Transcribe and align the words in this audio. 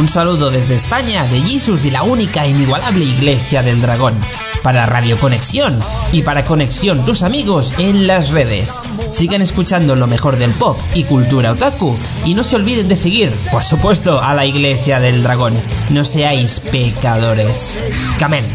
Un 0.00 0.08
saludo 0.08 0.50
desde 0.50 0.76
España 0.76 1.24
de 1.24 1.42
Jesus 1.42 1.82
de 1.82 1.90
la 1.90 2.02
única 2.02 2.46
e 2.46 2.48
inigualable 2.48 3.04
Iglesia 3.04 3.62
del 3.62 3.82
Dragón. 3.82 4.14
Para 4.62 4.86
Radio 4.86 5.20
Conexión 5.20 5.78
y 6.10 6.22
para 6.22 6.46
Conexión 6.46 7.04
tus 7.04 7.22
amigos 7.22 7.74
en 7.76 8.06
las 8.06 8.30
redes. 8.30 8.80
Sigan 9.10 9.42
escuchando 9.42 9.94
lo 9.96 10.06
mejor 10.06 10.38
del 10.38 10.52
pop 10.52 10.78
y 10.94 11.04
cultura 11.04 11.52
otaku 11.52 11.98
y 12.24 12.32
no 12.32 12.44
se 12.44 12.56
olviden 12.56 12.88
de 12.88 12.96
seguir, 12.96 13.30
por 13.52 13.62
supuesto, 13.62 14.22
a 14.22 14.32
la 14.32 14.46
Iglesia 14.46 15.00
del 15.00 15.22
Dragón. 15.22 15.60
No 15.90 16.02
seáis 16.02 16.60
pecadores. 16.60 17.76
Camen. 18.18 18.46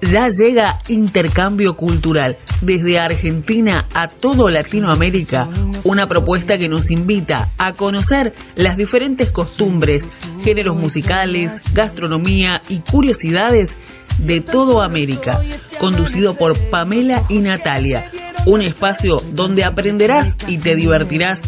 Ya 0.00 0.28
llega 0.30 0.78
Intercambio 0.88 1.76
Cultural 1.76 2.38
desde 2.60 2.98
Argentina 2.98 3.86
a 3.94 4.08
todo 4.08 4.48
Latinoamérica, 4.48 5.48
una 5.84 6.08
propuesta 6.08 6.58
que 6.58 6.68
nos 6.68 6.90
invita 6.90 7.48
a 7.58 7.72
conocer 7.72 8.34
las 8.56 8.76
diferentes 8.76 9.30
costumbres, 9.30 10.08
géneros 10.42 10.76
musicales, 10.76 11.62
gastronomía 11.72 12.62
y 12.68 12.78
curiosidades 12.80 13.76
de 14.18 14.40
todo 14.40 14.82
América, 14.82 15.40
conducido 15.78 16.34
por 16.34 16.58
Pamela 16.70 17.24
y 17.28 17.38
Natalia, 17.38 18.10
un 18.46 18.62
espacio 18.62 19.22
donde 19.32 19.64
aprenderás 19.64 20.36
y 20.46 20.58
te 20.58 20.74
divertirás 20.74 21.42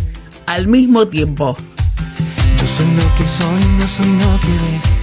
al 0.46 0.68
mismo 0.68 1.06
tiempo. 1.06 1.56
Yo 2.58 2.66
soy 2.66 2.86
lo 2.86 3.14
que 3.16 3.26
soy, 3.26 3.70
no 3.78 3.88
soy 3.88 4.06
lo 4.06 4.40
que 4.40 4.72
ves. 4.72 4.99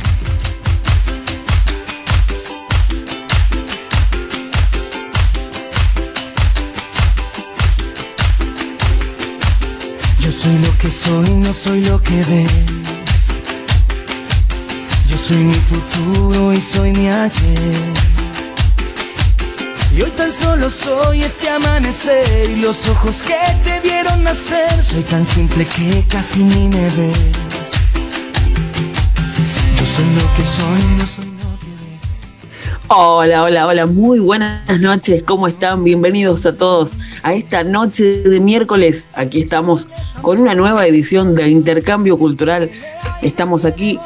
Soy 10.38 10.58
lo 10.59 10.77
que 10.77 10.91
soy, 10.91 11.30
no 11.32 11.52
soy 11.52 11.82
lo 11.82 12.02
que 12.02 12.16
ves. 12.23 12.52
Yo 15.10 15.18
soy 15.18 15.38
mi 15.38 15.55
futuro 15.55 16.54
y 16.54 16.62
soy 16.62 16.91
mi 16.91 17.10
ayer. 17.10 17.94
Y 19.96 20.02
hoy 20.04 20.12
tan 20.12 20.32
solo 20.32 20.70
soy 20.70 21.24
este 21.24 21.49
amanecer 21.49 22.52
y 22.52 22.57
los 22.57 22.88
ojos 22.88 23.24
que 23.24 23.40
te 23.63 23.79
vieron 23.79 24.24
nacer. 24.24 24.84
Soy 24.84 25.02
tan 25.04 25.26
simple 25.26 25.66
que 25.66 26.05
casi 26.07 26.44
ni 26.44 26.68
me 26.68 26.88
ves. 26.98 27.18
Yo 29.79 29.85
soy 29.96 30.05
lo 30.20 30.26
que 30.35 30.44
soy, 30.46 30.98
no 30.98 31.07
soy. 31.07 31.26
Hola, 32.90 33.43
hola, 33.43 33.68
hola, 33.68 33.85
muy 33.85 34.20
buenas 34.20 34.80
noches, 34.80 35.21
¿cómo 35.24 35.49
están? 35.49 35.84
Bienvenidos 35.84 36.46
a 36.46 36.55
todos 36.55 36.96
a 37.21 37.34
esta 37.34 37.66
noche 37.66 38.24
de 38.24 38.40
miércoles. 38.40 39.12
Aquí 39.13 39.41
estamos 39.41 39.90
con 40.21 40.40
una 40.40 40.55
nueva 40.55 40.88
edición 40.88 41.35
de 41.35 41.49
Intercambio 41.49 42.18
Cultural. 42.18 42.71
Estamos 43.21 43.66
aquí 43.66 43.99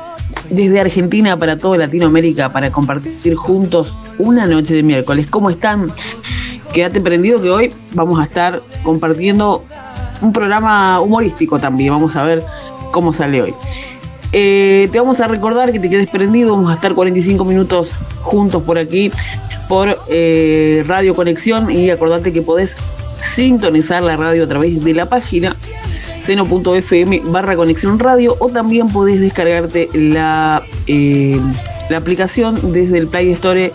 desde 0.50 0.80
Argentina 0.80 1.38
para 1.38 1.58
toda 1.58 1.78
Latinoamérica 1.78 2.52
para 2.52 2.72
compartir 2.72 3.36
juntos 3.36 3.96
una 4.18 4.48
noche 4.48 4.74
de 4.74 4.82
miércoles. 4.82 5.28
¿Cómo 5.28 5.52
están? 5.52 5.94
Quédate 6.74 7.02
prendido 7.02 7.40
que 7.40 7.52
hoy 7.52 7.74
vamos 7.94 8.20
a 8.20 8.24
estar 8.24 8.64
compartiendo 8.82 9.64
un 10.22 10.34
programa 10.34 11.00
humorístico 11.02 11.60
también. 11.60 11.94
Vamos 11.94 12.16
a 12.16 12.24
ver 12.24 12.44
cómo 12.92 13.14
sale 13.14 13.44
hoy. 13.44 13.54
Eh, 14.34 14.88
te 14.92 15.00
vamos 15.00 15.20
a 15.20 15.28
recordar 15.28 15.72
que 15.72 15.80
te 15.80 15.90
quedes 15.90 16.10
prendido. 16.10 16.52
Vamos 16.52 16.72
a 16.72 16.76
estar 16.76 16.94
45 16.94 17.44
minutos 17.46 17.92
juntos 18.22 18.64
por 18.64 18.78
aquí 18.78 19.12
por 19.68 20.00
eh, 20.10 20.84
Radio 20.88 21.16
Conexión 21.16 21.72
y 21.72 21.90
acordate 21.90 22.34
que 22.34 22.42
podés 22.42 22.78
sintonizar 23.22 24.04
la 24.04 24.18
radio 24.18 24.44
a 24.44 24.48
través 24.48 24.84
de 24.84 24.94
la 24.94 25.06
página 25.06 25.56
seno.fm 26.24 27.22
barra 27.26 27.56
conexión 27.56 27.98
radio 28.00 28.36
o 28.40 28.50
también 28.50 28.90
podés 28.90 29.20
descargarte 29.20 29.90
la, 29.94 30.62
eh, 30.88 31.40
la 31.90 31.98
aplicación 31.98 32.74
desde 32.74 32.98
el 32.98 33.08
Play 33.08 33.32
Store 33.32 33.74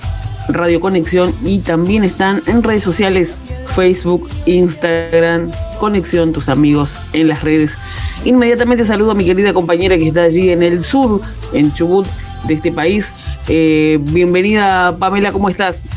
Radio 0.48 0.80
Conexión 0.80 1.34
y 1.44 1.58
también 1.58 2.04
están 2.04 2.42
en 2.46 2.62
redes 2.62 2.84
sociales 2.84 3.40
Facebook, 3.66 4.28
Instagram, 4.46 5.50
Conexión, 5.78 6.32
tus 6.32 6.48
amigos 6.48 6.96
en 7.12 7.28
las 7.28 7.42
redes. 7.42 7.78
Inmediatamente 8.24 8.84
saludo 8.84 9.10
a 9.12 9.14
mi 9.14 9.24
querida 9.24 9.52
compañera 9.52 9.96
que 9.96 10.08
está 10.08 10.22
allí 10.22 10.50
en 10.50 10.62
el 10.62 10.82
sur, 10.82 11.20
en 11.52 11.72
Chubut 11.72 12.06
de 12.44 12.54
este 12.54 12.72
país. 12.72 13.12
Eh, 13.48 13.98
bienvenida 14.00 14.96
Pamela, 14.98 15.32
¿cómo 15.32 15.48
estás? 15.48 15.90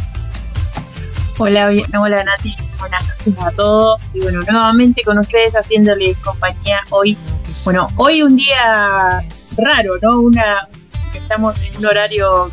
Hola, 1.37 1.69
bien- 1.69 1.95
hola 1.95 2.23
Nati, 2.23 2.55
buenas 2.79 3.07
noches 3.07 3.33
a 3.41 3.51
todos. 3.51 4.03
Y 4.13 4.19
bueno, 4.19 4.41
nuevamente 4.49 5.01
con 5.03 5.17
ustedes 5.19 5.53
haciéndoles 5.55 6.17
compañía 6.17 6.81
hoy. 6.89 7.17
Bueno, 7.63 7.87
hoy 7.95 8.21
un 8.21 8.35
día 8.35 9.21
raro, 9.57 9.93
¿no? 10.01 10.19
Una 10.19 10.67
estamos 11.13 11.61
en 11.61 11.77
un 11.77 11.85
horario 11.85 12.49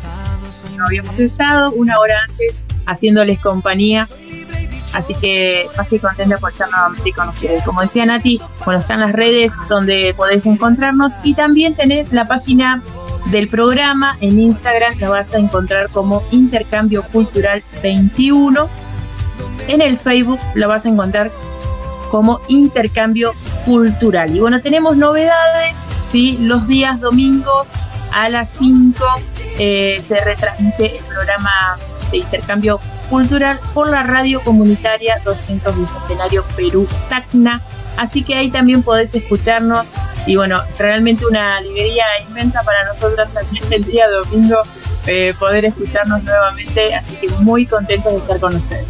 que 0.69 0.77
no 0.77 0.85
habíamos 0.85 1.19
estado, 1.19 1.71
una 1.71 1.99
hora 1.99 2.15
antes 2.29 2.63
haciéndoles 2.85 3.39
compañía. 3.39 4.07
Así 4.97 5.13
que 5.13 5.67
más 5.77 5.87
que 5.87 5.99
contenta 5.99 6.39
por 6.39 6.49
estar 6.49 6.71
nuevamente 6.71 7.13
con 7.13 7.29
ustedes. 7.29 7.61
Como 7.61 7.81
decía 7.81 8.03
Nati, 8.07 8.41
bueno, 8.65 8.79
están 8.79 8.99
las 8.99 9.11
redes 9.11 9.53
donde 9.69 10.15
podés 10.17 10.47
encontrarnos 10.47 11.17
y 11.21 11.35
también 11.35 11.75
tenés 11.75 12.11
la 12.11 12.25
página 12.25 12.81
del 13.27 13.47
programa 13.47 14.17
en 14.21 14.39
Instagram, 14.39 14.97
la 14.99 15.09
vas 15.09 15.35
a 15.35 15.37
encontrar 15.37 15.89
como 15.89 16.23
Intercambio 16.31 17.03
Cultural 17.03 17.61
21. 17.83 18.67
En 19.67 19.81
el 19.81 19.99
Facebook 19.99 20.39
la 20.55 20.65
vas 20.65 20.87
a 20.87 20.89
encontrar 20.89 21.31
como 22.09 22.39
Intercambio 22.47 23.33
Cultural. 23.65 24.35
Y 24.35 24.39
bueno, 24.39 24.61
tenemos 24.61 24.97
novedades, 24.97 25.75
¿sí? 26.11 26.39
Los 26.41 26.67
días 26.67 26.99
domingos 26.99 27.67
a 28.13 28.29
las 28.29 28.49
5 28.57 29.05
eh, 29.59 30.03
se 30.07 30.19
retransmite 30.21 30.97
el 30.97 31.03
programa 31.03 31.77
de 32.09 32.17
intercambio 32.17 32.77
cultural 32.77 32.96
por 33.73 33.89
la 33.89 34.03
radio 34.03 34.41
comunitaria 34.41 35.19
200 35.23 35.77
Bicentenario 35.77 36.43
Perú 36.55 36.87
Tacna. 37.09 37.61
Así 37.97 38.23
que 38.23 38.35
ahí 38.35 38.49
también 38.49 38.83
podés 38.83 39.15
escucharnos. 39.15 39.85
Y 40.25 40.35
bueno, 40.35 40.61
realmente 40.77 41.25
una 41.25 41.57
alegría 41.57 42.05
inmensa 42.27 42.61
para 42.63 42.85
nosotros 42.85 43.27
también 43.33 43.63
el 43.71 43.83
día 43.85 44.07
domingo 44.09 44.61
eh, 45.07 45.33
poder 45.39 45.65
escucharnos 45.65 46.23
nuevamente. 46.23 46.93
Así 46.95 47.15
que 47.15 47.29
muy 47.39 47.65
contentos 47.65 48.11
de 48.11 48.17
estar 48.19 48.39
con 48.39 48.55
ustedes. 48.55 48.85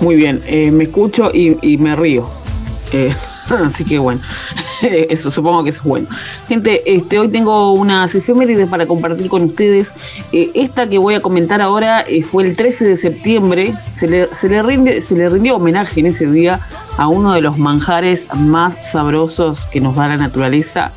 Muy 0.00 0.16
bien, 0.16 0.42
eh, 0.46 0.70
me 0.70 0.84
escucho 0.84 1.30
y, 1.32 1.58
y 1.62 1.78
me 1.78 1.96
río. 1.96 2.30
Eh, 2.92 3.12
así 3.64 3.84
que 3.84 3.98
bueno, 3.98 4.20
eso 5.10 5.30
supongo 5.30 5.64
que 5.64 5.70
eso 5.70 5.80
es 5.80 5.84
bueno. 5.84 6.08
Gente, 6.48 6.82
este, 6.86 7.18
hoy 7.18 7.28
tengo 7.28 7.72
unas 7.72 8.14
efemérides 8.14 8.68
para 8.68 8.86
compartir 8.86 9.28
con 9.28 9.44
ustedes. 9.44 9.94
Eh, 10.32 10.50
esta 10.54 10.88
que 10.88 10.98
voy 10.98 11.14
a 11.14 11.20
comentar 11.20 11.62
ahora 11.62 12.02
eh, 12.02 12.22
fue 12.22 12.46
el 12.46 12.56
13 12.56 12.84
de 12.86 12.96
septiembre. 12.96 13.74
Se 13.92 14.06
le, 14.06 14.34
se, 14.34 14.48
le 14.48 14.62
rinde, 14.62 15.00
se 15.02 15.16
le 15.16 15.28
rindió 15.28 15.56
homenaje 15.56 16.00
en 16.00 16.06
ese 16.06 16.26
día 16.26 16.60
a 16.96 17.08
uno 17.08 17.32
de 17.32 17.40
los 17.40 17.58
manjares 17.58 18.28
más 18.34 18.90
sabrosos 18.90 19.66
que 19.66 19.80
nos 19.80 19.96
da 19.96 20.08
la 20.08 20.16
naturaleza. 20.16 20.92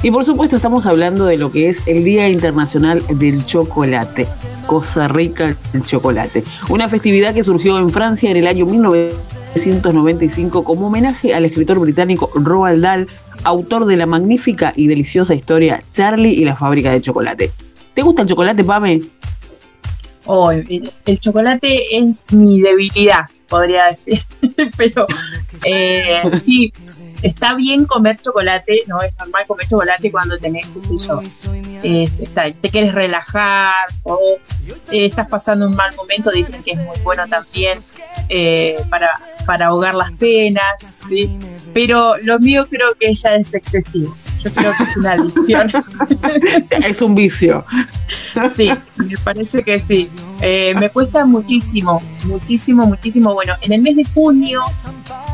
Y 0.00 0.12
por 0.12 0.24
supuesto 0.24 0.54
estamos 0.54 0.86
hablando 0.86 1.26
de 1.26 1.36
lo 1.36 1.50
que 1.50 1.68
es 1.68 1.82
el 1.86 2.04
Día 2.04 2.28
Internacional 2.28 3.02
del 3.08 3.44
Chocolate. 3.44 4.28
Cosa 4.66 5.08
rica 5.08 5.56
el 5.72 5.82
chocolate. 5.82 6.44
Una 6.68 6.88
festividad 6.88 7.34
que 7.34 7.42
surgió 7.42 7.76
en 7.78 7.90
Francia 7.90 8.30
en 8.30 8.36
el 8.36 8.46
año 8.46 8.64
1995 8.64 10.62
como 10.62 10.86
homenaje 10.86 11.34
al 11.34 11.46
escritor 11.46 11.80
británico 11.80 12.30
Roald 12.34 12.80
Dahl, 12.80 13.08
autor 13.44 13.86
de 13.86 13.96
la 13.96 14.06
magnífica 14.06 14.72
y 14.74 14.86
deliciosa 14.86 15.34
historia 15.34 15.82
Charlie 15.90 16.32
y 16.32 16.44
la 16.44 16.56
fábrica 16.56 16.92
de 16.92 17.00
chocolate. 17.00 17.50
¿Te 17.94 18.02
gusta 18.02 18.22
el 18.22 18.28
chocolate, 18.28 18.64
Pame? 18.64 19.00
Oh, 20.26 20.50
el, 20.50 20.90
el 21.06 21.20
chocolate 21.20 21.96
es 21.96 22.24
mi 22.32 22.60
debilidad, 22.60 23.24
podría 23.48 23.86
decir. 23.86 24.20
Pero 24.76 25.06
eh, 25.64 26.22
sí, 26.40 26.72
está 27.22 27.54
bien 27.54 27.84
comer 27.84 28.16
chocolate, 28.20 28.82
no 28.86 29.00
es 29.02 29.12
normal 29.18 29.44
comer 29.46 29.66
chocolate 29.68 30.10
cuando 30.10 30.38
tenés, 30.38 30.66
qué 30.66 30.96
yo, 30.98 31.20
eh, 31.82 32.08
está- 32.20 32.50
te 32.52 32.70
quieres 32.70 32.94
relajar 32.94 33.74
o 34.02 34.18
eh, 34.90 35.06
estás 35.06 35.28
pasando 35.28 35.66
un 35.66 35.74
mal 35.76 35.94
momento, 35.96 36.30
dicen 36.30 36.62
que 36.62 36.72
es 36.72 36.78
muy 36.78 36.96
bueno 37.02 37.26
también 37.28 37.78
eh, 38.28 38.76
para, 38.90 39.10
para 39.46 39.66
ahogar 39.66 39.94
las 39.94 40.12
penas, 40.12 40.80
¿sí? 41.08 41.38
pero 41.74 42.16
lo 42.18 42.38
mío 42.38 42.66
creo 42.68 42.94
que 42.98 43.14
ya 43.14 43.34
es 43.36 43.54
excesivo. 43.54 44.16
Yo 44.42 44.52
creo 44.52 44.72
que 44.76 44.84
es 44.84 44.96
una 44.96 45.12
adicción. 45.12 45.70
Es 46.88 47.02
un 47.02 47.14
vicio. 47.14 47.64
Sí, 48.54 48.70
me 48.96 49.16
parece 49.18 49.62
que 49.62 49.78
sí. 49.80 50.08
Eh, 50.40 50.74
me 50.78 50.88
cuesta 50.90 51.24
muchísimo, 51.24 52.00
muchísimo, 52.24 52.86
muchísimo. 52.86 53.34
Bueno, 53.34 53.54
en 53.60 53.72
el 53.72 53.82
mes 53.82 53.96
de 53.96 54.04
junio, 54.04 54.62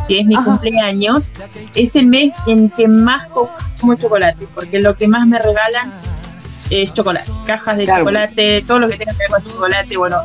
que 0.09 0.21
es 0.21 0.27
mi 0.27 0.35
Ajá. 0.35 0.45
cumpleaños, 0.45 1.33
es 1.75 1.97
el 1.97 2.07
mes 2.07 2.35
en 2.47 2.71
que 2.71 2.89
más 2.89 3.29
como 3.81 3.95
chocolate, 3.95 4.47
porque 4.55 4.81
lo 4.81 4.97
que 4.97 5.07
más 5.07 5.27
me 5.27 5.39
regalan 5.39 5.93
es 6.83 6.93
chocolate, 6.93 7.31
cajas 7.47 7.77
de 7.77 7.87
chocolate, 7.87 8.65
todo 8.67 8.81
lo 8.81 8.89
que 8.89 8.97
tenga 8.97 9.13
que 9.13 9.19
ver 9.19 9.29
con 9.29 9.43
chocolate, 9.43 9.97
bueno, 9.97 10.19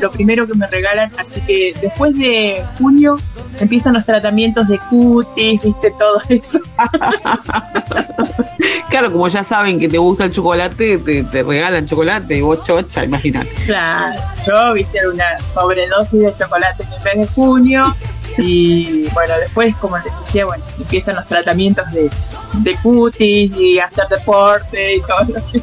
lo, 0.00 0.10
primero 0.10 0.46
que 0.46 0.54
me 0.54 0.66
regalan, 0.66 1.10
así 1.18 1.40
que 1.42 1.74
después 1.80 2.16
de 2.18 2.64
junio 2.78 3.16
empiezan 3.60 3.94
los 3.94 4.04
tratamientos 4.04 4.68
de 4.68 4.78
cutis, 4.90 5.62
viste, 5.62 5.92
todo 5.98 6.20
eso. 6.28 6.60
claro, 8.90 9.12
como 9.12 9.28
ya 9.28 9.44
saben 9.44 9.78
que 9.78 9.88
te 9.88 9.98
gusta 9.98 10.24
el 10.24 10.32
chocolate, 10.32 10.98
te, 10.98 11.42
regalan 11.42 11.86
chocolate 11.86 12.36
y 12.36 12.40
vos 12.40 12.62
chocha, 12.62 13.04
imagínate. 13.04 13.50
Claro, 13.66 14.20
yo, 14.46 14.72
viste, 14.74 14.98
una 15.08 15.38
sobredosis 15.52 16.20
de 16.20 16.34
chocolate 16.36 16.82
en 16.82 16.92
el 16.92 17.02
mes 17.02 17.28
de 17.28 17.34
junio 17.34 17.94
y 18.38 19.08
bueno, 19.14 19.34
después, 19.38 19.74
como 19.76 19.96
les 19.98 20.06
decía, 20.24 20.44
bueno, 20.46 20.64
empiezan 20.78 21.16
los 21.16 21.26
tratamientos 21.26 21.90
de, 21.92 22.10
de 22.54 22.76
cutis 22.76 23.56
y 23.56 23.78
hacer 23.78 24.08
deporte 24.08 24.96
y 24.96 25.00
todo 25.00 25.24
lo 25.28 25.50
que... 25.50 25.62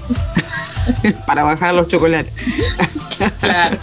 Para 1.28 1.44
bajar 1.44 1.74
los 1.74 1.88
chocolates. 1.88 2.34
claro. 3.40 3.78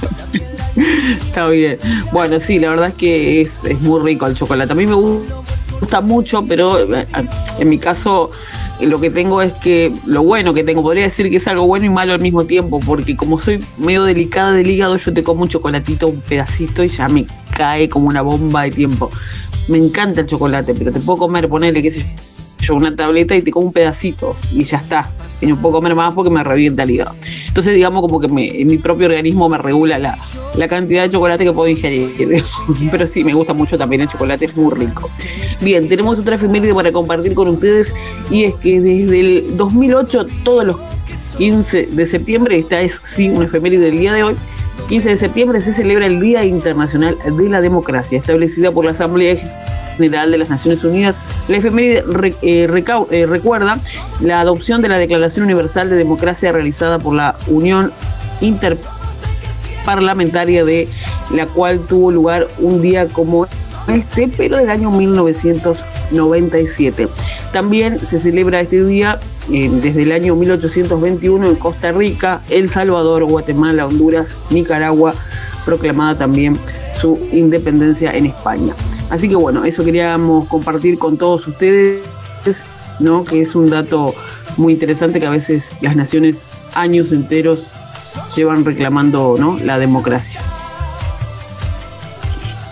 Está 1.26 1.48
bien. 1.48 1.78
Bueno, 2.12 2.40
sí, 2.40 2.58
la 2.58 2.70
verdad 2.70 2.88
es 2.88 2.94
que 2.94 3.40
es, 3.40 3.64
es 3.64 3.80
muy 3.80 4.00
rico 4.00 4.26
el 4.26 4.34
chocolate. 4.34 4.72
A 4.72 4.74
mí 4.74 4.86
me 4.86 4.94
gusta 4.94 6.00
mucho, 6.00 6.44
pero 6.46 6.78
eh, 6.94 7.06
en 7.58 7.68
mi 7.68 7.78
caso 7.78 8.30
lo 8.80 9.00
que 9.00 9.10
tengo 9.10 9.42
es 9.42 9.52
que 9.54 9.92
lo 10.06 10.22
bueno 10.22 10.54
que 10.54 10.62
tengo, 10.62 10.82
podría 10.82 11.04
decir 11.04 11.30
que 11.30 11.38
es 11.38 11.48
algo 11.48 11.66
bueno 11.66 11.86
y 11.86 11.90
malo 11.90 12.12
al 12.12 12.20
mismo 12.20 12.44
tiempo, 12.44 12.80
porque 12.80 13.16
como 13.16 13.38
soy 13.38 13.64
medio 13.76 14.04
delicada 14.04 14.52
del 14.52 14.70
hígado, 14.70 14.96
yo 14.96 15.12
te 15.12 15.22
como 15.22 15.42
un 15.42 15.48
chocolatito, 15.48 16.08
un 16.08 16.20
pedacito 16.20 16.84
y 16.84 16.88
ya 16.88 17.08
me 17.08 17.26
cae 17.58 17.88
como 17.90 18.06
una 18.06 18.22
bomba 18.22 18.62
de 18.62 18.70
tiempo. 18.70 19.10
Me 19.66 19.76
encanta 19.76 20.22
el 20.22 20.26
chocolate, 20.26 20.72
pero 20.74 20.92
te 20.92 21.00
puedo 21.00 21.18
comer, 21.18 21.48
ponerle, 21.48 21.82
qué 21.82 21.90
sé 21.90 22.06
yo, 22.60 22.74
una 22.74 22.94
tableta 22.94 23.36
y 23.36 23.42
te 23.42 23.50
como 23.50 23.66
un 23.66 23.72
pedacito 23.72 24.34
y 24.50 24.64
ya 24.64 24.78
está. 24.78 25.10
Y 25.40 25.46
no 25.46 25.56
puedo 25.56 25.74
comer 25.74 25.94
más 25.94 26.14
porque 26.14 26.30
me 26.30 26.42
revienta 26.42 26.84
el 26.84 26.90
hígado. 26.90 27.14
Entonces, 27.46 27.74
digamos, 27.74 28.00
como 28.00 28.20
que 28.20 28.28
mi 28.28 28.78
propio 28.78 29.06
organismo 29.06 29.48
me 29.48 29.58
regula 29.58 29.98
la, 29.98 30.18
la 30.58 30.68
cantidad 30.68 31.02
de 31.04 31.10
chocolate 31.10 31.44
que 31.44 31.52
puedo 31.52 31.68
ingerir. 31.68 32.10
Pero 32.90 33.06
sí, 33.06 33.24
me 33.24 33.32
gusta 33.32 33.54
mucho 33.54 33.78
también 33.78 34.02
el 34.02 34.08
chocolate, 34.08 34.46
es 34.46 34.56
muy 34.56 34.74
rico. 34.74 35.08
Bien, 35.60 35.88
tenemos 35.88 36.18
otra 36.18 36.34
efeméride 36.34 36.74
para 36.74 36.92
compartir 36.92 37.34
con 37.34 37.48
ustedes 37.48 37.94
y 38.30 38.44
es 38.44 38.54
que 38.56 38.80
desde 38.80 39.20
el 39.20 39.56
2008, 39.56 40.26
todos 40.44 40.64
los 40.64 40.76
15 41.38 41.86
de 41.86 42.06
septiembre, 42.06 42.58
esta 42.58 42.80
es 42.80 43.00
sí 43.04 43.28
una 43.28 43.46
efeméride 43.46 43.84
del 43.86 43.98
día 43.98 44.12
de 44.12 44.24
hoy, 44.24 44.34
15 44.88 45.10
de 45.10 45.16
septiembre 45.16 45.60
se 45.60 45.72
celebra 45.72 46.06
el 46.06 46.18
Día 46.20 46.44
Internacional 46.44 47.16
de 47.24 47.48
la 47.48 47.60
Democracia, 47.60 48.18
establecida 48.18 48.72
por 48.72 48.84
la 48.84 48.90
Asamblea 48.92 49.36
General 49.96 50.30
de 50.30 50.38
las 50.38 50.48
Naciones 50.48 50.84
Unidas. 50.84 51.20
La 51.48 51.56
efeméride 51.58 52.04
eh, 52.42 52.68
eh, 53.10 53.26
recuerda 53.26 53.78
la 54.20 54.40
adopción 54.40 54.80
de 54.80 54.88
la 54.88 54.96
Declaración 54.98 55.44
Universal 55.44 55.90
de 55.90 55.96
Democracia 55.96 56.52
realizada 56.52 56.98
por 56.98 57.14
la 57.14 57.36
Unión 57.48 57.92
Interparlamentaria 58.40 60.64
de 60.64 60.88
la 61.34 61.46
cual 61.46 61.80
tuvo 61.80 62.10
lugar 62.10 62.48
un 62.58 62.80
día 62.80 63.06
como 63.08 63.46
este, 63.88 64.30
pero 64.36 64.56
del 64.58 64.70
año 64.70 64.90
1997. 66.10 67.08
También 67.52 68.04
se 68.04 68.18
celebra 68.18 68.60
este 68.60 68.84
día 68.84 69.18
eh, 69.52 69.70
desde 69.72 70.02
el 70.02 70.12
año 70.12 70.34
1821 70.36 71.46
en 71.46 71.56
Costa 71.56 71.92
Rica, 71.92 72.42
El 72.50 72.68
Salvador, 72.68 73.24
Guatemala, 73.24 73.86
Honduras, 73.86 74.36
Nicaragua, 74.50 75.14
proclamada 75.64 76.16
también 76.16 76.58
su 76.98 77.18
independencia 77.32 78.12
en 78.12 78.26
España. 78.26 78.74
Así 79.10 79.28
que 79.28 79.36
bueno, 79.36 79.64
eso 79.64 79.84
queríamos 79.84 80.48
compartir 80.48 80.98
con 80.98 81.16
todos 81.16 81.46
ustedes, 81.46 82.02
¿no? 83.00 83.24
que 83.24 83.40
es 83.40 83.54
un 83.54 83.70
dato 83.70 84.14
muy 84.56 84.74
interesante 84.74 85.20
que 85.20 85.26
a 85.26 85.30
veces 85.30 85.72
las 85.80 85.96
naciones 85.96 86.48
años 86.74 87.12
enteros 87.12 87.70
llevan 88.36 88.64
reclamando 88.64 89.36
¿no? 89.38 89.58
la 89.58 89.78
democracia. 89.78 90.40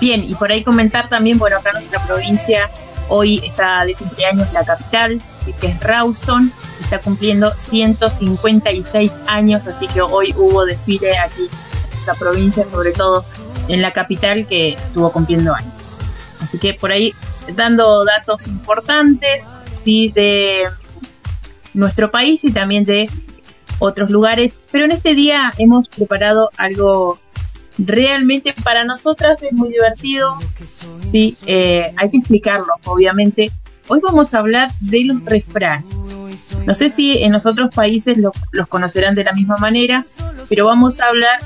Bien, 0.00 0.22
y 0.22 0.34
por 0.34 0.52
ahí 0.52 0.62
comentar 0.62 1.08
también, 1.08 1.38
bueno, 1.38 1.56
acá 1.56 1.72
nuestra 1.72 2.04
provincia 2.06 2.68
hoy 3.08 3.40
está 3.44 3.84
de 3.84 3.94
cumpleaños 3.94 4.52
la 4.52 4.64
capital, 4.64 5.20
que 5.60 5.68
es 5.68 5.80
Rawson, 5.80 6.52
está 6.80 6.98
cumpliendo 6.98 7.52
156 7.54 9.12
años, 9.26 9.66
así 9.66 9.86
que 9.88 10.00
hoy 10.00 10.34
hubo 10.36 10.64
desfile 10.64 11.18
aquí 11.18 11.42
en 11.42 12.06
la 12.06 12.14
provincia, 12.14 12.66
sobre 12.66 12.92
todo 12.92 13.24
en 13.68 13.82
la 13.82 13.92
capital 13.92 14.46
que 14.46 14.70
estuvo 14.70 15.10
cumpliendo 15.12 15.54
años. 15.54 15.98
Así 16.40 16.58
que 16.58 16.74
por 16.74 16.92
ahí 16.92 17.14
dando 17.54 18.04
datos 18.04 18.46
importantes 18.46 19.44
de 19.84 20.64
nuestro 21.74 22.10
país 22.10 22.44
y 22.44 22.50
también 22.50 22.84
de 22.84 23.08
otros 23.78 24.10
lugares, 24.10 24.52
pero 24.72 24.86
en 24.86 24.92
este 24.92 25.14
día 25.14 25.52
hemos 25.58 25.88
preparado 25.88 26.50
algo 26.56 27.18
realmente 27.78 28.54
para 28.64 28.84
nosotras 28.84 29.42
es 29.42 29.52
muy 29.52 29.70
divertido. 29.70 30.36
Sí, 31.00 31.36
eh, 31.46 31.92
hay 31.96 32.10
que 32.10 32.18
explicarlo, 32.18 32.72
obviamente. 32.84 33.50
Hoy 33.88 34.00
vamos 34.02 34.34
a 34.34 34.38
hablar 34.38 34.70
de 34.80 35.04
los 35.04 35.24
refranes. 35.24 35.94
No 36.66 36.74
sé 36.74 36.90
si 36.90 37.22
en 37.22 37.32
los 37.32 37.46
otros 37.46 37.74
países 37.74 38.18
los 38.18 38.68
conocerán 38.68 39.14
de 39.14 39.24
la 39.24 39.32
misma 39.32 39.56
manera, 39.58 40.04
pero 40.48 40.66
vamos 40.66 41.00
a 41.00 41.06
hablar 41.06 41.38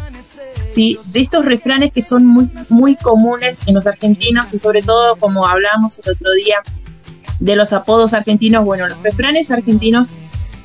sí, 0.71 0.99
de 1.07 1.21
estos 1.21 1.45
refranes 1.45 1.93
que 1.93 2.03
son 2.03 2.27
muy, 2.27 2.49
muy 2.69 2.97
comunes 2.97 3.61
en 3.67 3.75
los 3.75 3.87
argentinos 3.87 4.55
y 4.55 4.59
sobre 4.59 4.83
todo, 4.83 5.17
como 5.17 5.47
hablábamos 5.47 5.99
el 5.99 6.13
otro 6.13 6.33
día, 6.33 6.57
de 7.39 7.57
los 7.57 7.73
apodos 7.73 8.15
argentinos. 8.15 8.65
Bueno, 8.65 8.89
los 8.89 9.03
refranes 9.03 9.51
argentinos 9.51 10.09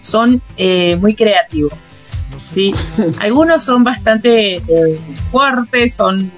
son 0.02 0.42
eh, 0.58 0.96
muy 0.98 1.16
creativos. 1.16 1.74
¿Sí? 2.40 2.74
Algunos 3.20 3.64
son 3.64 3.84
bastante 3.84 4.56
eh, 4.56 5.00
fuertes, 5.32 5.94
son, 5.94 6.32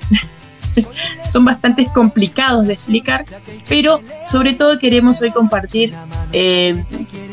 son 1.32 1.46
bastante 1.46 1.86
complicados 1.94 2.68
de 2.68 2.74
explicar, 2.74 3.26
pero 3.68 4.02
sobre 4.28 4.54
todo 4.54 4.80
queremos 4.80 5.22
hoy 5.22 5.32
compartir 5.32 5.94
eh, 6.34 6.84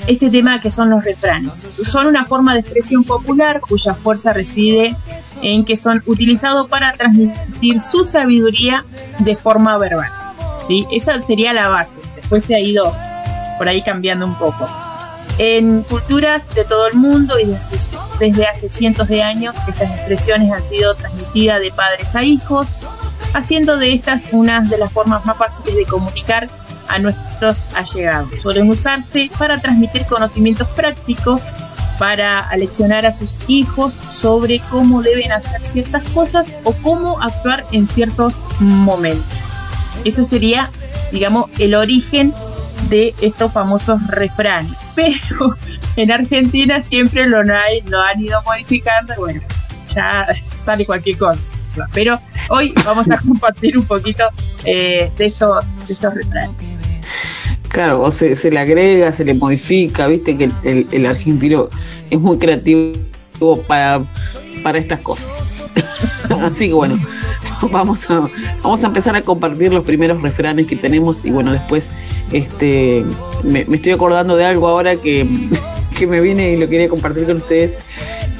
este 0.06 0.30
tema 0.30 0.60
que 0.60 0.70
son 0.70 0.90
los 0.90 1.04
refranes. 1.04 1.68
Son 1.84 2.06
una 2.06 2.24
forma 2.24 2.54
de 2.54 2.60
expresión 2.60 3.04
popular 3.04 3.60
cuya 3.60 3.94
fuerza 3.94 4.32
reside 4.32 4.96
en 5.42 5.64
que 5.64 5.76
son 5.76 6.02
utilizados 6.06 6.68
para 6.68 6.92
transmitir 6.92 7.80
su 7.80 8.04
sabiduría 8.04 8.84
de 9.18 9.36
forma 9.36 9.76
verbal. 9.78 10.10
¿sí? 10.66 10.86
Esa 10.90 11.22
sería 11.22 11.52
la 11.52 11.68
base. 11.68 11.94
Después 12.16 12.44
se 12.44 12.54
ha 12.54 12.60
ido 12.60 12.92
por 13.58 13.68
ahí 13.68 13.82
cambiando 13.82 14.26
un 14.26 14.34
poco. 14.34 14.68
En 15.38 15.82
culturas 15.82 16.52
de 16.54 16.64
todo 16.64 16.86
el 16.86 16.94
mundo 16.94 17.38
y 17.40 17.56
desde, 18.20 18.46
hace 18.46 18.68
cientos 18.68 19.08
de 19.08 19.22
años 19.22 19.56
estas 19.68 19.90
expresiones 19.90 20.52
han 20.52 20.66
sido 20.68 20.94
transmitidas 20.94 21.60
de 21.60 21.72
padres 21.72 22.14
a 22.14 22.22
hijos, 22.22 22.68
haciendo 23.34 23.76
de 23.76 23.92
estas 23.92 24.28
una 24.30 24.60
de 24.60 24.78
las 24.78 24.92
formas 24.92 25.26
más 25.26 25.36
fáciles 25.36 25.74
de 25.74 25.86
comunicar 25.86 26.48
a 26.88 27.00
nuestros 27.00 27.60
allegados. 27.74 28.40
Suelen 28.40 28.70
usarse 28.70 29.28
para 29.36 29.60
transmitir 29.60 30.06
conocimientos 30.06 30.68
prácticos, 30.68 31.48
para 31.98 32.38
aleccionar 32.38 33.04
a 33.04 33.12
sus 33.12 33.38
hijos 33.48 33.96
sobre 34.10 34.60
cómo 34.70 35.02
deben 35.02 35.32
hacer 35.32 35.62
ciertas 35.64 36.04
cosas 36.10 36.52
o 36.62 36.72
cómo 36.74 37.20
actuar 37.20 37.64
en 37.72 37.88
ciertos 37.88 38.42
momentos. 38.60 39.24
Ese 40.04 40.24
sería, 40.24 40.70
digamos, 41.10 41.50
el 41.58 41.74
origen 41.74 42.32
de 42.88 43.14
estos 43.20 43.52
famosos 43.52 44.04
refranes. 44.06 44.83
Pero 44.94 45.56
en 45.96 46.10
Argentina 46.10 46.80
siempre 46.80 47.26
lo, 47.26 47.38
hay, 47.38 47.80
lo 47.82 48.00
han 48.00 48.20
ido 48.20 48.40
modificando 48.42 49.14
bueno, 49.18 49.40
ya 49.88 50.26
sale 50.60 50.86
cualquier 50.86 51.18
cosa. 51.18 51.40
Pero 51.92 52.20
hoy 52.50 52.72
vamos 52.84 53.10
a 53.10 53.16
compartir 53.18 53.76
un 53.76 53.84
poquito 53.84 54.24
eh, 54.64 55.10
de, 55.16 55.26
estos, 55.26 55.74
de 55.86 55.92
estos 55.92 56.14
refranes. 56.14 56.54
Claro, 57.68 58.02
o 58.02 58.10
se, 58.12 58.36
se, 58.36 58.52
le 58.52 58.60
agrega, 58.60 59.12
se 59.12 59.24
le 59.24 59.34
modifica, 59.34 60.06
viste 60.06 60.36
que 60.36 60.44
el, 60.62 60.86
el, 60.92 61.06
argentino 61.06 61.68
es 62.08 62.20
muy 62.20 62.38
creativo 62.38 62.92
para, 63.66 64.04
para 64.62 64.78
estas 64.78 65.00
cosas. 65.00 65.42
Así 66.30 66.68
que 66.68 66.74
bueno, 66.74 67.00
vamos 67.72 68.10
a, 68.10 68.28
vamos 68.62 68.84
a 68.84 68.86
empezar 68.86 69.16
a 69.16 69.22
compartir 69.22 69.72
los 69.72 69.84
primeros 69.84 70.20
refranes 70.22 70.66
que 70.66 70.76
tenemos 70.76 71.24
y 71.24 71.30
bueno, 71.30 71.52
después 71.52 71.92
este, 72.32 73.04
me, 73.42 73.60
estoy 73.60 73.92
acordando 73.92 74.36
de 74.36 74.44
algo 74.44 74.68
ahora 74.68 74.96
que, 74.96 75.24
me 76.08 76.20
viene 76.20 76.52
y 76.52 76.56
lo 76.58 76.68
quería 76.68 76.88
compartir 76.88 77.24
con 77.24 77.36
ustedes 77.36 77.78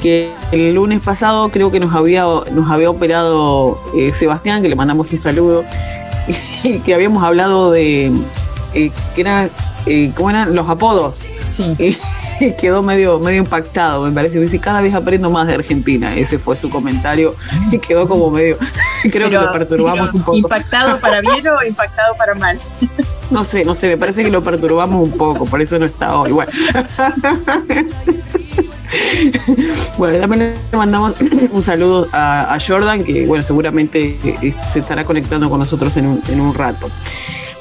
que 0.03 0.31
el 0.53 0.75
lunes 0.75 1.01
pasado 1.01 1.51
creo 1.51 1.71
que 1.71 1.81
nos 1.81 1.95
había, 1.95 2.25
nos 2.25 2.71
había 2.71 2.91
operado 2.91 3.81
eh, 3.97 4.11
Sebastián, 4.15 4.61
que 4.61 4.69
le 4.69 4.75
mandamos 4.75 5.11
un 5.13 5.19
saludo, 5.19 5.65
y 6.63 6.79
que 6.81 6.95
habíamos 6.95 7.23
hablado 7.23 7.71
de 7.71 8.13
eh, 8.75 8.91
que 9.15 9.21
era, 9.21 9.49
eh, 9.87 10.13
¿cómo 10.15 10.31
eran? 10.31 10.55
Los 10.55 10.69
apodos. 10.69 11.23
Sí. 11.47 11.99
quedó 12.59 12.83
medio, 12.83 13.19
medio 13.19 13.39
impactado, 13.39 14.05
me 14.05 14.13
parece. 14.13 14.41
Dice, 14.41 14.59
cada 14.59 14.81
vez 14.81 14.95
aprendo 14.95 15.31
más 15.31 15.47
de 15.47 15.55
Argentina. 15.55 16.15
Ese 16.15 16.39
fue 16.39 16.57
su 16.57 16.71
comentario 16.71 17.35
y 17.73 17.79
quedó 17.79 18.09
como 18.09 18.31
medio. 18.31 18.59
Creo 19.11 19.31
que 19.31 19.37
lo 19.37 19.53
perturbamos 19.53 20.15
un 20.15 20.23
poco. 20.23 20.37
¿Impactado 20.37 20.99
para 20.99 21.21
bien 21.21 21.47
o 21.49 21.63
impactado 21.63 22.15
para 22.17 22.35
mal? 22.35 22.59
No 23.31 23.45
sé, 23.45 23.65
no 23.65 23.75
sé, 23.75 23.89
me 23.89 23.97
parece 23.97 24.23
que 24.23 24.31
lo 24.31 24.43
perturbamos 24.43 25.03
un 25.03 25.17
poco, 25.17 25.45
por 25.47 25.61
eso 25.61 25.79
no 25.79 25.87
está 25.87 26.17
hoy. 26.17 26.33
Bueno. 26.33 26.53
bueno, 29.97 30.19
también 30.19 30.55
le 30.71 30.79
mandamos 30.79 31.15
un 31.53 31.63
saludo 31.63 32.09
a, 32.13 32.57
Jordan, 32.65 33.03
que 33.05 33.27
bueno, 33.27 33.43
seguramente 33.43 34.17
eh, 34.25 34.55
se 34.73 34.81
estará 34.81 35.05
conectando 35.05 35.49
con 35.51 35.59
nosotros 35.59 35.97
en 35.97 36.07
un, 36.07 36.55
rato. 36.55 36.91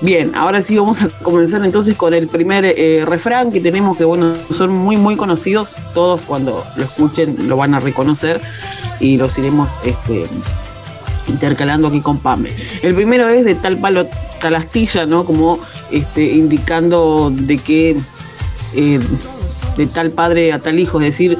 Bien, 0.01 0.35
ahora 0.35 0.61
sí 0.61 0.77
vamos 0.77 1.01
a 1.01 1.09
comenzar 1.21 1.63
entonces 1.63 1.95
con 1.95 2.13
el 2.13 2.27
primer 2.27 2.65
eh, 2.65 3.05
refrán 3.05 3.51
que 3.51 3.61
tenemos, 3.61 3.97
que 3.97 4.03
bueno, 4.03 4.33
son 4.51 4.71
muy, 4.71 4.97
muy 4.97 5.15
conocidos, 5.15 5.77
todos 5.93 6.21
cuando 6.21 6.65
lo 6.75 6.83
escuchen 6.83 7.47
lo 7.47 7.55
van 7.55 7.73
a 7.73 7.79
reconocer 7.79 8.41
y 8.99 9.17
los 9.17 9.37
iremos 9.37 9.71
este, 9.85 10.27
intercalando 11.27 11.87
aquí 11.87 12.01
con 12.01 12.17
Pame. 12.19 12.51
El 12.81 12.95
primero 12.95 13.29
es 13.29 13.45
de 13.45 13.55
tal 13.55 13.77
palo, 13.77 14.07
tal 14.41 14.55
astilla, 14.55 15.05
¿no? 15.05 15.25
Como 15.25 15.59
este, 15.89 16.25
indicando 16.25 17.31
de 17.33 17.57
que 17.57 17.97
eh, 18.75 18.99
de 19.77 19.87
tal 19.87 20.11
padre 20.11 20.51
a 20.53 20.59
tal 20.59 20.79
hijo, 20.79 20.99
es 20.99 21.07
decir, 21.07 21.37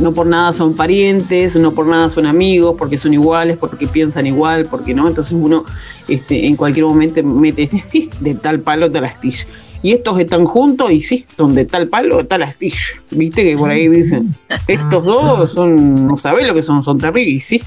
no 0.00 0.12
por 0.12 0.26
nada 0.26 0.52
son 0.52 0.74
parientes, 0.74 1.56
no 1.56 1.72
por 1.72 1.86
nada 1.86 2.08
son 2.08 2.26
amigos, 2.26 2.76
porque 2.78 2.98
son 2.98 3.14
iguales, 3.14 3.56
porque 3.56 3.86
piensan 3.86 4.26
igual, 4.26 4.66
porque 4.66 4.94
no, 4.94 5.06
entonces 5.08 5.32
uno 5.32 5.64
este, 6.08 6.46
en 6.46 6.56
cualquier 6.56 6.86
momento 6.86 7.22
mete 7.22 7.68
de 8.20 8.34
tal 8.34 8.60
palo 8.60 8.90
tal 8.90 9.04
astilla. 9.04 9.46
Y 9.82 9.92
estos 9.92 10.18
están 10.18 10.46
juntos 10.46 10.90
y 10.92 11.02
sí, 11.02 11.26
son 11.28 11.54
de 11.54 11.66
tal 11.66 11.88
palo 11.88 12.24
tal 12.24 12.42
astilla. 12.42 12.78
Viste 13.10 13.44
que 13.44 13.56
por 13.56 13.68
ahí 13.68 13.86
dicen, 13.88 14.34
estos 14.66 15.04
dos 15.04 15.52
son, 15.52 16.06
no 16.06 16.16
sabés 16.16 16.46
lo 16.46 16.54
que 16.54 16.62
son, 16.62 16.82
son 16.82 16.98
terribles, 16.98 17.34
y 17.34 17.40
sí, 17.40 17.62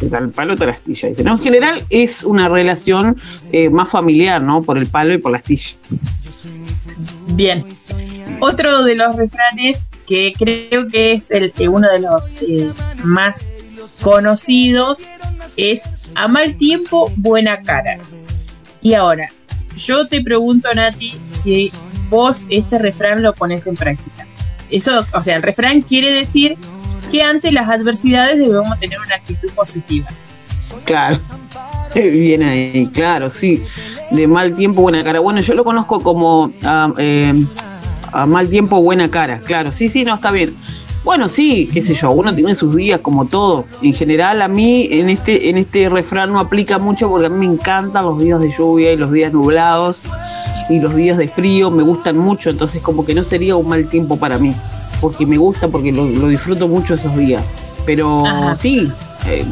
de 0.00 0.08
tal 0.08 0.30
palo 0.30 0.54
tal 0.54 0.70
astilla. 0.70 1.08
Dicen. 1.08 1.26
En 1.26 1.38
general 1.38 1.84
es 1.90 2.22
una 2.22 2.48
relación 2.48 3.16
eh, 3.50 3.70
más 3.70 3.90
familiar, 3.90 4.40
¿no? 4.40 4.62
Por 4.62 4.78
el 4.78 4.86
palo 4.86 5.12
y 5.14 5.18
por 5.18 5.32
la 5.32 5.38
astilla. 5.38 5.76
Bien, 7.34 7.64
otro 8.40 8.84
de 8.84 8.94
los 8.94 9.16
refranes 9.16 9.84
que 10.08 10.32
creo 10.36 10.88
que 10.88 11.12
es 11.12 11.30
el, 11.30 11.52
uno 11.68 11.88
de 11.92 12.00
los 12.00 12.34
eh, 12.40 12.72
más 13.04 13.46
conocidos 14.00 15.06
es 15.56 15.82
a 16.14 16.26
mal 16.28 16.56
tiempo, 16.56 17.12
buena 17.16 17.60
cara. 17.60 17.98
Y 18.80 18.94
ahora, 18.94 19.30
yo 19.76 20.08
te 20.08 20.22
pregunto, 20.22 20.72
Nati, 20.74 21.14
si 21.32 21.70
vos 22.08 22.46
este 22.48 22.78
refrán 22.78 23.22
lo 23.22 23.34
pones 23.34 23.66
en 23.66 23.76
práctica. 23.76 24.26
Eso, 24.70 25.04
o 25.12 25.22
sea, 25.22 25.36
el 25.36 25.42
refrán 25.42 25.82
quiere 25.82 26.10
decir 26.12 26.56
que 27.10 27.22
ante 27.22 27.52
las 27.52 27.68
adversidades 27.68 28.38
debemos 28.38 28.78
tener 28.80 28.98
una 29.04 29.16
actitud 29.16 29.50
positiva. 29.52 30.08
Claro, 30.84 31.18
bien 31.94 32.42
ahí, 32.42 32.88
claro, 32.92 33.28
sí. 33.28 33.62
De 34.10 34.26
mal 34.26 34.54
tiempo, 34.56 34.80
buena 34.80 35.04
cara. 35.04 35.20
Bueno, 35.20 35.40
yo 35.40 35.52
lo 35.52 35.64
conozco 35.64 36.00
como 36.00 36.50
ah, 36.64 36.92
eh, 36.96 37.34
a 38.12 38.26
mal 38.26 38.48
tiempo, 38.48 38.80
buena 38.82 39.10
cara. 39.10 39.40
Claro, 39.40 39.72
sí, 39.72 39.88
sí, 39.88 40.04
no, 40.04 40.14
está 40.14 40.30
bien. 40.30 40.56
Bueno, 41.04 41.28
sí, 41.28 41.70
qué 41.72 41.80
sé 41.80 41.94
yo, 41.94 42.10
uno 42.10 42.34
tiene 42.34 42.54
sus 42.54 42.74
días 42.76 43.00
como 43.00 43.26
todo. 43.26 43.64
En 43.82 43.92
general, 43.92 44.42
a 44.42 44.48
mí 44.48 44.88
en 44.90 45.08
este, 45.08 45.48
en 45.48 45.56
este 45.56 45.88
refrán 45.88 46.32
no 46.32 46.40
aplica 46.40 46.78
mucho 46.78 47.08
porque 47.08 47.26
a 47.26 47.28
mí 47.30 47.46
me 47.46 47.52
encantan 47.54 48.04
los 48.04 48.18
días 48.18 48.40
de 48.40 48.50
lluvia 48.50 48.92
y 48.92 48.96
los 48.96 49.12
días 49.12 49.32
nublados 49.32 50.02
y 50.68 50.80
los 50.80 50.94
días 50.94 51.16
de 51.16 51.28
frío, 51.28 51.70
me 51.70 51.82
gustan 51.82 52.18
mucho, 52.18 52.50
entonces 52.50 52.82
como 52.82 53.06
que 53.06 53.14
no 53.14 53.24
sería 53.24 53.56
un 53.56 53.68
mal 53.68 53.88
tiempo 53.88 54.18
para 54.18 54.38
mí, 54.38 54.54
porque 55.00 55.24
me 55.24 55.38
gusta, 55.38 55.68
porque 55.68 55.92
lo, 55.92 56.04
disfruto 56.28 56.68
mucho 56.68 56.94
esos 56.94 57.16
días. 57.16 57.54
Pero 57.86 58.24
sí, 58.54 58.92
eh, 59.26 59.46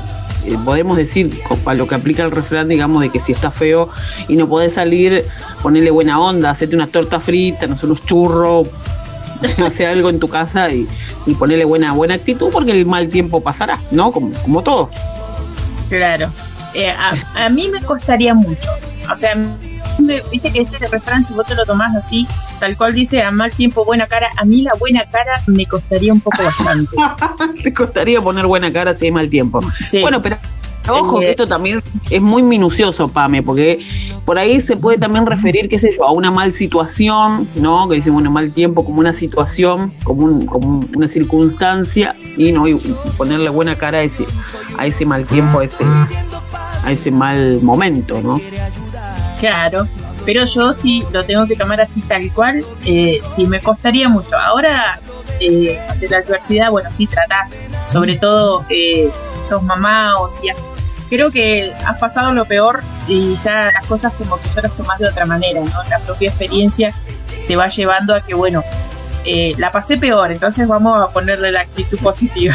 eh, 0.46 0.58
podemos 0.64 0.96
decir, 0.96 1.40
a 1.64 1.74
lo 1.74 1.86
que 1.86 1.94
aplica 1.94 2.22
el 2.22 2.30
refrán, 2.30 2.68
digamos, 2.68 3.02
de 3.02 3.10
que 3.10 3.20
si 3.20 3.32
está 3.32 3.50
feo 3.50 3.88
y 4.28 4.36
no 4.36 4.48
podés 4.48 4.74
salir, 4.74 5.24
ponerle 5.62 5.90
buena 5.90 6.20
onda, 6.20 6.50
hacerte 6.50 6.76
unas 6.76 6.90
tortas 6.90 7.22
fritas, 7.22 7.68
no 7.68 7.76
sé, 7.76 7.86
unos 7.86 8.04
churros, 8.04 8.68
hacer 9.64 9.88
algo 9.88 10.10
en 10.10 10.18
tu 10.18 10.28
casa 10.28 10.70
y, 10.70 10.86
ponerle 11.38 11.64
buena, 11.64 11.92
buena 11.92 12.14
actitud 12.14 12.50
porque 12.52 12.70
el 12.70 12.86
mal 12.86 13.08
tiempo 13.08 13.42
pasará, 13.42 13.80
¿no? 13.90 14.12
Como, 14.12 14.32
como 14.42 14.62
todo. 14.62 14.90
Claro. 15.88 16.30
Eh, 16.74 16.92
a, 17.34 17.48
mí 17.48 17.68
me 17.68 17.80
costaría 17.80 18.34
mucho. 18.34 18.70
O 19.10 19.16
sea, 19.16 19.34
viste 20.30 20.52
que 20.52 20.60
este 20.60 20.86
refrán, 20.88 21.24
si 21.24 21.32
vos 21.32 21.46
te 21.46 21.54
lo 21.54 21.64
tomás 21.64 21.94
así, 21.96 22.26
tal 22.60 22.76
cual 22.76 22.94
dice 22.94 23.22
a 23.22 23.30
mal 23.30 23.52
tiempo, 23.52 23.84
buena 23.84 24.06
cara, 24.06 24.28
a 24.36 24.44
mí 24.44 24.62
la 24.62 24.72
buena 24.78 25.04
cara 25.04 25.42
me 25.46 25.66
costaría 25.66 26.12
un 26.12 26.20
poco 26.20 26.42
bastante. 26.42 26.96
te 27.62 27.72
costaría 27.72 28.20
poner 28.20 28.46
buena 28.46 28.72
cara 28.72 28.94
si 28.94 29.06
hay 29.06 29.10
mal 29.10 29.28
tiempo. 29.28 29.60
Bueno, 30.02 30.20
pero 30.22 30.36
Ojo, 30.88 31.20
que 31.20 31.30
esto 31.30 31.46
también 31.46 31.80
es 32.10 32.22
muy 32.22 32.42
minucioso, 32.42 33.08
Pame, 33.08 33.42
porque 33.42 33.84
por 34.24 34.38
ahí 34.38 34.60
se 34.60 34.76
puede 34.76 34.98
también 34.98 35.26
referir, 35.26 35.68
qué 35.68 35.78
sé 35.78 35.90
yo, 35.96 36.04
a 36.04 36.12
una 36.12 36.30
mal 36.30 36.52
situación, 36.52 37.48
¿no? 37.56 37.88
Que 37.88 37.96
decimos, 37.96 38.22
un 38.22 38.32
mal 38.32 38.52
tiempo 38.52 38.84
como 38.84 39.00
una 39.00 39.12
situación, 39.12 39.92
como, 40.04 40.46
como 40.46 40.84
una 40.94 41.08
circunstancia, 41.08 42.14
y 42.36 42.52
no 42.52 42.68
y 42.68 42.74
ponerle 43.16 43.50
buena 43.50 43.76
cara 43.76 43.98
a 43.98 44.02
ese, 44.02 44.26
a 44.78 44.86
ese 44.86 45.04
mal 45.04 45.24
tiempo, 45.24 45.60
a 45.60 45.64
ese, 45.64 45.84
a 46.84 46.92
ese 46.92 47.10
mal 47.10 47.60
momento, 47.62 48.22
¿no? 48.22 48.40
Claro, 49.40 49.86
pero 50.24 50.44
yo 50.44 50.72
sí 50.74 51.04
lo 51.12 51.24
tengo 51.24 51.46
que 51.46 51.56
tomar 51.56 51.80
así 51.80 52.00
tal 52.02 52.32
cual, 52.32 52.64
eh, 52.84 53.20
sí 53.34 53.46
me 53.46 53.60
costaría 53.60 54.08
mucho. 54.08 54.36
Ahora, 54.36 55.00
eh, 55.40 55.78
de 56.00 56.08
la 56.08 56.18
adversidad, 56.18 56.70
bueno, 56.70 56.90
sí 56.90 57.06
tratás, 57.06 57.50
sobre 57.88 58.16
todo 58.16 58.64
eh, 58.70 59.10
si 59.30 59.48
sos 59.48 59.62
mamá 59.62 60.18
o 60.18 60.30
si 60.30 60.48
has 60.48 60.56
creo 61.08 61.30
que 61.30 61.72
has 61.84 61.98
pasado 61.98 62.32
lo 62.32 62.44
peor 62.44 62.82
y 63.08 63.34
ya 63.36 63.70
las 63.72 63.86
cosas 63.86 64.12
como 64.14 64.40
que 64.40 64.48
ya 64.48 64.62
las 64.62 64.76
tomas 64.76 64.98
de 64.98 65.08
otra 65.08 65.26
manera, 65.26 65.60
¿no? 65.60 65.88
La 65.88 65.98
propia 66.00 66.28
experiencia 66.28 66.94
te 67.46 67.56
va 67.56 67.68
llevando 67.68 68.14
a 68.14 68.20
que, 68.20 68.34
bueno, 68.34 68.62
eh, 69.24 69.54
la 69.58 69.70
pasé 69.72 69.96
peor, 69.96 70.32
entonces 70.32 70.66
vamos 70.66 71.00
a 71.00 71.12
ponerle 71.12 71.52
la 71.52 71.60
actitud 71.60 71.98
positiva. 71.98 72.54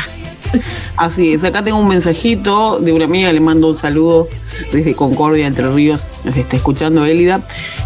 Así 0.97 1.33
es, 1.33 1.43
acá 1.43 1.63
tengo 1.63 1.77
un 1.77 1.87
mensajito 1.87 2.79
de 2.79 2.93
una 2.93 3.05
amiga, 3.05 3.31
le 3.31 3.39
mando 3.39 3.69
un 3.69 3.75
saludo 3.75 4.27
desde 4.71 4.95
Concordia, 4.95 5.47
Entre 5.47 5.69
Ríos, 5.69 6.09
nos 6.23 6.35
está 6.35 6.55
escuchando 6.57 7.05
Elida. 7.05 7.41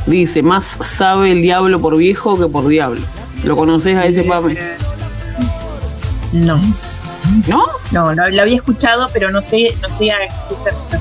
Dice, 0.06 0.44
más 0.44 0.78
sabe 0.82 1.32
el 1.32 1.42
diablo 1.42 1.80
por 1.80 1.96
viejo 1.98 2.40
que 2.40 2.48
por 2.48 2.68
diablo. 2.68 3.02
¿Lo 3.44 3.56
conoces 3.56 3.96
a 3.96 4.06
ese 4.06 4.24
Pame? 4.24 4.58
No. 6.34 6.60
¿No? 7.48 7.66
No, 7.92 8.14
no, 8.14 8.30
lo 8.30 8.42
había 8.42 8.56
escuchado, 8.56 9.08
pero 9.14 9.32
no 9.32 9.42
sé, 9.42 9.74
no 9.82 9.90
sé 9.90 10.12
a 10.12 10.18
qué 10.50 10.56
se 10.56 10.98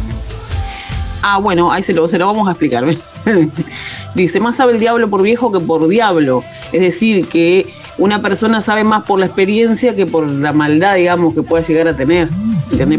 Ah, 1.23 1.39
bueno, 1.39 1.73
ahí 1.73 1.83
se 1.83 1.95
lo, 1.95 2.07
se 2.07 2.19
lo 2.19 2.27
vamos 2.27 2.47
a 2.49 2.51
explicar. 2.51 2.85
Dice, 4.15 4.41
más 4.41 4.57
sabe 4.57 4.75
el 4.75 4.81
diablo 4.81 5.09
por 5.09 5.23
viejo 5.23 5.51
que 5.51 5.59
por 5.59 5.89
diablo. 5.89 6.45
Es 6.71 6.81
decir, 6.81 7.27
que 7.29 7.64
una 7.99 8.21
persona 8.21 8.61
sabe 8.61 8.85
más 8.85 9.05
por 9.05 9.19
la 9.19 9.27
experiencia 9.27 9.95
que 9.95 10.07
por 10.07 10.27
la 10.27 10.53
maldad, 10.53 10.97
digamos, 10.97 11.35
que 11.35 11.43
pueda 11.43 11.63
llegar 11.63 11.89
a 11.89 11.97
tener. 11.97 12.29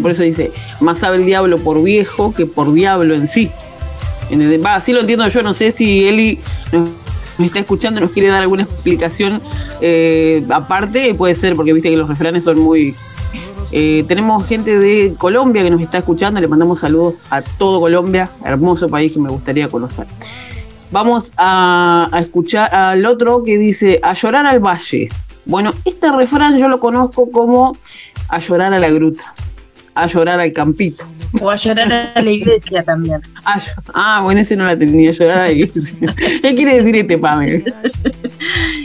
Por 0.01 0.11
eso 0.11 0.23
dice, 0.23 0.51
más 0.79 0.99
sabe 0.99 1.17
el 1.17 1.25
diablo 1.25 1.57
por 1.57 1.83
viejo 1.83 2.33
que 2.33 2.45
por 2.45 2.73
diablo 2.73 3.13
en 3.15 3.27
sí. 3.27 3.51
Va, 4.63 4.75
así 4.75 4.93
lo 4.93 5.01
entiendo 5.01 5.27
yo, 5.27 5.43
no 5.43 5.53
sé 5.53 5.71
si 5.71 6.07
Eli 6.07 6.39
me 7.37 7.45
está 7.47 7.59
escuchando 7.59 7.99
nos 7.99 8.11
quiere 8.11 8.29
dar 8.29 8.41
alguna 8.41 8.63
explicación 8.63 9.41
eh, 9.81 10.43
aparte, 10.49 11.13
puede 11.15 11.35
ser, 11.35 11.55
porque 11.55 11.73
viste 11.73 11.89
que 11.89 11.97
los 11.97 12.07
refranes 12.07 12.45
son 12.45 12.59
muy 12.59 12.95
eh, 13.71 14.05
tenemos 14.07 14.47
gente 14.47 14.77
de 14.79 15.15
Colombia 15.17 15.63
que 15.63 15.69
nos 15.69 15.81
está 15.81 15.97
escuchando, 15.97 16.39
le 16.39 16.47
mandamos 16.47 16.79
saludos 16.79 17.15
a 17.29 17.41
todo 17.41 17.79
Colombia, 17.81 18.29
hermoso 18.43 18.87
país 18.87 19.11
que 19.11 19.19
me 19.19 19.29
gustaría 19.29 19.67
conocer. 19.67 20.07
Vamos 20.91 21.33
a, 21.37 22.09
escuchar 22.19 22.73
al 22.73 23.05
otro 23.05 23.43
que 23.43 23.57
dice, 23.57 23.99
a 24.01 24.13
llorar 24.13 24.45
al 24.45 24.59
valle. 24.59 25.09
Bueno, 25.45 25.71
este 25.83 26.11
refrán 26.11 26.57
yo 26.57 26.67
lo 26.67 26.79
conozco 26.79 27.29
como 27.31 27.77
a 28.29 28.39
llorar 28.39 28.73
a 28.73 28.79
la 28.79 28.89
gruta, 28.89 29.33
a 29.93 30.07
llorar 30.07 30.39
al 30.39 30.53
campito. 30.53 31.05
O 31.41 31.49
a 31.49 31.55
llorar 31.55 32.11
a 32.15 32.21
la 32.21 32.31
iglesia 32.31 32.83
también. 32.83 33.21
Ah, 33.43 33.61
ah 33.93 34.21
bueno, 34.23 34.41
ese 34.41 34.55
no 34.55 34.65
la 34.65 34.77
tenía, 34.77 35.11
llorar 35.11 35.37
a 35.39 35.43
la 35.43 35.51
iglesia. 35.51 36.15
¿Qué 36.41 36.55
quiere 36.55 36.77
decir 36.77 36.95
este 36.95 37.17
Pamela? 37.17 37.63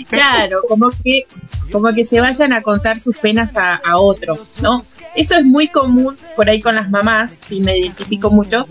Claro, 0.09 0.63
como 0.69 0.91
que 1.05 1.27
como 1.71 1.93
que 1.95 2.05
se 2.05 2.21
vayan 2.21 2.53
a 2.53 2.63
contar 2.63 2.99
sus 2.99 3.17
penas 3.17 3.57
a, 3.57 3.77
a 3.77 3.99
otro, 3.99 4.37
¿no? 4.61 4.85
Eso 5.15 5.37
es 5.37 5.45
muy 5.45 5.69
común 5.69 6.15
por 6.37 6.49
ahí 6.49 6.61
con 6.61 6.75
las 6.75 6.91
mamás, 6.91 7.39
y 7.49 7.61
me 7.61 7.79
identifico 7.79 8.31
mucho, 8.31 8.67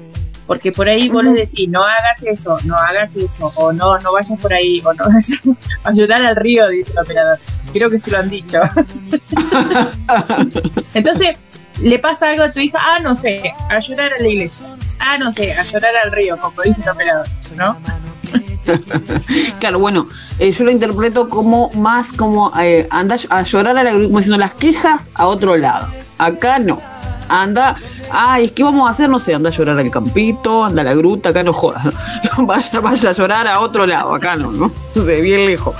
porque 0.49 0.71
por 0.71 0.89
ahí 0.89 1.09
vos 1.09 1.23
les 1.23 1.35
decís, 1.35 1.69
no 1.69 1.83
hagas 1.83 2.23
eso, 2.23 2.57
no 2.65 2.75
hagas 2.75 3.15
eso, 3.15 3.53
o 3.55 3.71
no, 3.71 3.99
no 3.99 4.13
vayas 4.13 4.39
por 4.39 4.51
ahí, 4.51 4.81
o 4.83 4.91
no 4.95 5.05
vayas 5.05 5.39
a 5.85 5.91
ayudar 5.91 6.23
al 6.23 6.35
río, 6.35 6.67
dice 6.69 6.91
el 6.91 6.97
operador. 6.97 7.37
Creo 7.71 7.87
que 7.87 7.99
se 7.99 8.09
lo 8.09 8.17
han 8.17 8.29
dicho. 8.31 8.59
Entonces, 10.95 11.37
le 11.83 11.99
pasa 11.99 12.29
algo 12.31 12.41
a 12.41 12.51
tu 12.51 12.61
hija, 12.61 12.79
ah, 12.81 12.97
no 12.99 13.15
sé, 13.15 13.53
a 13.69 13.79
llorar 13.79 14.11
a 14.11 14.19
la 14.19 14.27
iglesia, 14.27 14.65
ah, 14.97 15.19
no 15.19 15.31
sé, 15.31 15.53
a 15.53 15.61
llorar 15.65 15.95
al 16.03 16.11
río, 16.11 16.35
como 16.37 16.63
dice 16.63 16.81
el 16.81 16.89
operador, 16.89 17.27
¿no? 17.55 17.77
claro, 19.59 19.77
bueno, 19.77 20.09
eh, 20.39 20.49
yo 20.49 20.65
lo 20.65 20.71
interpreto 20.71 21.29
como 21.29 21.69
más 21.73 22.11
como 22.11 22.51
eh, 22.59 22.87
anda 22.89 23.17
a 23.29 23.43
llorar 23.43 23.77
a 23.77 23.83
la, 23.83 23.91
como 23.91 24.17
diciendo 24.17 24.39
las 24.39 24.53
quejas 24.53 25.11
a 25.13 25.27
otro 25.27 25.55
lado. 25.55 25.87
Acá 26.17 26.57
no. 26.57 26.81
Anda, 27.29 27.75
ay, 28.11 28.49
que 28.49 28.63
vamos 28.63 28.87
a 28.87 28.91
hacer, 28.91 29.07
no 29.07 29.19
sé, 29.19 29.35
anda 29.35 29.49
a 29.49 29.51
llorar 29.51 29.79
al 29.79 29.91
campito, 29.91 30.65
anda 30.65 30.81
a 30.81 30.85
la 30.85 30.95
gruta, 30.95 31.29
acá 31.29 31.43
no 31.43 31.53
jodas. 31.53 31.83
vaya, 32.39 32.79
vaya 32.79 33.09
a 33.11 33.13
llorar 33.13 33.47
a 33.47 33.59
otro 33.59 33.85
lado, 33.85 34.15
acá 34.15 34.35
no, 34.35 34.51
¿no? 34.51 34.71
No 34.95 35.03
sé, 35.03 35.21
bien 35.21 35.45
lejos. 35.45 35.75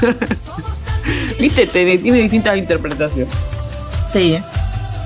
Viste, 1.38 1.66
tiene, 1.66 1.98
tiene 1.98 2.20
distintas 2.20 2.56
interpretaciones. 2.56 3.34
Sí. 4.06 4.38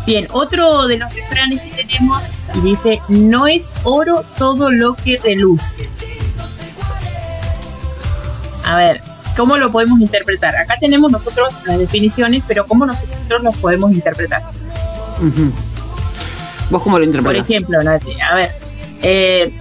Bien, 0.06 0.26
otro 0.32 0.86
de 0.86 0.98
los 0.98 1.14
refranes 1.14 1.60
que 1.60 1.84
tenemos 1.84 2.32
dice, 2.62 3.00
no 3.08 3.46
es 3.46 3.72
oro 3.84 4.24
todo 4.38 4.70
lo 4.70 4.94
que 4.94 5.18
reluce. 5.22 5.72
A 8.64 8.76
ver, 8.76 9.02
¿cómo 9.36 9.56
lo 9.56 9.70
podemos 9.70 10.00
interpretar? 10.00 10.56
Acá 10.56 10.74
tenemos 10.80 11.12
nosotros 11.12 11.52
las 11.64 11.78
definiciones, 11.78 12.42
pero 12.46 12.66
¿cómo 12.66 12.86
nosotros 12.86 13.42
las 13.42 13.56
podemos 13.56 13.92
interpretar? 13.92 14.42
¿Vos 16.70 16.82
cómo 16.82 16.98
lo 16.98 17.04
interpretas? 17.04 17.42
Por 17.42 17.50
ejemplo, 17.50 17.82
Nati, 17.82 18.20
a 18.20 18.34
ver, 18.34 18.52
eh, 19.02 19.52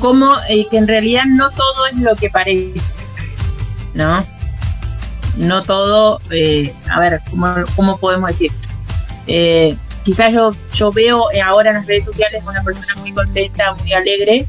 como 0.00 0.34
eh, 0.48 0.66
que 0.70 0.76
en 0.76 0.88
realidad 0.88 1.24
no 1.26 1.50
todo 1.50 1.86
es 1.86 1.96
lo 1.96 2.14
que 2.16 2.30
parece, 2.30 2.94
¿no? 3.94 4.24
No 5.36 5.62
todo, 5.62 6.20
eh, 6.30 6.74
a 6.90 7.00
ver, 7.00 7.20
¿cómo, 7.30 7.54
¿cómo, 7.76 7.98
podemos 7.98 8.30
decir? 8.30 8.50
Eh, 9.26 9.76
quizás 10.02 10.32
yo, 10.32 10.52
yo 10.74 10.92
veo 10.92 11.26
ahora 11.44 11.70
en 11.70 11.76
las 11.76 11.86
redes 11.86 12.04
sociales 12.04 12.42
una 12.46 12.62
persona 12.62 12.94
muy 12.96 13.12
contenta, 13.12 13.74
muy 13.74 13.92
alegre, 13.92 14.46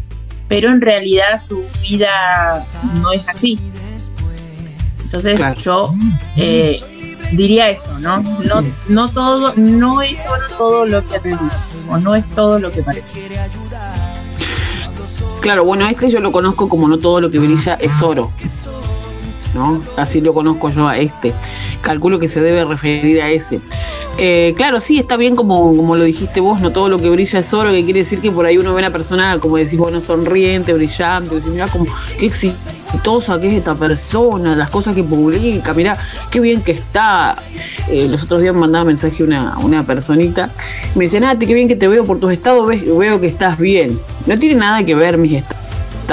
pero 0.48 0.70
en 0.70 0.82
realidad 0.82 1.40
su 1.40 1.64
vida 1.82 2.66
no 2.96 3.12
es 3.12 3.28
así. 3.30 3.60
Entonces 5.04 5.40
yo 5.64 5.94
diría 7.32 7.70
eso, 7.70 7.98
¿no? 8.00 8.22
No, 8.22 8.64
no 8.88 9.12
todo, 9.12 9.54
no 9.56 10.02
es 10.02 10.22
solo 10.22 10.48
todo 10.58 10.86
lo 10.86 11.08
que 11.08 11.20
reluce, 11.20 11.56
o 11.90 11.98
no 11.98 12.16
es 12.16 12.30
todo 12.32 12.60
lo 12.60 12.72
que 12.72 12.84
parece. 12.84 13.30
Claro, 15.42 15.64
bueno, 15.64 15.88
este 15.88 16.10
yo 16.10 16.20
lo 16.20 16.32
conozco 16.32 16.68
como 16.68 16.88
no 16.88 16.98
todo 16.98 17.22
lo 17.22 17.30
que 17.30 17.40
brilla 17.40 17.76
es 17.76 18.02
oro. 18.02 18.32
¿No? 19.54 19.82
Así 19.98 20.22
lo 20.22 20.34
conozco 20.34 20.70
yo 20.70 20.88
a 20.88 20.98
este. 20.98 21.34
Calculo 21.82 22.20
que 22.20 22.28
se 22.28 22.42
debe 22.42 22.66
referir 22.66 23.22
a 23.22 23.30
ese. 23.30 23.62
Eh, 24.22 24.54
claro, 24.58 24.82
sí, 24.82 25.00
está 25.00 25.16
bien 25.16 25.34
como, 25.34 25.74
como 25.74 25.96
lo 25.96 26.04
dijiste 26.04 26.42
vos, 26.42 26.60
no 26.60 26.72
todo 26.72 26.90
lo 26.90 27.00
que 27.00 27.10
brilla 27.10 27.40
es 27.40 27.54
oro, 27.54 27.72
que 27.72 27.86
quiere 27.86 28.02
decir 28.02 28.20
que 28.20 28.30
por 28.30 28.46
ahí 28.46 28.58
uno 28.58 28.74
ve 28.74 28.82
a 28.82 28.88
una 28.88 28.92
persona, 28.92 29.40
como 29.40 29.56
decís, 29.56 29.78
bueno, 29.78 30.02
sonriente, 30.02 30.74
brillante, 30.74 31.36
decís, 31.36 31.50
mira 31.50 31.70
como 31.70 31.86
qué 32.20 32.26
exitosa 32.26 33.40
que 33.40 33.48
es 33.48 33.54
esta 33.54 33.76
persona, 33.76 34.58
las 34.58 34.70
cosas 34.70 34.94
que 34.94 35.04
publica, 35.04 35.74
mira 35.74 35.98
qué 36.30 36.42
bien 36.42 36.62
que 36.62 36.74
está. 36.74 37.38
Eh, 37.88 38.10
los 38.10 38.24
otros 38.24 38.42
días 38.42 38.54
me 38.54 38.60
mandaba 38.60 38.84
mensaje 38.84 39.24
una, 39.24 39.58
una 39.60 39.86
personita, 39.86 40.50
me 40.96 41.06
dice, 41.06 41.22
Nati, 41.22 41.48
qué 41.48 41.54
bien 41.54 41.70
que 41.70 41.78
te 41.78 41.88
veo 41.88 42.04
por 42.04 42.20
tus 42.20 42.34
estados, 42.34 42.68
veo 42.68 43.22
que 43.22 43.28
estás 43.28 43.58
bien. 43.58 43.98
No 44.26 44.38
tiene 44.38 44.56
nada 44.56 44.84
que 44.84 44.96
ver 44.96 45.18
mis 45.18 45.32
estados 45.32 45.59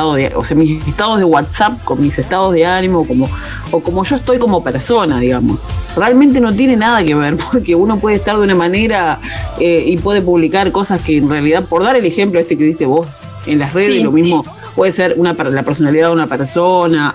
de, 0.04 0.32
o 0.34 0.44
sea, 0.44 0.56
mis 0.56 0.86
estados 0.86 1.18
de 1.18 1.24
WhatsApp 1.24 1.82
con 1.84 2.00
mis 2.00 2.18
estados 2.18 2.52
de 2.52 2.66
ánimo, 2.66 3.06
como, 3.06 3.28
o 3.70 3.80
como 3.80 4.04
yo 4.04 4.16
estoy 4.16 4.38
como 4.38 4.62
persona, 4.62 5.18
digamos. 5.18 5.58
Realmente 5.96 6.40
no 6.40 6.54
tiene 6.54 6.76
nada 6.76 7.02
que 7.02 7.14
ver, 7.14 7.36
porque 7.52 7.74
uno 7.74 7.98
puede 7.98 8.16
estar 8.16 8.36
de 8.36 8.42
una 8.42 8.54
manera 8.54 9.18
eh, 9.58 9.84
y 9.86 9.96
puede 9.96 10.20
publicar 10.20 10.70
cosas 10.72 11.00
que 11.00 11.16
en 11.16 11.28
realidad, 11.28 11.64
por 11.64 11.82
dar 11.82 11.96
el 11.96 12.04
ejemplo 12.04 12.38
este 12.38 12.56
que 12.56 12.64
diste 12.64 12.86
vos 12.86 13.06
en 13.46 13.58
las 13.58 13.72
redes, 13.72 14.02
lo 14.02 14.12
mismo 14.12 14.44
puede 14.74 14.92
ser 14.92 15.14
una 15.16 15.32
la 15.32 15.62
personalidad 15.62 16.08
de 16.08 16.12
una 16.12 16.26
persona, 16.26 17.14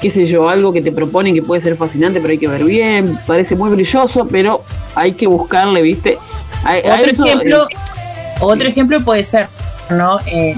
qué 0.00 0.10
sé 0.10 0.26
yo, 0.26 0.48
algo 0.48 0.72
que 0.72 0.82
te 0.82 0.92
proponen 0.92 1.34
que 1.34 1.42
puede 1.42 1.60
ser 1.60 1.76
fascinante, 1.76 2.20
pero 2.20 2.32
hay 2.32 2.38
que 2.38 2.48
ver 2.48 2.64
bien, 2.64 3.18
parece 3.26 3.54
muy 3.54 3.70
brilloso, 3.70 4.26
pero 4.26 4.64
hay 4.94 5.12
que 5.12 5.26
buscarle, 5.26 5.82
¿viste? 5.82 6.18
otro 6.64 7.24
ejemplo, 7.24 7.68
eh, 7.70 7.76
otro 8.40 8.68
ejemplo 8.68 9.00
puede 9.02 9.22
ser, 9.22 9.48
¿no? 9.90 10.18
Eh, 10.26 10.56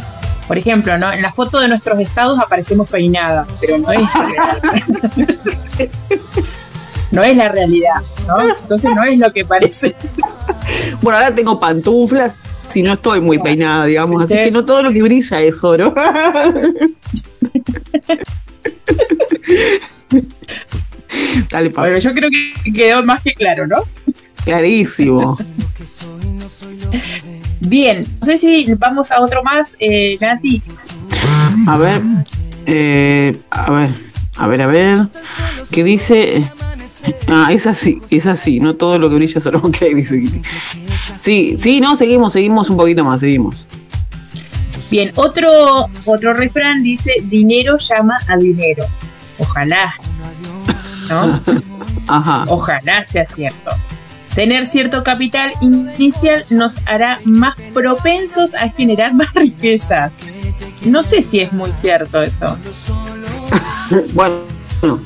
por 0.48 0.58
ejemplo, 0.58 0.98
¿no? 0.98 1.12
En 1.12 1.20
la 1.20 1.30
foto 1.32 1.60
de 1.60 1.68
nuestros 1.68 2.00
estados 2.00 2.38
aparecemos 2.40 2.88
peinadas, 2.88 3.46
pero 3.60 3.76
no 3.78 3.92
es 3.92 4.00
no 7.12 7.22
es 7.22 7.36
la 7.36 7.50
realidad, 7.50 8.00
¿no? 8.26 8.40
Entonces 8.48 8.90
no 8.94 9.04
es 9.04 9.18
lo 9.18 9.30
que 9.32 9.44
parece. 9.44 9.94
Bueno, 11.02 11.18
ahora 11.18 11.34
tengo 11.34 11.60
pantuflas 11.60 12.34
si 12.66 12.82
no 12.82 12.94
estoy 12.94 13.20
muy 13.20 13.38
peinada, 13.38 13.84
digamos, 13.84 14.24
así 14.24 14.34
que 14.34 14.50
no 14.50 14.64
todo 14.64 14.82
lo 14.82 14.90
que 14.92 15.02
brilla 15.02 15.40
es 15.42 15.62
oro. 15.62 15.94
Dale, 21.50 21.68
Bueno, 21.70 21.98
yo 21.98 22.12
creo 22.12 22.30
que 22.30 22.52
quedó 22.72 23.02
más 23.04 23.22
que 23.22 23.34
claro, 23.34 23.66
¿no? 23.66 23.82
Clarísimo. 24.44 25.36
Bien, 27.60 28.06
no 28.20 28.26
sé 28.26 28.38
si 28.38 28.72
vamos 28.74 29.10
a 29.10 29.20
otro 29.20 29.42
más, 29.42 29.74
eh, 29.78 30.16
Nati. 30.20 30.62
A 31.66 31.76
ver, 31.76 32.00
eh, 32.66 33.36
a 33.50 33.70
ver, 33.70 33.90
a 34.36 34.46
ver, 34.46 34.62
a 34.62 34.66
ver, 34.66 35.08
¿qué 35.70 35.84
dice? 35.84 36.50
Ah, 37.26 37.48
es 37.52 37.66
así, 37.66 38.00
es 38.10 38.26
así, 38.26 38.60
no 38.60 38.74
todo 38.74 38.98
lo 38.98 39.08
que 39.08 39.16
brilla 39.16 39.40
solo 39.40 39.58
ok, 39.62 39.78
dice 39.94 40.20
Sí, 41.16 41.54
sí, 41.56 41.80
no, 41.80 41.96
seguimos, 41.96 42.32
seguimos 42.32 42.70
un 42.70 42.76
poquito 42.76 43.04
más, 43.04 43.20
seguimos. 43.20 43.66
Bien, 44.90 45.12
otro, 45.16 45.88
otro 46.04 46.32
refrán 46.32 46.82
dice, 46.82 47.12
dinero 47.24 47.76
llama 47.78 48.18
a 48.26 48.36
dinero. 48.36 48.84
Ojalá. 49.38 49.94
¿No? 51.08 51.42
Ajá. 52.06 52.44
Ojalá 52.48 53.04
sea 53.04 53.26
cierto. 53.34 53.70
Tener 54.38 54.66
cierto 54.66 55.02
capital 55.02 55.50
inicial 55.60 56.44
nos 56.50 56.78
hará 56.86 57.18
más 57.24 57.56
propensos 57.74 58.54
a 58.54 58.68
generar 58.68 59.12
más 59.22 59.34
riqueza. 59.34 60.12
No 60.84 61.02
sé 61.02 61.22
si 61.22 61.40
es 61.40 61.52
muy 61.52 61.72
cierto 61.82 62.22
eso. 62.22 62.56
bueno, 64.14 65.00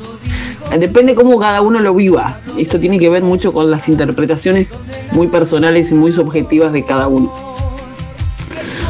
depende 0.79 1.15
cómo 1.15 1.39
cada 1.39 1.63
uno 1.63 1.79
lo 1.79 1.95
viva. 1.95 2.41
Esto 2.59 2.79
tiene 2.79 2.99
que 2.99 3.09
ver 3.09 3.23
mucho 3.23 3.55
con 3.55 3.71
las 3.71 3.89
interpretaciones 3.89 4.69
muy 5.13 5.29
personales 5.29 5.91
y 5.93 5.95
muy 5.95 6.13
subjetivas 6.13 6.71
de 6.75 6.85
cada 6.85 7.09
uno. 7.09 7.52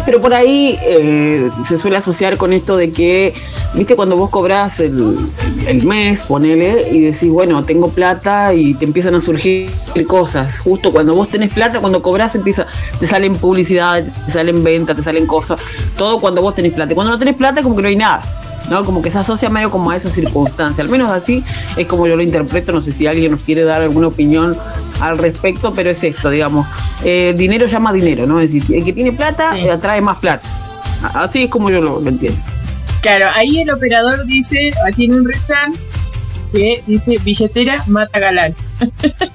Pero 0.05 0.21
por 0.21 0.35
ahí 0.35 0.79
eh, 0.83 1.51
se 1.67 1.77
suele 1.77 1.97
asociar 1.97 2.37
con 2.37 2.53
esto 2.53 2.77
de 2.77 2.91
que, 2.91 3.35
viste, 3.75 3.95
cuando 3.95 4.17
vos 4.17 4.31
cobras 4.31 4.81
el, 4.81 5.85
mes, 5.85 6.23
ponele, 6.23 6.91
y 6.91 7.01
decís, 7.03 7.29
bueno, 7.29 7.65
tengo 7.65 7.89
plata 7.89 8.53
y 8.53 8.75
te 8.75 8.85
empiezan 8.85 9.15
a 9.15 9.21
surgir 9.21 9.71
cosas. 10.09 10.59
Justo 10.59 10.93
cuando 10.93 11.15
vos 11.15 11.29
tenés 11.29 11.53
plata, 11.53 11.81
cuando 11.81 12.03
cobras, 12.03 12.35
empieza, 12.35 12.67
te 12.99 13.07
salen 13.07 13.37
publicidad, 13.37 14.05
te 14.27 14.33
salen 14.33 14.65
ventas, 14.65 14.97
te 14.97 15.03
salen 15.03 15.27
cosas. 15.27 15.61
Todo 15.97 16.21
cuando 16.21 16.43
vos 16.43 16.55
tenés 16.55 16.73
plata. 16.73 16.95
Cuando 16.95 17.13
no 17.13 17.19
tenés 17.19 17.37
plata, 17.37 17.63
como 17.63 17.77
que 17.77 17.83
no 17.83 17.89
hay 17.89 17.97
nada. 17.97 18.42
¿No? 18.73 18.85
Como 18.85 19.03
que 19.03 19.11
se 19.11 19.19
asocia 19.19 19.51
medio 19.51 19.71
como 19.71 19.91
a 19.91 19.97
esa 19.97 20.11
circunstancia. 20.11 20.83
Al 20.83 20.91
menos 20.91 21.11
así 21.11 21.45
es 21.77 21.87
como 21.87 22.07
yo 22.07 22.17
lo 22.17 22.23
interpreto. 22.23 22.73
No 22.73 22.81
sé 22.81 22.91
si 22.91 23.07
alguien 23.07 23.33
nos 23.33 23.41
quiere 23.41 23.65
dar 23.65 23.83
alguna 23.83 24.09
opinión 24.09 24.57
al 25.01 25.19
respecto, 25.19 25.75
pero 25.75 25.91
es 25.91 26.03
esto, 26.03 26.31
digamos. 26.31 26.67
Eh, 27.05 27.35
dinero 27.37 27.67
llama 27.67 27.93
dinero, 27.93 28.27
¿no? 28.27 28.41
Es 28.41 28.53
decir, 28.53 28.77
el 28.77 28.85
que 28.85 28.93
tiene 28.93 29.13
plata 29.13 29.53
atrae 29.73 30.01
más 30.01 30.19
plata. 30.19 30.49
Así 31.15 31.45
es 31.45 31.51
como 31.51 31.71
yo 31.71 31.81
lo, 31.81 32.07
entiendo. 32.07 32.41
Claro, 33.03 33.27
ahí 33.35 33.61
el 33.61 33.71
operador 33.71 34.25
dice, 34.25 34.73
tiene 34.97 35.17
un 35.17 35.27
refrán 35.27 35.75
que 36.53 36.83
dice 36.87 37.19
billetera 37.23 37.83
mata 37.87 38.19
galán. 38.19 38.55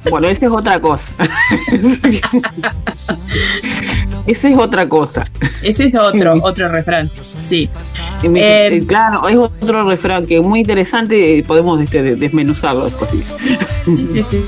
Bueno, 0.09 0.27
esa 0.27 0.45
es 0.45 0.51
otra 0.51 0.79
cosa. 0.79 1.11
Esa 4.27 4.49
es 4.49 4.57
otra 4.57 4.87
cosa. 4.89 5.25
Ese 5.63 5.85
es 5.85 5.95
otro, 5.95 6.33
otro 6.43 6.67
refrán. 6.67 7.09
Sí. 7.45 7.69
Eh, 8.23 8.69
eh, 8.71 8.85
claro, 8.85 9.27
es 9.29 9.37
otro 9.37 9.87
refrán 9.87 10.27
que 10.27 10.37
es 10.37 10.43
muy 10.43 10.59
interesante. 10.59 11.43
Podemos 11.47 11.81
este, 11.81 12.15
desmenuzarlo 12.15 12.85
después. 12.85 13.11
Sí, 13.85 14.23
sí. 14.29 14.43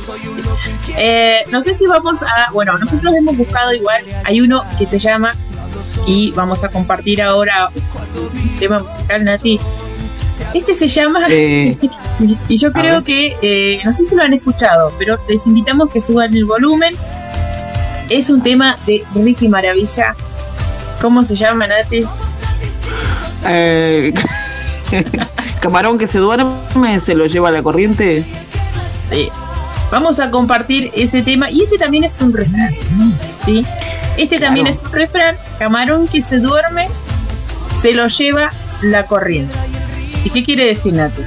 Eh, 0.98 1.40
no 1.50 1.62
sé 1.62 1.74
si 1.74 1.88
vamos 1.88 2.22
a. 2.24 2.52
Bueno, 2.52 2.78
nosotros 2.78 3.14
hemos 3.16 3.38
buscado 3.38 3.74
igual. 3.74 4.04
Hay 4.26 4.42
uno 4.42 4.64
que 4.78 4.86
se 4.86 5.00
llama. 5.00 5.32
Y 6.06 6.32
vamos 6.32 6.64
a 6.64 6.70
compartir 6.70 7.22
ahora 7.22 7.70
un 7.74 8.60
tema 8.60 8.80
musical, 8.80 9.24
Nati. 9.24 9.60
Este 10.54 10.74
se 10.74 10.90
llama. 10.90 11.26
y 11.30 12.58
yo 12.58 12.74
creo 12.74 13.02
que. 13.02 13.80
no 13.86 13.94
sé 13.94 14.06
si 14.06 14.16
lo 14.16 14.24
han 14.24 14.34
escuchado, 14.34 14.92
pero 15.00 15.18
les 15.30 15.48
invitamos 15.48 15.90
que 15.90 16.02
suban 16.02 16.36
el 16.36 16.44
volumen 16.44 16.96
es 18.10 18.30
un 18.30 18.42
tema 18.42 18.78
de 18.86 19.04
Ricky 19.14 19.48
Maravilla. 19.48 20.16
¿Cómo 21.02 21.24
se 21.24 21.36
llama, 21.36 21.68
Nati? 21.68 22.06
Eh, 23.46 24.14
camarón 25.62 25.98
que 25.98 26.08
se 26.08 26.20
duerme, 26.20 27.00
se 27.00 27.16
lo 27.16 27.26
lleva 27.28 27.50
a 27.50 27.52
la 27.52 27.64
corriente. 27.64 28.26
Sí. 29.10 29.30
Vamos 29.92 30.20
a 30.20 30.30
compartir 30.30 30.92
ese 30.96 31.22
tema. 31.22 31.50
Y 31.50 31.64
este 31.64 31.78
también 31.78 32.04
es 32.04 32.20
un 32.20 32.34
refrán. 32.34 32.76
¿sí? 33.46 33.66
Este 34.18 34.40
también 34.40 34.68
es 34.68 34.82
un 34.82 34.92
refrán. 34.92 35.36
Camarón 35.58 36.08
que 36.08 36.22
se 36.22 36.38
duerme, 36.38 36.88
se 37.80 37.94
lo 37.94 38.08
lleva 38.08 38.52
la 38.82 39.06
corriente. 39.06 39.56
¿Y 40.26 40.30
qué 40.32 40.44
quiere 40.44 40.66
decir, 40.66 40.94
Nati? 40.94 41.22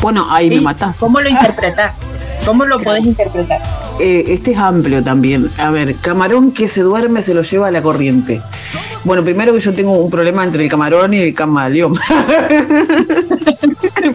Bueno, 0.00 0.26
ahí 0.30 0.48
me 0.48 0.60
mata. 0.60 0.94
¿Cómo 0.98 1.20
lo 1.20 1.28
interpretas? 1.28 1.96
¿Cómo 2.44 2.64
lo 2.64 2.78
podés 2.78 3.04
interpretar? 3.04 3.60
Eh, 4.00 4.24
este 4.28 4.52
es 4.52 4.58
amplio 4.58 5.02
también. 5.02 5.50
A 5.58 5.70
ver, 5.70 5.96
camarón 5.96 6.52
que 6.52 6.68
se 6.68 6.82
duerme 6.82 7.22
se 7.22 7.34
lo 7.34 7.42
lleva 7.42 7.68
a 7.68 7.70
la 7.70 7.82
corriente. 7.82 8.40
Bueno, 9.04 9.24
primero 9.24 9.52
que 9.52 9.60
yo 9.60 9.72
tengo 9.72 9.92
un 9.92 10.10
problema 10.10 10.44
entre 10.44 10.64
el 10.64 10.70
camarón 10.70 11.14
y 11.14 11.18
el 11.18 11.34
camaleón. 11.34 11.94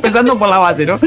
pasando 0.01 0.37
por 0.37 0.49
la 0.49 0.57
base, 0.57 0.85
¿no? 0.85 0.99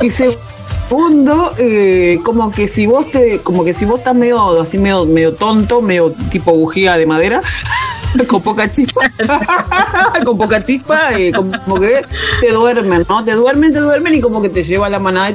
y 0.00 0.10
segundo, 0.10 1.52
eh, 1.58 2.20
como 2.22 2.50
que 2.50 2.68
si 2.68 2.86
vos 2.86 3.10
te, 3.10 3.38
como 3.38 3.64
que 3.64 3.74
si 3.74 3.84
vos 3.84 3.98
estás 3.98 4.14
medio, 4.14 4.60
así 4.60 4.78
medio, 4.78 5.04
medio 5.06 5.34
tonto, 5.34 5.80
medio 5.80 6.12
tipo 6.30 6.52
bujía 6.52 6.96
de 6.96 7.06
madera, 7.06 7.40
con 8.28 8.42
poca 8.42 8.70
chispa, 8.70 9.02
con 10.24 10.36
poca 10.36 10.62
chispa, 10.62 11.18
y 11.18 11.32
como 11.32 11.80
que 11.80 12.02
te 12.40 12.52
duermen, 12.52 13.04
¿no? 13.08 13.24
Te 13.24 13.32
duermen, 13.32 13.72
te 13.72 13.80
duermen 13.80 14.14
y 14.14 14.20
como 14.20 14.42
que 14.42 14.48
te 14.48 14.62
lleva 14.62 14.88
la 14.90 14.98
manada 14.98 15.30
y 15.30 15.34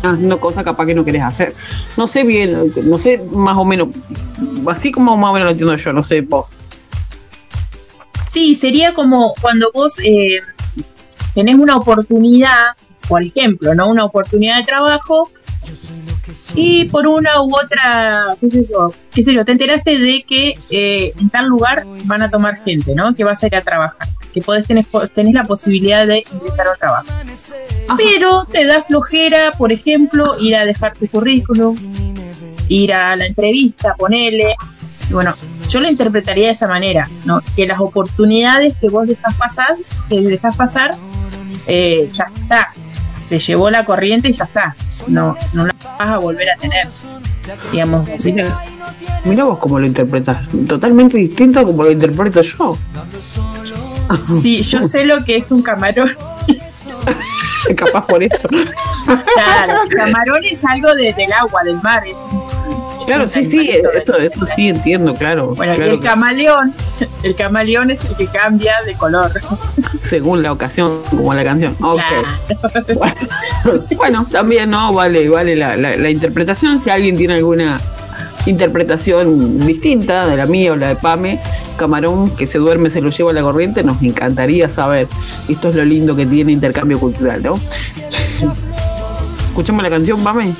terminas 0.00 0.18
haciendo 0.18 0.40
cosas 0.40 0.64
capaz 0.64 0.86
que 0.86 0.94
no 0.94 1.04
querés 1.04 1.22
hacer. 1.22 1.54
No 1.96 2.06
sé 2.06 2.24
bien, 2.24 2.72
no 2.84 2.98
sé 2.98 3.22
más 3.32 3.56
o 3.56 3.64
menos, 3.64 3.88
así 4.66 4.90
como 4.90 5.16
más 5.16 5.30
o 5.30 5.32
menos 5.34 5.46
lo 5.46 5.50
entiendo 5.52 5.76
yo, 5.76 5.92
no 5.92 6.02
sé 6.02 6.20
vos. 6.22 6.46
Sí, 8.28 8.54
sería 8.54 8.94
como 8.94 9.34
cuando 9.40 9.70
vos 9.72 9.98
eh, 10.04 10.40
tenés 11.34 11.56
una 11.56 11.76
oportunidad, 11.76 12.76
por 13.08 13.24
ejemplo, 13.24 13.74
¿no? 13.74 13.88
Una 13.88 14.04
oportunidad 14.04 14.58
de 14.58 14.64
trabajo 14.64 15.30
y 16.54 16.84
por 16.86 17.06
una 17.06 17.40
u 17.42 17.54
otra, 17.54 18.36
qué 18.40 18.50
sé 18.50 18.62
yo, 18.64 18.92
qué 19.12 19.22
sé 19.22 19.34
yo, 19.34 19.44
te 19.44 19.52
enteraste 19.52 19.98
de 19.98 20.22
que 20.22 20.58
eh, 20.70 21.12
en 21.18 21.30
tal 21.30 21.46
lugar 21.46 21.84
van 22.04 22.22
a 22.22 22.30
tomar 22.30 22.62
gente, 22.62 22.94
¿no? 22.94 23.14
Que 23.14 23.24
vas 23.24 23.42
a 23.42 23.46
ir 23.46 23.56
a 23.56 23.62
trabajar, 23.62 24.08
que 24.32 24.40
podés 24.40 24.66
tener, 24.66 24.86
tenés 25.14 25.34
la 25.34 25.44
posibilidad 25.44 26.06
de 26.06 26.24
ingresar 26.32 26.68
al 26.68 26.78
trabajo. 26.78 27.06
Pero 27.96 28.44
te 28.44 28.64
da 28.66 28.82
flojera, 28.82 29.52
por 29.52 29.72
ejemplo, 29.72 30.36
ir 30.38 30.56
a 30.56 30.64
dejar 30.64 30.96
tu 30.96 31.06
currículum, 31.08 31.76
ir 32.68 32.92
a 32.92 33.16
la 33.16 33.26
entrevista, 33.26 33.94
ponele. 33.94 34.54
Bueno, 35.10 35.34
yo 35.68 35.80
lo 35.80 35.88
interpretaría 35.88 36.46
de 36.46 36.52
esa 36.52 36.68
manera, 36.68 37.08
¿no? 37.24 37.40
Que 37.56 37.66
las 37.66 37.80
oportunidades 37.80 38.74
que 38.80 38.88
vos 38.88 39.08
dejas 39.08 39.34
pasar, 39.34 39.76
que 40.08 40.20
dejas 40.20 40.56
pasar, 40.56 40.94
eh, 41.66 42.08
ya 42.12 42.26
está. 42.34 42.68
Te 43.30 43.38
llevó 43.38 43.70
la 43.70 43.84
corriente 43.84 44.28
y 44.28 44.32
ya 44.32 44.44
está. 44.44 44.74
No, 45.06 45.36
no 45.52 45.64
la 45.64 45.74
vas 45.98 46.08
a 46.08 46.18
volver 46.18 46.50
a 46.50 46.56
tener. 46.56 46.88
Digamos 47.70 48.08
así. 48.08 48.34
Mira, 49.24 49.44
vos 49.44 49.58
cómo 49.60 49.78
lo 49.78 49.86
interpretas. 49.86 50.48
Totalmente 50.68 51.16
distinto 51.16 51.60
a 51.60 51.64
como 51.64 51.84
lo 51.84 51.92
interpreto 51.92 52.42
yo. 52.42 52.76
Sí, 54.42 54.62
yo 54.62 54.82
sé 54.88 55.04
lo 55.04 55.24
que 55.24 55.36
es 55.36 55.52
un 55.52 55.62
camarón. 55.62 56.12
Capaz 57.76 58.04
por 58.04 58.20
eso. 58.20 58.48
Claro, 59.06 59.82
camarón 59.96 60.42
es 60.42 60.64
algo 60.64 60.92
de, 60.96 61.12
del 61.12 61.32
agua, 61.32 61.62
del 61.62 61.80
mar. 61.80 62.02
Es 62.04 62.16
claro, 63.10 63.28
sí, 63.28 63.44
sí, 63.44 63.68
esto, 63.68 64.16
esto 64.16 64.46
sí 64.46 64.68
entiendo, 64.68 65.14
claro. 65.14 65.54
Bueno, 65.54 65.74
y 65.76 65.88
el 65.88 66.00
camaleón, 66.00 66.72
el 67.22 67.34
camaleón 67.34 67.90
es 67.90 68.04
el 68.04 68.14
que 68.16 68.26
cambia 68.26 68.74
de 68.86 68.94
color. 68.94 69.30
Según 70.04 70.42
la 70.42 70.52
ocasión, 70.52 71.02
como 71.10 71.34
la 71.34 71.44
canción. 71.44 71.76
Okay. 71.80 72.22
Bueno, 73.96 74.26
también 74.30 74.70
no, 74.70 74.94
vale, 74.94 75.28
vale 75.28 75.54
la, 75.54 75.76
la, 75.76 76.10
interpretación. 76.10 76.80
Si 76.80 76.88
alguien 76.88 77.16
tiene 77.16 77.34
alguna 77.34 77.78
interpretación 78.46 79.66
distinta 79.66 80.26
de 80.26 80.36
la 80.36 80.46
mía 80.46 80.72
o 80.72 80.76
la 80.76 80.88
de 80.88 80.96
Pame, 80.96 81.38
camarón 81.76 82.34
que 82.36 82.46
se 82.46 82.56
duerme 82.56 82.88
se 82.88 83.02
lo 83.02 83.10
lleva 83.10 83.32
a 83.32 83.34
la 83.34 83.42
corriente, 83.42 83.82
nos 83.82 84.00
encantaría 84.02 84.70
saber. 84.70 85.08
Esto 85.48 85.68
es 85.68 85.74
lo 85.74 85.84
lindo 85.84 86.16
que 86.16 86.24
tiene 86.24 86.52
intercambio 86.52 86.98
cultural, 86.98 87.42
¿no? 87.42 87.60
Escuchamos 89.50 89.82
la 89.82 89.90
canción, 89.90 90.24
Pame. 90.24 90.54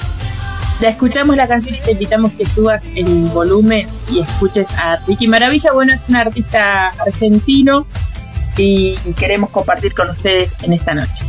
Ya 0.80 0.88
escuchamos 0.88 1.36
la 1.36 1.46
canción 1.46 1.74
y 1.74 1.78
te 1.78 1.92
invitamos 1.92 2.32
que 2.32 2.46
subas 2.46 2.86
el 2.96 3.26
volumen 3.26 3.86
y 4.10 4.20
escuches 4.20 4.70
a 4.72 4.96
Ricky 5.06 5.28
Maravilla. 5.28 5.72
Bueno, 5.72 5.92
es 5.92 6.08
un 6.08 6.16
artista 6.16 6.88
argentino 6.88 7.86
y 8.56 8.96
queremos 9.18 9.50
compartir 9.50 9.92
con 9.94 10.08
ustedes 10.08 10.56
en 10.62 10.72
esta 10.72 10.94
noche. 10.94 11.26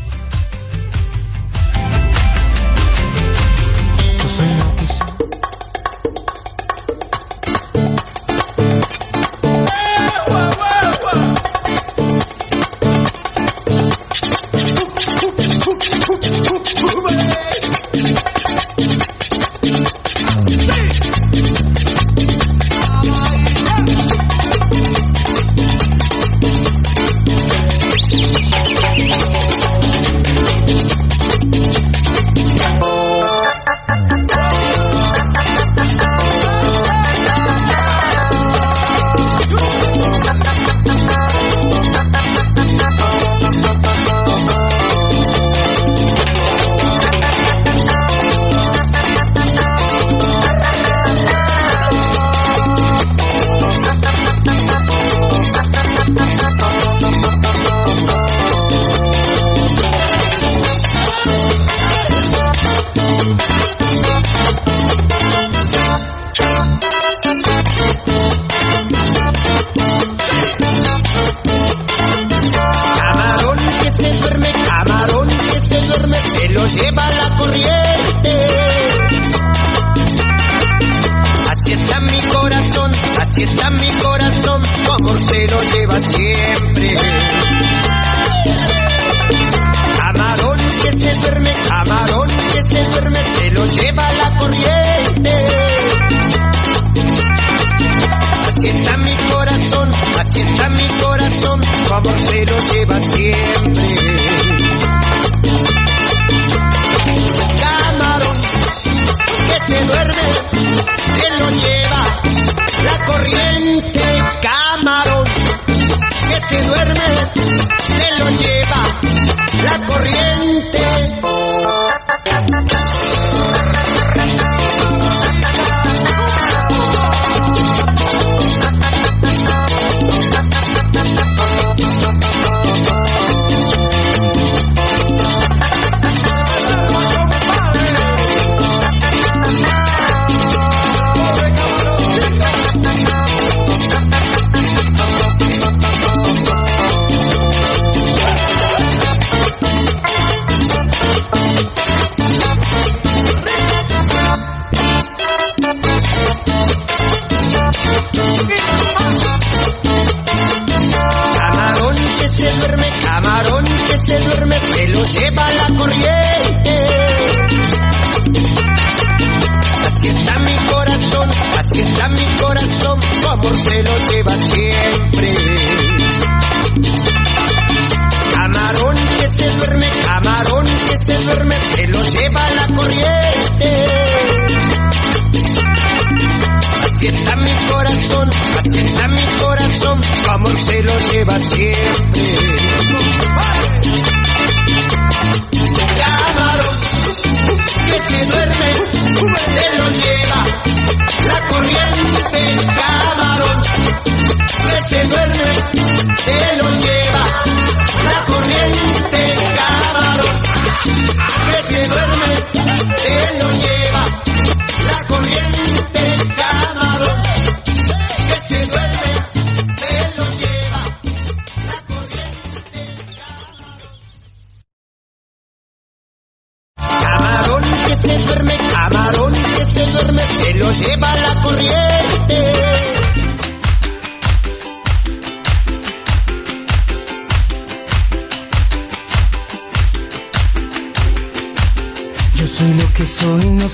lleva 93.66 94.12
la 94.14 94.38
corriente. 94.38 94.71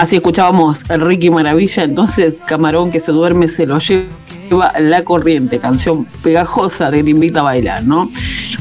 Así 0.00 0.16
escuchábamos 0.16 0.78
a 0.90 0.96
Ricky 0.96 1.28
Maravilla, 1.28 1.82
entonces 1.84 2.40
Camarón 2.46 2.90
que 2.90 3.00
se 3.00 3.12
duerme 3.12 3.48
se 3.48 3.66
lo 3.66 3.78
lleva 3.78 4.72
la 4.80 5.04
corriente, 5.04 5.58
canción 5.58 6.06
pegajosa 6.22 6.90
de 6.90 7.02
Te 7.04 7.10
invita 7.10 7.40
a 7.40 7.42
bailar, 7.42 7.84
¿no? 7.84 8.10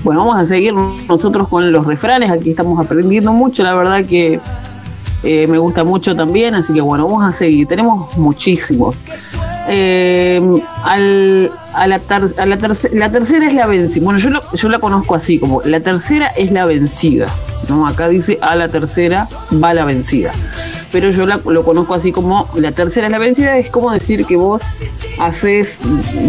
Bueno, 0.03 0.25
vamos 0.25 0.41
a 0.41 0.45
seguir 0.45 0.73
nosotros 0.73 1.47
con 1.47 1.71
los 1.71 1.85
refranes, 1.85 2.29
aquí 2.29 2.49
estamos 2.49 2.77
aprendiendo 2.85 3.31
mucho, 3.31 3.63
la 3.63 3.73
verdad 3.73 4.03
que 4.05 4.41
eh, 5.23 5.47
me 5.47 5.57
gusta 5.59 5.85
mucho 5.85 6.13
también, 6.13 6.55
así 6.55 6.73
que 6.73 6.81
bueno, 6.81 7.05
vamos 7.07 7.23
a 7.23 7.31
seguir, 7.31 7.67
tenemos 7.67 8.17
muchísimos. 8.17 8.97
Eh, 9.69 10.41
al- 10.83 11.51
a 11.73 11.87
la 11.87 11.99
tercera 13.09 13.47
es 13.47 13.53
la 13.53 13.65
vencida. 13.67 14.03
Bueno, 14.03 14.19
yo, 14.19 14.29
lo- 14.31 14.43
yo 14.53 14.67
la 14.67 14.79
conozco 14.79 15.15
así, 15.15 15.37
como 15.39 15.61
la 15.63 15.79
tercera 15.79 16.27
es 16.27 16.51
la 16.51 16.65
vencida. 16.65 17.27
¿no? 17.69 17.85
Acá 17.87 18.07
dice 18.09 18.39
a 18.41 18.55
la 18.55 18.67
tercera 18.67 19.27
va 19.63 19.73
la 19.73 19.85
vencida. 19.85 20.31
Pero 20.91 21.11
yo 21.11 21.25
la- 21.25 21.39
lo 21.45 21.63
conozco 21.63 21.93
así 21.93 22.11
como 22.11 22.49
la 22.55 22.71
tercera 22.71 23.07
es 23.07 23.11
la 23.11 23.19
vencida, 23.19 23.57
es 23.57 23.69
como 23.69 23.91
decir 23.91 24.25
que 24.25 24.35
vos 24.35 24.61
haces 25.19 25.81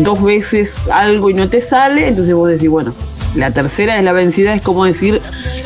dos 0.02 0.22
veces 0.22 0.82
algo 0.92 1.30
y 1.30 1.34
no 1.34 1.48
te 1.48 1.60
sale, 1.62 2.08
entonces 2.08 2.34
vos 2.34 2.50
decís, 2.50 2.68
bueno, 2.68 2.94
la 3.36 3.52
tercera 3.52 3.96
es 3.96 4.04
la 4.04 4.12
vencida, 4.12 4.52
es 4.54 4.60
como 4.60 4.84
decir, 4.84 5.20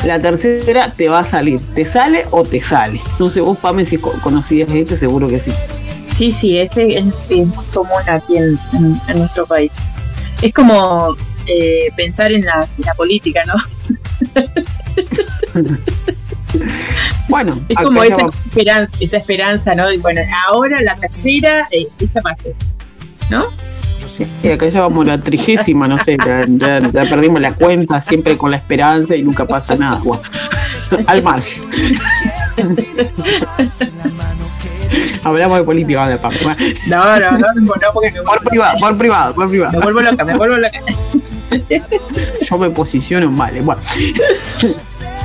la 0.05 0.19
tercera 0.19 0.91
te 0.95 1.09
va 1.09 1.19
a 1.19 1.23
salir, 1.25 1.59
te 1.73 1.83
sale 1.83 2.25
o 2.31 2.43
te 2.43 2.59
sale. 2.61 3.01
Entonces 3.13 3.41
vos, 3.43 3.57
Pame, 3.57 3.83
si 3.85 3.97
co- 3.97 4.13
conocías 4.21 4.69
este, 4.69 4.95
seguro 4.95 5.27
que 5.27 5.39
sí. 5.39 5.51
Sí, 6.15 6.31
sí, 6.31 6.57
ese 6.57 6.97
es, 6.99 7.05
es 7.29 7.47
muy 7.47 7.65
común 7.73 8.01
aquí 8.07 8.37
en, 8.37 8.57
en- 8.73 9.01
en 9.09 9.17
nuestro 9.19 9.45
país. 9.45 9.71
Es 10.41 10.53
como 10.53 11.15
eh, 11.47 11.89
pensar 11.97 12.31
en 12.31 12.45
la, 12.45 12.67
en 12.77 12.85
la 12.85 12.93
política, 12.93 13.41
¿no? 13.45 13.55
Bueno, 17.27 17.59
Es 17.69 17.75
como 17.77 18.03
esa 18.03 18.17
vamos. 18.17 18.35
esperanza, 18.45 18.91
esa 18.99 19.17
esperanza, 19.17 19.75
¿no? 19.75 19.91
Y 19.91 19.97
bueno, 19.97 20.21
ahora 20.47 20.81
la 20.81 20.95
tercera, 20.95 21.67
eh, 21.71 21.85
esta 21.99 22.21
parte, 22.21 22.55
¿no? 23.29 23.45
Y 24.43 24.47
acá 24.49 24.67
ya 24.69 24.81
vamos 24.81 25.05
a 25.07 25.09
la 25.11 25.19
trigésima, 25.19 25.87
no 25.89 25.97
sé, 26.01 26.15
ya, 26.23 26.45
ya- 26.47 26.79
ya 26.79 27.05
perdimos 27.09 27.41
la 27.41 27.53
cuenta, 27.53 27.99
siempre 27.99 28.37
con 28.37 28.49
la 28.51 28.57
esperanza 28.57 29.15
y 29.15 29.23
nunca 29.23 29.45
pasa 29.45 29.75
nada. 29.75 29.99
Bueno, 30.03 30.23
al 31.07 31.21
margen. 31.23 31.63
Hablamos 35.23 35.57
de 35.57 35.63
política, 35.63 35.99
vale, 36.01 36.17
Pame. 36.17 36.37
Bueno, 36.43 36.57
No, 36.87 37.19
no, 37.19 37.31
no, 37.31 37.47
no, 37.53 37.73
porque 37.93 38.11
me 38.11 38.21
por 38.21 38.41
privado, 38.43 38.77
por 38.79 38.97
privado, 38.97 39.33
por 39.33 39.45
me 39.45 39.49
privado. 39.49 39.81
vuelvo 39.81 40.01
loca, 40.01 40.23
me 40.23 40.35
vuelvo 40.37 40.57
loca. 40.57 40.79
Yo 42.47 42.57
me 42.57 42.69
posiciono 42.69 43.31
mal, 43.31 43.53
bueno. 43.61 43.81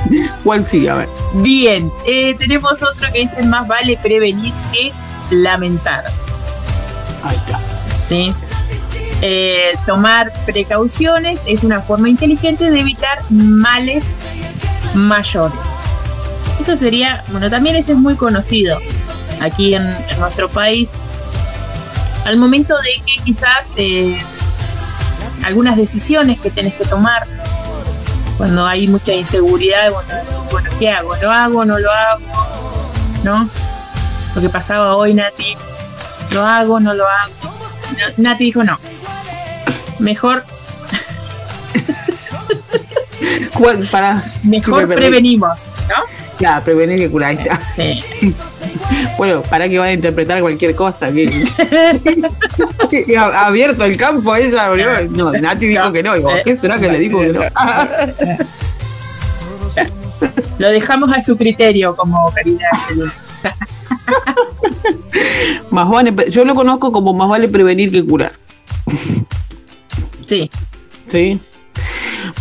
¿Cuál 0.43 0.65
sigue? 0.65 0.89
A 0.89 0.95
ver. 0.95 1.09
Bien, 1.35 1.91
eh, 2.05 2.35
tenemos 2.35 2.81
otro 2.81 3.11
que 3.11 3.19
dice 3.19 3.43
más 3.43 3.67
vale 3.67 3.97
prevenir 4.01 4.53
que 4.71 4.91
lamentar. 5.31 6.05
Ahí 7.23 7.35
está. 7.35 7.59
¿sí? 7.97 8.33
Eh, 9.21 9.71
tomar 9.85 10.33
precauciones 10.45 11.39
es 11.45 11.63
una 11.63 11.81
forma 11.81 12.09
inteligente 12.09 12.69
de 12.71 12.79
evitar 12.79 13.19
males 13.29 14.03
mayores. 14.95 15.59
Eso 16.59 16.75
sería, 16.75 17.23
bueno, 17.29 17.49
también 17.49 17.75
ese 17.75 17.93
es 17.93 17.97
muy 17.97 18.15
conocido 18.15 18.77
aquí 19.39 19.75
en, 19.75 19.83
en 19.83 20.19
nuestro 20.19 20.49
país. 20.49 20.91
Al 22.25 22.37
momento 22.37 22.75
de 22.77 23.01
que 23.05 23.23
quizás 23.23 23.67
eh, 23.77 24.17
algunas 25.43 25.77
decisiones 25.77 26.39
que 26.39 26.51
tenés 26.51 26.75
que 26.75 26.85
tomar, 26.85 27.27
cuando 28.41 28.65
hay 28.65 28.87
mucha 28.87 29.13
inseguridad, 29.13 29.91
bueno, 29.91 30.09
decís, 30.15 30.39
bueno, 30.51 30.69
¿qué 30.79 30.89
hago? 30.89 31.15
¿Lo 31.17 31.29
hago? 31.31 31.63
¿No 31.63 31.77
lo 31.77 31.91
hago? 31.91 32.21
¿No? 33.23 33.47
Lo 34.33 34.41
que 34.41 34.49
pasaba 34.49 34.95
hoy, 34.95 35.13
Nati, 35.13 35.55
¿lo 36.31 36.43
hago? 36.43 36.79
¿No 36.79 36.95
lo 36.95 37.05
hago? 37.07 37.31
Na- 37.95 38.13
Nati 38.31 38.45
dijo 38.45 38.63
no. 38.63 38.79
Mejor. 39.99 40.43
Para. 43.91 44.23
mejor 44.43 44.87
prevenimos, 44.87 45.69
¿no? 45.87 45.97
Ya, 46.39 46.59
prevenir 46.63 46.97
que 46.97 47.11
curar. 47.11 47.37
Sí. 47.75 48.03
Bueno, 49.17 49.41
para 49.43 49.69
que 49.69 49.77
van 49.77 49.89
a 49.89 49.93
interpretar 49.93 50.41
cualquier 50.41 50.75
cosa. 50.75 51.11
Que, 51.11 51.43
abierto 53.17 53.85
el 53.85 53.97
campo 53.97 54.35
ella, 54.35 54.69
boludo. 54.69 54.89
No, 55.11 55.31
Nati 55.31 55.67
dijo 55.67 55.91
que 55.91 56.01
no. 56.03 56.15
Digo, 56.15 56.31
¿Qué 56.43 56.57
será 56.57 56.79
que 56.79 56.89
le 56.89 56.99
dijo 56.99 57.19
que 57.19 57.33
no? 57.33 57.41
Lo 60.59 60.69
dejamos 60.69 61.11
a 61.11 61.21
su 61.21 61.35
criterio 61.35 61.95
como 61.95 62.31
Karina. 62.33 62.67
Más 65.71 65.89
vale, 65.89 66.13
yo 66.29 66.45
lo 66.45 66.53
conozco 66.53 66.91
como 66.91 67.13
más 67.13 67.29
vale 67.29 67.47
prevenir 67.47 67.91
que 67.91 68.05
curar. 68.05 68.33
Sí. 70.25 70.49
¿Sí? 71.07 71.39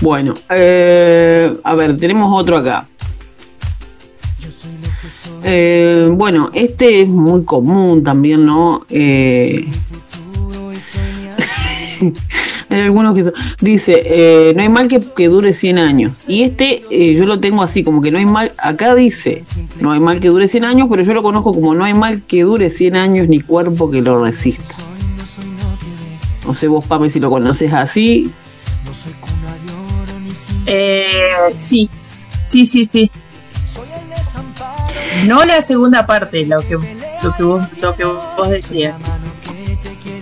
Bueno, 0.00 0.34
eh, 0.48 1.54
a 1.62 1.74
ver, 1.74 1.96
tenemos 1.96 2.38
otro 2.38 2.56
acá. 2.56 2.86
Eh, 5.44 6.08
bueno, 6.12 6.50
este 6.54 7.02
es 7.02 7.08
muy 7.08 7.44
común 7.44 8.02
también, 8.04 8.44
¿no? 8.44 8.84
Eh, 8.90 9.68
hay 12.68 12.80
algunos 12.80 13.14
que 13.14 13.24
son- 13.24 13.32
dice, 13.60 14.02
eh, 14.04 14.52
no 14.54 14.62
hay 14.62 14.68
mal 14.68 14.88
que, 14.88 15.28
dure 15.28 15.52
100 15.52 15.78
años. 15.78 16.18
Y 16.26 16.42
este 16.42 16.82
eh, 16.90 17.14
yo 17.14 17.26
lo 17.26 17.38
tengo 17.40 17.62
así, 17.62 17.82
como 17.84 18.00
que 18.00 18.10
no 18.10 18.18
hay 18.18 18.26
mal, 18.26 18.52
acá 18.58 18.94
dice, 18.94 19.44
no 19.80 19.92
hay 19.92 20.00
mal 20.00 20.20
que 20.20 20.28
dure 20.28 20.48
100 20.48 20.64
años, 20.64 20.88
pero 20.90 21.02
yo 21.02 21.12
lo 21.12 21.22
conozco 21.22 21.52
como 21.52 21.74
no 21.74 21.84
hay 21.84 21.94
mal 21.94 22.22
que 22.26 22.42
dure 22.42 22.70
100 22.70 22.96
años 22.96 23.28
ni 23.28 23.40
cuerpo 23.40 23.90
que 23.90 24.00
lo 24.02 24.22
resista. 24.24 24.74
No 26.46 26.54
sé 26.54 26.68
vos, 26.68 26.86
Pame, 26.86 27.10
si 27.10 27.20
lo 27.20 27.30
conoces 27.30 27.72
así. 27.72 28.30
Sí. 31.58 31.88
Sí, 32.48 32.66
sí, 32.66 32.84
sí. 32.86 33.10
No 35.26 35.44
la 35.44 35.62
segunda 35.62 36.06
parte, 36.06 36.46
lo 36.46 36.60
que, 36.60 36.74
lo 37.22 37.36
que, 37.36 37.42
vos, 37.42 37.66
lo 37.80 37.94
que 37.94 38.04
vos 38.04 38.48
decías. 38.48 38.94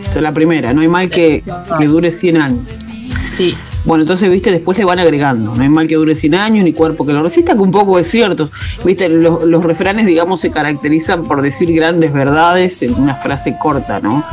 Esa 0.02 0.18
es 0.18 0.22
la 0.22 0.32
primera, 0.32 0.72
no 0.72 0.80
hay 0.80 0.88
mal 0.88 1.10
que, 1.10 1.42
que 1.78 1.86
dure 1.86 2.10
100 2.10 2.36
años. 2.36 2.60
Sí. 3.34 3.54
Bueno, 3.84 4.02
entonces, 4.02 4.28
viste, 4.30 4.50
después 4.50 4.76
le 4.78 4.84
van 4.84 4.98
agregando. 4.98 5.54
No 5.54 5.62
hay 5.62 5.68
mal 5.68 5.86
que 5.86 5.94
dure 5.94 6.16
100 6.16 6.34
años, 6.34 6.64
ni 6.64 6.72
cuerpo 6.72 7.06
que 7.06 7.12
lo 7.12 7.22
resista, 7.22 7.54
que 7.54 7.60
un 7.60 7.70
poco 7.70 7.98
es 7.98 8.10
cierto. 8.10 8.50
Viste, 8.84 9.08
los, 9.08 9.44
los 9.44 9.64
refranes, 9.64 10.06
digamos, 10.06 10.40
se 10.40 10.50
caracterizan 10.50 11.24
por 11.24 11.40
decir 11.42 11.72
grandes 11.72 12.12
verdades 12.12 12.82
en 12.82 12.94
una 12.94 13.14
frase 13.14 13.56
corta, 13.56 14.00
¿no? 14.00 14.24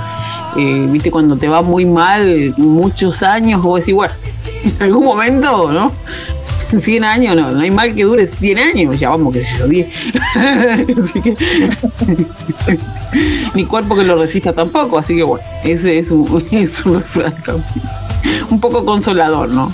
Eh, 0.57 0.87
viste, 0.89 1.11
cuando 1.11 1.35
te 1.35 1.47
va 1.47 1.61
muy 1.61 1.85
mal, 1.85 2.53
muchos 2.57 3.21
años, 3.23 3.61
vos 3.61 3.81
decís, 3.81 3.93
bueno, 3.93 4.13
en 4.63 4.83
algún 4.83 5.03
momento, 5.03 5.71
¿no? 5.71 5.91
100 6.79 7.03
años, 7.03 7.35
no, 7.35 7.51
no 7.51 7.59
hay 7.61 7.71
mal 7.71 7.93
que 7.93 8.03
dure 8.03 8.27
100 8.27 8.59
años, 8.59 8.99
ya 8.99 9.09
vamos, 9.09 9.33
que 9.33 9.43
sé 9.43 9.57
yo, 9.57 9.67
10. 9.67 9.87
así 11.03 11.21
que. 11.21 11.35
Ni 13.53 13.65
cuerpo 13.65 13.95
que 13.95 14.03
lo 14.03 14.17
resista 14.17 14.51
tampoco, 14.53 14.97
así 14.97 15.15
que 15.15 15.23
bueno, 15.23 15.45
ese 15.63 15.99
es 15.99 16.11
un, 16.11 16.45
es 16.51 16.85
un 16.85 16.95
refrán 17.01 17.35
un 18.49 18.59
poco 18.59 18.83
consolador, 18.85 19.49
¿no? 19.49 19.71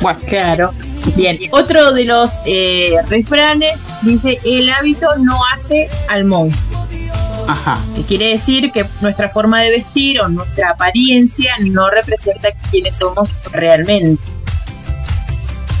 Bueno, 0.00 0.18
Claro. 0.28 0.72
Bien, 1.16 1.36
otro 1.50 1.92
de 1.92 2.04
los 2.04 2.34
eh, 2.46 2.94
refranes 3.08 3.80
dice, 4.02 4.38
el 4.44 4.70
hábito 4.70 5.08
no 5.18 5.40
hace 5.52 5.88
al 6.08 6.24
monstruo. 6.24 6.86
ajá, 7.48 7.80
Que 7.96 8.02
quiere 8.02 8.28
decir 8.28 8.70
que 8.70 8.86
nuestra 9.00 9.28
forma 9.30 9.60
de 9.62 9.70
vestir 9.70 10.20
o 10.20 10.28
nuestra 10.28 10.70
apariencia 10.70 11.54
no 11.60 11.88
representa 11.88 12.50
quiénes 12.70 12.98
somos 12.98 13.32
realmente. 13.50 14.22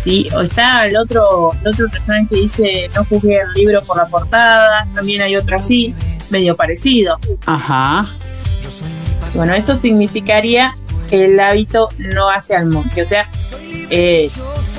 Sí, 0.02 0.28
o 0.34 0.40
está 0.40 0.86
el 0.86 0.96
otro, 0.96 1.52
el 1.60 1.68
otro 1.68 1.86
refrán 1.86 2.26
que 2.26 2.36
dice 2.36 2.90
no 2.94 3.04
juzgue 3.04 3.40
el 3.40 3.52
libro 3.54 3.82
por 3.82 3.96
la 3.96 4.06
portada, 4.06 4.86
también 4.94 5.22
hay 5.22 5.36
otro 5.36 5.56
así, 5.56 5.94
medio 6.30 6.56
parecido. 6.56 7.18
Ajá. 7.46 8.08
Bueno, 9.34 9.54
eso 9.54 9.76
significaría 9.76 10.72
que 11.08 11.26
el 11.26 11.38
hábito 11.38 11.88
no 11.98 12.28
hace 12.28 12.56
al 12.56 12.66
monje. 12.66 13.02
O 13.02 13.06
sea, 13.06 13.28
eh, 13.90 14.28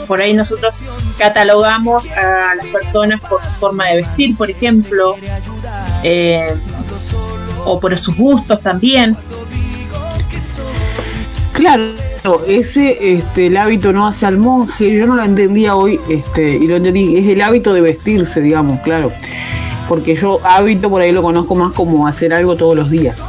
por 0.07 0.21
ahí 0.21 0.33
nosotros 0.33 0.85
catalogamos 1.17 2.11
a 2.11 2.55
las 2.55 2.65
personas 2.67 3.21
por 3.21 3.41
su 3.41 3.49
forma 3.51 3.87
de 3.87 3.97
vestir, 3.97 4.35
por 4.35 4.49
ejemplo, 4.49 5.15
eh, 6.03 6.53
o 7.65 7.79
por 7.79 7.97
sus 7.97 8.15
gustos 8.17 8.61
también. 8.61 9.15
Claro, 11.53 11.93
ese, 12.47 13.15
este, 13.15 13.47
el 13.47 13.57
hábito 13.57 13.91
no 13.91 14.07
hace 14.07 14.25
al 14.25 14.37
monje, 14.37 14.91
yo 14.95 15.05
no 15.07 15.15
lo 15.15 15.23
entendía 15.23 15.75
hoy, 15.75 15.99
este, 16.09 16.55
y 16.55 16.67
lo 16.67 16.77
entendí, 16.77 17.17
es 17.17 17.27
el 17.27 17.41
hábito 17.41 17.73
de 17.73 17.81
vestirse, 17.81 18.41
digamos, 18.41 18.79
claro. 18.81 19.11
Porque 19.89 20.15
yo 20.15 20.39
hábito 20.45 20.89
por 20.89 21.01
ahí 21.01 21.11
lo 21.11 21.21
conozco 21.21 21.55
más 21.55 21.73
como 21.73 22.07
hacer 22.07 22.33
algo 22.33 22.55
todos 22.55 22.75
los 22.75 22.89
días. 22.89 23.21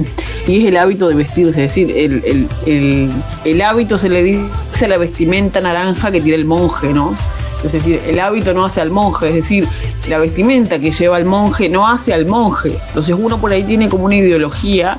y 0.48 0.62
es 0.62 0.66
el 0.66 0.76
hábito 0.76 1.08
de 1.08 1.14
vestirse, 1.14 1.64
es 1.64 1.74
decir, 1.74 1.96
el, 1.96 2.24
el, 2.24 2.48
el, 2.66 3.10
el 3.44 3.62
hábito 3.62 3.96
se 3.98 4.08
le 4.08 4.22
dice 4.22 4.84
a 4.84 4.88
la 4.88 4.98
vestimenta 4.98 5.60
naranja 5.60 6.10
que 6.10 6.20
tiene 6.20 6.36
el 6.36 6.44
monje, 6.44 6.92
¿no? 6.92 7.14
Es 7.62 7.72
decir, 7.72 8.00
el 8.06 8.18
hábito 8.18 8.54
no 8.54 8.64
hace 8.64 8.80
al 8.80 8.90
monje, 8.90 9.28
es 9.28 9.34
decir, 9.34 9.68
la 10.08 10.18
vestimenta 10.18 10.78
que 10.78 10.90
lleva 10.90 11.18
el 11.18 11.26
monje 11.26 11.68
no 11.68 11.86
hace 11.86 12.14
al 12.14 12.26
monje. 12.26 12.76
Entonces 12.88 13.14
uno 13.18 13.38
por 13.38 13.52
ahí 13.52 13.64
tiene 13.64 13.88
como 13.88 14.06
una 14.06 14.16
ideología 14.16 14.98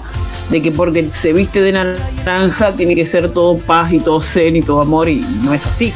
de 0.52 0.62
que 0.62 0.72
porque 0.72 1.10
se 1.12 1.34
viste 1.34 1.62
de 1.62 1.72
naranja 1.72 2.74
tiene 2.74 2.94
que 2.94 3.06
ser 3.06 3.30
todo 3.30 3.58
paz 3.58 3.92
y 3.94 4.00
todo 4.00 4.22
zen 4.22 4.58
y 4.58 4.62
todo 4.62 4.82
amor 4.82 5.10
y 5.10 5.26
no 5.44 5.54
es 5.54 5.66
así. 5.66 5.94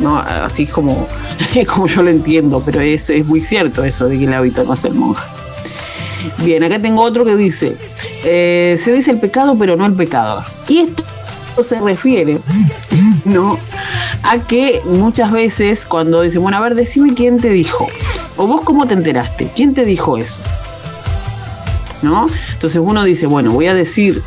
¿no? 0.00 0.18
Así 0.18 0.66
como, 0.66 1.06
como 1.72 1.86
yo 1.86 2.02
lo 2.02 2.10
entiendo, 2.10 2.62
pero 2.64 2.80
es, 2.80 3.08
es 3.10 3.24
muy 3.24 3.40
cierto 3.40 3.84
eso 3.84 4.08
de 4.08 4.18
que 4.18 4.24
el 4.24 4.34
hábito 4.34 4.64
no 4.64 4.72
hace 4.72 4.88
el 4.88 4.94
monje. 4.94 5.24
Bien, 6.38 6.64
acá 6.64 6.80
tengo 6.80 7.02
otro 7.02 7.24
que 7.24 7.36
dice, 7.36 7.76
eh, 8.24 8.76
se 8.78 8.92
dice 8.92 9.10
el 9.10 9.18
pecado 9.18 9.56
pero 9.58 9.76
no 9.76 9.86
el 9.86 9.92
pecador. 9.92 10.44
Y 10.68 10.80
esto 10.80 11.04
se 11.62 11.80
refiere, 11.80 12.38
¿no? 13.24 13.58
A 14.22 14.38
que 14.38 14.80
muchas 14.84 15.30
veces 15.30 15.86
cuando 15.86 16.22
dicen, 16.22 16.42
bueno, 16.42 16.56
a 16.56 16.60
ver, 16.60 16.74
decime 16.74 17.14
quién 17.14 17.38
te 17.38 17.50
dijo, 17.50 17.86
o 18.36 18.46
vos 18.46 18.62
cómo 18.62 18.86
te 18.86 18.94
enteraste, 18.94 19.50
quién 19.54 19.74
te 19.74 19.84
dijo 19.84 20.16
eso, 20.16 20.40
¿no? 22.04 22.28
Entonces 22.52 22.80
uno 22.82 23.02
dice, 23.02 23.26
bueno, 23.26 23.52
voy 23.52 23.66
a 23.66 23.74
decir 23.74 24.22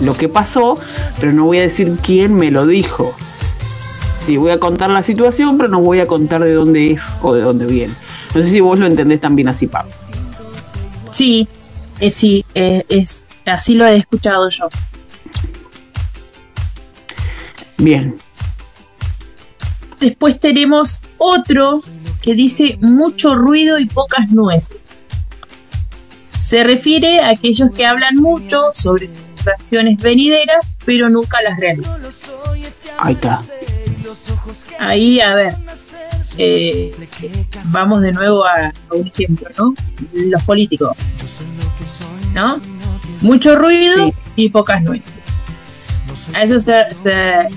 lo 0.00 0.14
que 0.14 0.28
pasó, 0.28 0.78
pero 1.20 1.32
no 1.32 1.44
voy 1.46 1.58
a 1.58 1.62
decir 1.62 1.96
quién 2.02 2.34
me 2.34 2.50
lo 2.50 2.66
dijo. 2.66 3.14
Sí, 4.20 4.36
voy 4.36 4.50
a 4.50 4.58
contar 4.58 4.90
la 4.90 5.02
situación, 5.02 5.56
pero 5.56 5.68
no 5.68 5.80
voy 5.80 6.00
a 6.00 6.06
contar 6.06 6.42
de 6.42 6.52
dónde 6.52 6.90
es 6.90 7.16
o 7.22 7.34
de 7.34 7.42
dónde 7.42 7.66
viene. 7.66 7.94
No 8.34 8.42
sé 8.42 8.50
si 8.50 8.60
vos 8.60 8.78
lo 8.78 8.86
entendés 8.86 9.20
también 9.20 9.48
así, 9.48 9.66
Pablo. 9.66 9.92
Sí, 11.10 11.46
eh, 12.00 12.10
sí, 12.10 12.44
eh, 12.54 12.84
es, 12.88 13.24
así 13.44 13.74
lo 13.74 13.86
he 13.86 13.96
escuchado 13.96 14.48
yo. 14.50 14.68
Bien. 17.78 18.16
Después 20.00 20.38
tenemos 20.40 21.00
otro 21.18 21.82
que 22.20 22.34
dice 22.34 22.78
mucho 22.80 23.34
ruido 23.34 23.78
y 23.78 23.86
pocas 23.86 24.30
nueces. 24.30 24.76
Se 26.46 26.62
refiere 26.62 27.18
a 27.18 27.30
aquellos 27.30 27.70
que 27.72 27.84
hablan 27.84 28.14
mucho 28.18 28.70
sobre 28.72 29.10
sus 29.36 29.48
acciones 29.48 29.98
venideras, 30.00 30.64
pero 30.84 31.08
nunca 31.08 31.42
las 31.42 31.58
realizan. 31.58 32.00
Ahí 32.98 33.14
está. 33.14 33.42
Ahí, 34.78 35.20
a 35.20 35.34
ver, 35.34 35.56
eh, 36.38 36.94
vamos 37.64 38.00
de 38.00 38.12
nuevo 38.12 38.44
a, 38.44 38.66
a, 38.68 38.94
un 38.94 39.08
ejemplo, 39.08 39.48
¿no? 39.58 39.74
Los 40.12 40.40
políticos, 40.44 40.96
¿no? 42.32 42.60
Mucho 43.22 43.56
ruido 43.56 44.06
Sí. 44.06 44.14
y 44.36 44.48
pocas 44.50 44.80
nueces. 44.82 45.12
A 46.32 46.44
eso 46.44 46.60
se, 46.60 46.94
se- 46.94 47.48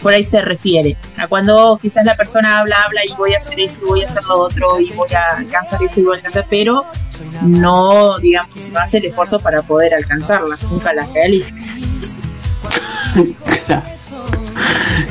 por 0.00 0.12
ahí 0.12 0.22
se 0.22 0.40
refiere. 0.42 0.96
A 1.16 1.26
cuando 1.26 1.76
quizás 1.82 2.04
la 2.04 2.14
persona 2.14 2.60
habla, 2.60 2.76
habla 2.86 3.00
y 3.04 3.12
voy 3.16 3.34
a 3.34 3.38
hacer 3.38 3.58
esto, 3.58 3.84
y 3.84 3.88
voy 3.88 4.02
a 4.04 4.08
hacer 4.08 4.22
lo 4.28 4.38
otro, 4.38 4.78
y 4.78 4.90
voy 4.92 5.08
a 5.12 5.38
alcanzar 5.38 5.82
esto 5.82 5.98
y 5.98 6.02
voy 6.04 6.14
a 6.14 6.16
alcanzar, 6.18 6.46
pero 6.48 6.84
no, 7.42 8.18
digamos, 8.18 8.68
no 8.68 8.78
hace 8.78 8.98
el 8.98 9.06
esfuerzo 9.06 9.38
para 9.38 9.62
poder 9.62 9.94
alcanzarlas, 9.94 10.62
nunca 10.64 10.92
las 10.92 11.12
realiza. 11.12 11.54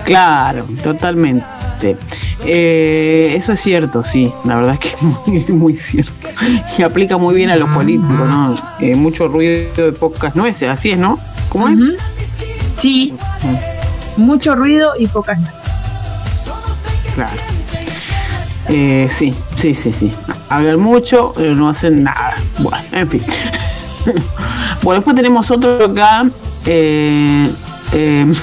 Claro. 0.05 0.65
Totalmente. 0.83 1.97
Eh, 2.45 3.33
eso 3.35 3.53
es 3.53 3.59
cierto, 3.59 4.03
sí, 4.03 4.31
la 4.43 4.55
verdad 4.55 4.73
es 4.73 4.79
que 4.79 4.87
es 4.87 5.01
muy, 5.27 5.45
muy 5.47 5.77
cierto. 5.77 6.11
Y 6.77 6.81
aplica 6.83 7.17
muy 7.17 7.35
bien 7.35 7.49
a 7.49 7.55
los 7.55 7.69
políticos, 7.69 8.27
¿no? 8.27 8.53
Eh, 8.79 8.95
mucho 8.95 9.27
ruido 9.27 9.85
de 9.85 9.93
pocas 9.93 10.35
nueces, 10.35 10.69
así 10.69 10.91
es, 10.91 10.97
¿no? 10.97 11.19
¿Cómo 11.49 11.69
es? 11.69 11.77
Sí, 12.77 13.13
mucho 14.17 14.55
ruido 14.55 14.93
y 14.97 15.07
pocas 15.07 15.39
nueces. 15.39 15.59
Claro. 17.15 17.52
Sí, 19.07 19.35
sí, 19.55 19.75
sí, 19.75 19.91
sí. 19.91 20.11
Hablan 20.49 20.79
mucho, 20.79 21.31
pero 21.35 21.55
no 21.55 21.69
hacen 21.69 22.03
nada. 22.03 22.33
Bueno, 22.57 22.83
en 22.91 23.07
fin. 23.07 23.23
bueno, 24.81 24.99
después 24.99 25.15
tenemos 25.15 25.51
otro 25.51 25.85
acá. 25.85 26.25
eh, 26.65 27.51
eh, 27.91 28.33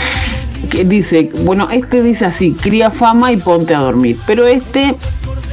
que 0.70 0.84
dice, 0.84 1.30
bueno, 1.44 1.68
este 1.70 2.02
dice 2.02 2.26
así, 2.26 2.54
cría 2.54 2.90
fama 2.90 3.30
y 3.30 3.36
ponte 3.36 3.72
a 3.72 3.78
dormir. 3.78 4.18
Pero 4.26 4.48
este 4.48 4.96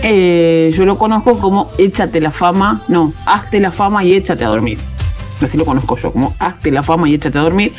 eh, 0.01 0.73
yo 0.75 0.85
lo 0.85 0.97
conozco 0.97 1.37
como 1.37 1.69
échate 1.77 2.19
la 2.19 2.31
fama, 2.31 2.81
no, 2.87 3.13
hazte 3.27 3.59
la 3.59 3.69
fama 3.69 4.03
y 4.03 4.13
échate 4.13 4.43
a 4.43 4.47
dormir. 4.47 4.79
Así 5.39 5.55
lo 5.55 5.65
conozco 5.65 5.97
yo, 5.97 6.11
como 6.11 6.35
hazte 6.39 6.71
la 6.71 6.81
fama 6.81 7.07
y 7.07 7.13
échate 7.13 7.37
a 7.37 7.41
dormir 7.41 7.73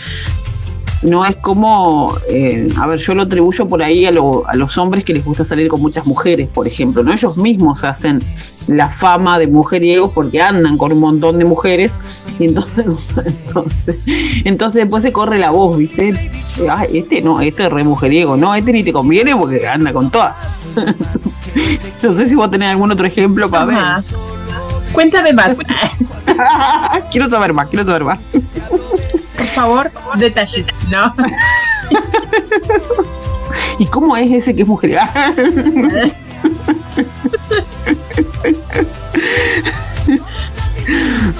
no 1.03 1.25
es 1.27 1.37
como, 1.37 2.15
eh, 2.29 2.69
a 2.79 2.87
ver, 2.87 2.99
yo 2.99 3.15
lo 3.15 3.23
atribuyo 3.25 3.67
por 3.69 3.83
ahí 3.83 4.07
a, 4.07 4.11
lo- 4.11 4.49
a 4.49 4.55
los 4.55 4.77
hombres 4.79 5.05
que 5.05 5.13
les 5.15 5.25
gusta 5.25 5.45
salir 5.45 5.69
con 5.69 5.81
muchas 5.83 6.07
mujeres, 6.07 6.49
por 6.49 6.67
ejemplo, 6.67 7.03
¿no? 7.03 7.13
Ellos 7.13 7.37
mismos 7.37 7.85
hacen 7.85 8.21
la 8.67 8.89
fama 8.91 9.39
de 9.39 9.47
mujeriegos 9.47 10.11
porque 10.13 10.41
andan 10.43 10.77
con 10.77 10.93
un 10.93 10.99
montón 11.01 11.39
de 11.39 11.45
mujeres 11.45 12.01
y 12.39 12.47
entonces, 12.47 12.87
entonces, 13.25 14.05
entonces 14.45 14.83
después 14.85 15.03
se 15.03 15.13
corre 15.13 15.39
la 15.39 15.51
voz, 15.51 15.77
¿viste? 15.77 16.31
Ay, 16.69 16.99
este 16.99 17.21
no, 17.23 17.41
este 17.41 17.67
es 17.67 17.73
re 17.73 17.85
mujeriego, 17.85 18.37
no, 18.37 18.55
este 18.55 18.73
ni 18.73 18.83
te 18.83 18.93
conviene 18.93 19.37
porque 19.37 19.67
anda 19.69 19.93
con 19.93 20.11
todas. 20.11 20.35
no 22.03 22.15
sé 22.17 22.27
si 22.27 22.35
vos 22.35 22.51
tenés 22.51 22.71
algún 22.71 22.91
otro 22.91 23.07
ejemplo 23.07 23.49
para 23.49 23.67
ver. 23.67 23.77
Cuéntame 24.93 25.33
más, 25.35 25.59
quiero 27.11 27.29
saber 27.29 27.53
más, 27.53 27.69
quiero 27.69 27.85
saber 27.85 28.05
más. 28.05 28.19
Favor, 29.57 29.91
detalles, 30.17 30.67
¿no? 30.91 31.15
¿Y 33.79 33.87
cómo 33.87 34.17
es 34.17 34.31
ese 34.31 34.55
que 34.55 34.63
es 34.63 34.69
mujeriego? 34.69 35.03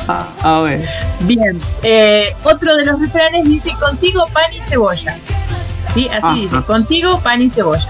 a, 0.09 0.29
a 0.43 0.61
ver. 0.63 0.89
Bien, 1.21 1.61
eh, 1.83 2.35
otro 2.45 2.75
de 2.77 2.85
los 2.85 3.01
refranes 3.01 3.45
dice 3.45 3.73
contigo 3.79 4.27
pan 4.33 4.53
y 4.53 4.63
cebolla. 4.63 5.19
¿Sí? 5.95 6.09
Así 6.09 6.27
Ajá. 6.27 6.35
dice, 6.35 6.63
contigo 6.63 7.21
pan 7.21 7.43
y 7.43 7.51
cebolla. 7.51 7.87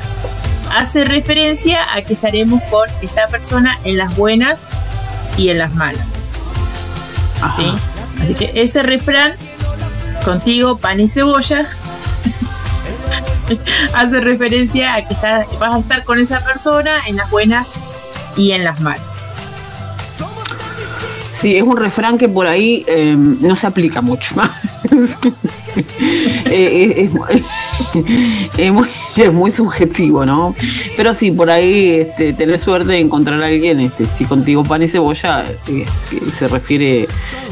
Hace 0.75 1.05
referencia 1.05 1.87
a 1.95 2.03
que 2.03 2.15
estaremos 2.15 2.63
con 2.65 2.89
esta 3.03 3.29
persona 3.29 3.79
en 3.85 3.97
las 3.99 4.17
buenas 4.17 4.67
y 5.37 5.51
en 5.51 5.59
las 5.59 5.75
malas. 5.75 6.07
¿sí? 7.57 7.73
Así 8.23 8.35
que 8.35 8.51
ese 8.55 8.83
refrán, 8.83 9.35
contigo 10.31 10.77
pan 10.77 10.99
y 10.99 11.07
cebolla, 11.09 11.65
hace 13.95 14.21
referencia 14.21 14.95
a 14.97 15.07
que 15.07 15.15
está- 15.15 15.47
vas 15.61 15.75
a 15.77 15.79
estar 15.79 16.03
con 16.05 16.19
esa 16.19 16.41
persona 16.45 17.07
en 17.07 17.15
las 17.17 17.31
buenas 17.31 17.69
y 18.37 18.51
en 18.51 18.65
las 18.65 18.81
malas. 18.81 19.01
Sí, 21.31 21.57
es 21.57 21.63
un 21.63 21.77
refrán 21.77 22.19
que 22.19 22.29
por 22.29 22.47
ahí 22.49 22.83
eh, 22.89 23.15
no 23.17 23.55
se 23.57 23.67
aplica 23.67 24.01
mucho. 24.03 24.35
Eh, 26.47 27.11
es, 27.31 27.37
es- 27.37 27.45
es 28.59 28.73
muy, 28.73 28.89
es 29.25 29.33
muy 29.33 29.51
subjetivo, 29.51 30.25
¿no? 30.27 30.55
Pero 30.97 31.15
sí, 31.15 31.31
por 31.31 31.51
ahí 31.51 32.01
este, 32.01 32.33
tener 32.33 32.59
suerte 32.59 32.93
de 32.93 33.01
encontrar 33.01 33.43
a 33.43 33.47
alguien, 33.47 33.81
este, 33.81 34.07
si 34.07 34.25
contigo 34.25 34.63
pan 34.65 34.83
y 34.83 34.89
cebolla, 34.89 35.45
eh, 35.69 35.87
que 36.11 36.31
se 36.31 36.49
refiere, 36.49 37.09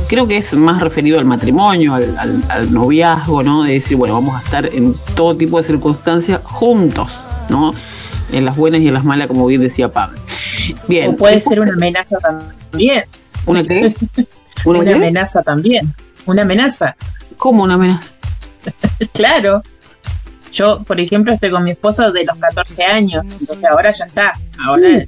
creo 0.09 0.27
que 0.27 0.37
es 0.37 0.55
más 0.55 0.81
referido 0.83 1.19
al 1.19 1.25
matrimonio, 1.25 1.95
al, 1.95 2.17
al- 2.19 2.45
al 2.49 2.73
noviazgo, 2.73 3.43
¿no? 3.43 3.65
De 3.65 3.75
decir, 3.75 3.97
bueno, 3.97 4.15
vamos 4.15 4.35
a 4.41 4.45
estar 4.45 4.67
en 4.67 4.95
todo 5.15 5.37
tipo 5.37 5.59
de 5.59 5.65
circunstancias 5.65 6.41
juntos, 6.45 7.25
¿no? 7.49 7.73
En 8.33 8.45
las 8.45 8.57
buenas 8.57 8.81
y 8.81 8.89
en 8.89 8.95
las 8.95 9.05
malas, 9.05 9.27
como 9.29 9.47
bien 9.47 9.61
decía 9.61 9.91
Pablo. 9.91 10.19
Bien. 10.89 11.11
O 11.11 11.17
puede 11.17 11.41
ser 11.41 11.61
una 11.61 11.73
amenaza 11.75 12.17
también. 12.19 13.05
¿Una 13.47 13.63
qué? 13.63 13.95
¿Una, 14.65 14.79
Una 14.81 14.91
qué? 14.91 14.97
amenaza 14.97 15.43
también. 15.43 15.95
Una 16.27 16.43
amenaza. 16.43 16.97
¿Cómo 17.37 17.65
una 17.65 17.75
amenaza? 17.75 18.13
Claro. 19.13 19.63
Yo, 20.55 20.85
por 20.85 21.01
ejemplo, 21.01 21.33
estoy 21.33 21.51
con 21.51 21.65
mi 21.65 21.73
esposo 21.73 22.13
de 22.13 22.25
los 22.25 22.37
14 22.39 22.85
años. 22.85 23.25
Entonces 23.41 23.65
ahora 23.65 23.93
ya 23.93 24.05
está. 24.05 24.33
Ahora 24.65 25.05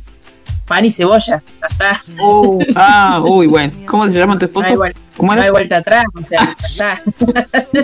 pan 0.67 0.85
y 0.85 0.91
cebolla. 0.91 1.43
Ya 1.61 1.67
está. 1.69 2.03
Uh, 2.23 2.63
ah, 2.75 3.23
uy, 3.25 3.47
bueno. 3.47 3.73
¿Cómo 3.87 4.09
se 4.09 4.19
llama 4.19 4.39
tu 4.39 4.47
esposo? 4.47 4.69
No 4.69 4.73
hay, 4.73 4.77
vuelta, 4.77 5.01
¿Cómo, 5.17 5.33
no 5.33 5.35
era? 5.35 5.45
hay 5.45 5.51
vuelta 5.51 5.77
atrás, 5.79 6.05
o 6.15 6.25
sea, 6.25 6.57
ya 6.75 7.01
está. 7.05 7.67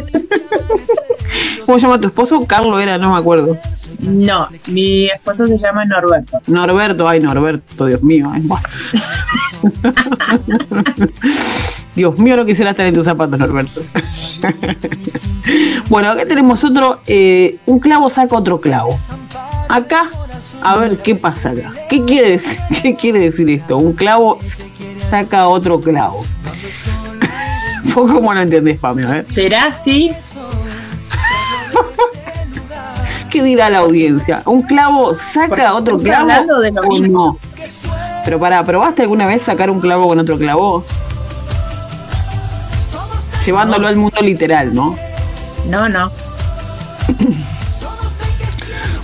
¿Cómo 1.65 1.79
se 1.79 1.87
llama 1.87 2.01
tu 2.01 2.09
esposo? 2.09 2.45
Carlos 2.47 2.83
era, 2.83 2.99
no 2.99 3.13
me 3.13 3.19
acuerdo. 3.19 3.57
No, 4.01 4.49
mi 4.67 5.07
esposo 5.07 5.47
se 5.47 5.57
llama 5.57 5.85
Norberto. 5.85 6.41
Norberto, 6.47 7.09
ay 7.09 7.21
Norberto, 7.21 7.87
Dios 7.87 8.03
mío. 8.03 8.29
ay, 8.33 8.43
bueno. 8.43 8.65
Dios 11.95 12.19
mío, 12.19 12.37
no 12.37 12.47
quisiera 12.47 12.71
estar 12.71 12.87
en 12.87 12.95
tus 12.95 13.05
zapatos, 13.05 13.39
Norberto. 13.39 13.83
bueno, 15.91 16.11
acá 16.11 16.25
tenemos 16.27 16.65
otro, 16.65 17.01
eh, 17.07 17.59
un 17.67 17.79
clavo 17.79 18.09
saca 18.09 18.35
otro 18.37 18.61
clavo. 18.61 18.99
Acá, 19.69 20.09
a 20.63 20.77
ver 20.77 20.99
qué 20.99 21.15
pasa 21.15 21.51
acá. 21.51 21.73
¿Qué 21.89 22.05
quiere 22.05 22.31
decir, 22.31 22.61
qué 22.83 22.95
quiere 22.95 23.21
decir 23.21 23.49
esto? 23.51 23.77
Un 23.77 23.93
clavo 23.93 24.39
saca 25.11 25.49
otro 25.49 25.81
clavo. 25.81 26.25
¿Vos 27.95 28.11
cómo 28.11 28.33
lo 28.33 28.41
entendés, 28.41 28.79
Pame? 28.79 29.05
A 29.05 29.11
ver. 29.11 29.27
¿Será 29.29 29.67
así? 29.67 30.13
¿Qué 33.31 33.43
dirá 33.43 33.71
la 33.71 33.79
audiencia? 33.79 34.43
¿Un 34.47 34.63
clavo 34.63 35.15
saca 35.15 35.75
otro 35.75 35.99
clavo 35.99 36.23
hablando 36.23 36.61
de 36.61 36.71
lo 36.71 36.83
mismo. 36.85 37.39
no? 37.43 37.53
Pero 38.25 38.39
para, 38.39 38.65
¿probaste 38.65 39.03
alguna 39.03 39.27
vez 39.27 39.43
sacar 39.43 39.71
un 39.71 39.81
clavo 39.81 40.07
con 40.07 40.19
otro 40.19 40.39
clavo? 40.39 40.85
Llevándolo 43.45 43.89
al 43.89 43.97
mundo 43.97 44.21
literal, 44.21 44.73
¿no? 44.73 44.97
No, 45.69 45.89
no. 45.89 46.13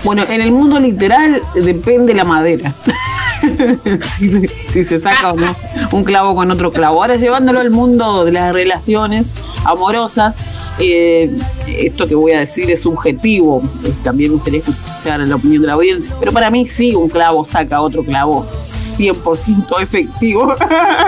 Bueno, 0.09 0.25
en 0.27 0.41
el 0.41 0.53
mundo 0.53 0.81
literal 0.81 1.43
depende 1.55 2.15
la 2.15 2.25
madera. 2.25 2.75
si, 4.03 4.49
se- 4.83 5.01
saca 5.01 5.35
o 5.35 5.37
no 5.37 5.55
un 5.93 6.03
clavo 6.03 6.35
con 6.35 6.51
otro 6.51 6.73
clavo. 6.73 7.03
Ahora 7.03 7.17
llevándolo 7.17 7.61
al 7.61 7.69
mundo 7.69 8.25
de 8.25 8.33
las 8.33 8.55
relaciones 8.55 9.35
amorosas, 9.67 10.39
eh, 10.79 11.31
esto 11.67 12.09
que 12.09 12.15
voy 12.15 12.33
a 12.33 12.39
decir 12.41 12.71
es 12.71 12.81
subjetivo. 12.81 13.63
Eh, 13.85 13.93
También 14.03 14.31
me 14.31 14.37
gustaría 14.37 14.61
escuchar 14.61 15.21
la 15.21 15.37
opinión 15.37 15.61
de 15.61 15.67
la 15.67 15.75
audiencia. 15.75 16.15
Pero 16.19 16.33
para 16.33 16.49
mí 16.49 16.65
sí, 16.65 16.95
un 16.95 17.11
clavo 17.11 17.45
saca 17.45 17.83
otro 17.83 18.03
clavo 18.03 18.47
100% 18.65 19.83
efectivo. 19.83 20.55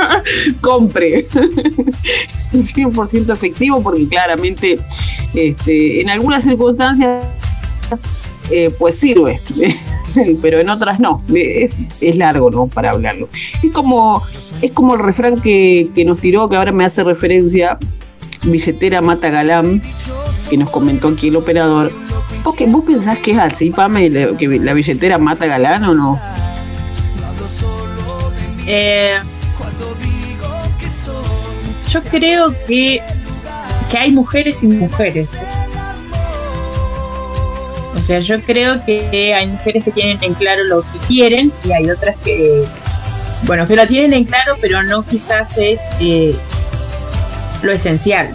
Compre. 0.61 1.27
100% 2.53 3.33
efectivo 3.33 3.83
porque 3.83 4.07
claramente 4.07 4.79
este, 5.33 6.03
en 6.03 6.11
algunas 6.11 6.45
circunstancias 6.45 7.25
eh, 8.51 8.71
pues 8.79 8.99
sirve, 8.99 9.41
pero 10.43 10.59
en 10.59 10.69
otras 10.69 11.01
no. 11.01 11.23
Es, 11.35 11.73
es 12.01 12.17
largo, 12.17 12.51
¿no? 12.51 12.67
Para 12.67 12.91
hablarlo. 12.91 13.29
Es 13.63 13.71
como, 13.71 14.23
es 14.61 14.71
como 14.73 14.95
el 14.95 15.01
refrán 15.01 15.41
que, 15.41 15.91
que 15.95 16.05
nos 16.05 16.21
tiró, 16.21 16.49
que 16.49 16.57
ahora 16.57 16.73
me 16.73 16.85
hace 16.85 17.05
referencia, 17.05 17.79
billetera 18.45 19.01
mata 19.03 19.31
galán, 19.31 19.83
que 20.49 20.57
nos 20.57 20.71
comentó 20.71 21.09
aquí 21.09 21.29
el 21.29 21.37
operador. 21.37 21.93
¿Vos, 22.43 22.55
que, 22.55 22.67
¿Vos 22.67 22.85
pensás 22.85 23.19
que 23.19 23.33
es 23.33 23.39
así, 23.39 23.71
Pame, 23.71 24.11
que 24.37 24.49
la 24.49 24.73
billetera 24.73 25.19
mata 25.19 25.47
galán 25.47 25.85
o 25.85 25.95
no? 25.95 26.21
Eh, 28.67 29.19
yo 31.89 32.03
creo 32.03 32.55
que, 32.67 33.01
que 33.91 33.99
hay 33.99 34.13
mujeres 34.13 34.63
y 34.63 34.67
mujeres. 34.69 35.29
Sea, 38.11 38.19
yo 38.19 38.41
creo 38.41 38.85
que 38.85 39.33
hay 39.33 39.47
mujeres 39.47 39.85
que 39.85 39.93
tienen 39.93 40.19
en 40.21 40.35
claro 40.35 40.65
lo 40.65 40.83
que 40.83 40.99
quieren 41.07 41.53
y 41.65 41.73
hay 41.73 41.89
otras 41.91 42.17
que, 42.25 42.65
bueno, 43.43 43.69
que 43.69 43.77
lo 43.77 43.87
tienen 43.87 44.13
en 44.15 44.25
claro, 44.25 44.57
pero 44.61 44.83
no 44.83 45.05
quizás 45.05 45.47
es 45.57 45.79
eh, 46.01 46.35
lo 47.63 47.71
esencial. 47.71 48.31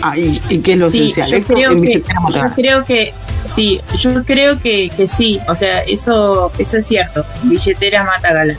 Ah, 0.00 0.16
¿y, 0.16 0.40
y 0.48 0.58
qué 0.60 0.74
es 0.74 0.78
lo 0.78 0.92
Sí, 0.92 1.10
esencial? 1.10 1.28
yo 1.28 1.36
Eso 1.38 1.54
creo 1.54 1.80
que, 1.80 2.04
yo 2.32 2.54
creo 2.54 2.84
que 2.84 3.14
sí, 3.44 3.80
yo 3.98 4.22
creo 4.22 4.60
que, 4.60 4.90
que 4.96 5.08
sí, 5.08 5.40
o 5.48 5.56
sea, 5.56 5.80
eso, 5.80 6.52
eso 6.56 6.76
es 6.76 6.86
cierto. 6.86 7.26
Billetera 7.42 8.04
mata 8.04 8.32
galán. 8.32 8.58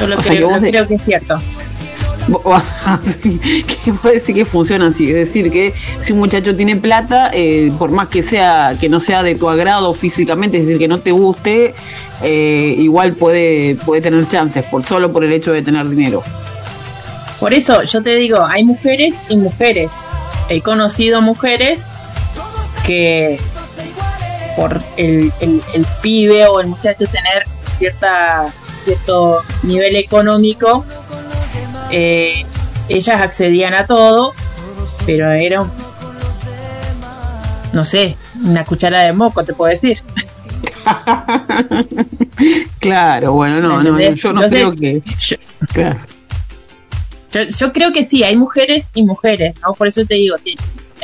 Yo 0.00 0.08
lo 0.08 0.20
sea, 0.20 0.34
creo, 0.34 0.48
vos 0.48 0.56
lo 0.56 0.62
de- 0.62 0.70
creo 0.70 0.88
que 0.88 0.94
es 0.94 1.02
cierto. 1.04 1.40
Que 3.84 3.92
vos 3.92 4.02
decís 4.12 4.34
que 4.34 4.44
funciona 4.44 4.88
así, 4.88 5.08
es 5.08 5.14
decir, 5.14 5.50
que 5.50 5.72
si 6.00 6.12
un 6.12 6.18
muchacho 6.18 6.54
tiene 6.54 6.76
plata, 6.76 7.30
eh, 7.32 7.72
por 7.78 7.90
más 7.90 8.08
que 8.08 8.22
sea 8.22 8.76
que 8.80 8.88
no 8.88 9.00
sea 9.00 9.22
de 9.22 9.34
tu 9.34 9.48
agrado 9.48 9.92
físicamente, 9.94 10.58
es 10.58 10.64
decir, 10.66 10.78
que 10.78 10.88
no 10.88 11.00
te 11.00 11.12
guste, 11.12 11.74
eh, 12.22 12.74
igual 12.78 13.14
puede 13.14 13.76
puede 13.86 14.02
tener 14.02 14.26
chances 14.28 14.64
por 14.64 14.82
solo 14.84 15.12
por 15.12 15.24
el 15.24 15.32
hecho 15.32 15.52
de 15.52 15.62
tener 15.62 15.88
dinero. 15.88 16.22
Por 17.38 17.54
eso 17.54 17.82
yo 17.84 18.02
te 18.02 18.14
digo, 18.16 18.44
hay 18.44 18.64
mujeres 18.64 19.14
y 19.30 19.36
mujeres. 19.36 19.90
He 20.50 20.60
conocido 20.60 21.22
mujeres 21.22 21.80
que 22.84 23.38
por 24.56 24.80
el, 24.96 25.32
el- 25.40 25.62
el 25.74 25.86
pibe 26.02 26.46
o 26.46 26.60
el 26.60 26.66
muchacho 26.66 27.06
tener 27.06 27.46
cierta 27.78 28.52
cierto 28.84 29.40
nivel 29.62 29.96
económico, 29.96 30.84
eh, 31.90 32.44
ellas 32.88 33.20
accedían 33.20 33.74
a 33.74 33.86
todo, 33.86 34.32
pero 35.06 35.30
era 35.30 35.62
un, 35.62 35.70
no 37.72 37.84
sé, 37.84 38.16
una 38.44 38.64
cuchara 38.64 39.02
de 39.02 39.12
moco, 39.12 39.44
te 39.44 39.54
puedo 39.54 39.70
decir. 39.70 40.00
Claro, 42.78 43.32
bueno, 43.32 43.60
no, 43.60 43.82
no, 43.82 44.00
yo 44.14 44.32
no 44.32 44.42
Entonces, 44.42 44.50
creo 44.50 44.74
que 44.74 45.02
Yo. 45.18 45.36
Yo, 47.32 47.42
yo 47.42 47.72
creo 47.72 47.92
que 47.92 48.04
sí, 48.06 48.24
hay 48.24 48.34
mujeres 48.34 48.86
y 48.94 49.04
mujeres, 49.04 49.54
¿no? 49.60 49.74
Por 49.74 49.86
eso 49.86 50.04
te 50.06 50.14
digo, 50.14 50.36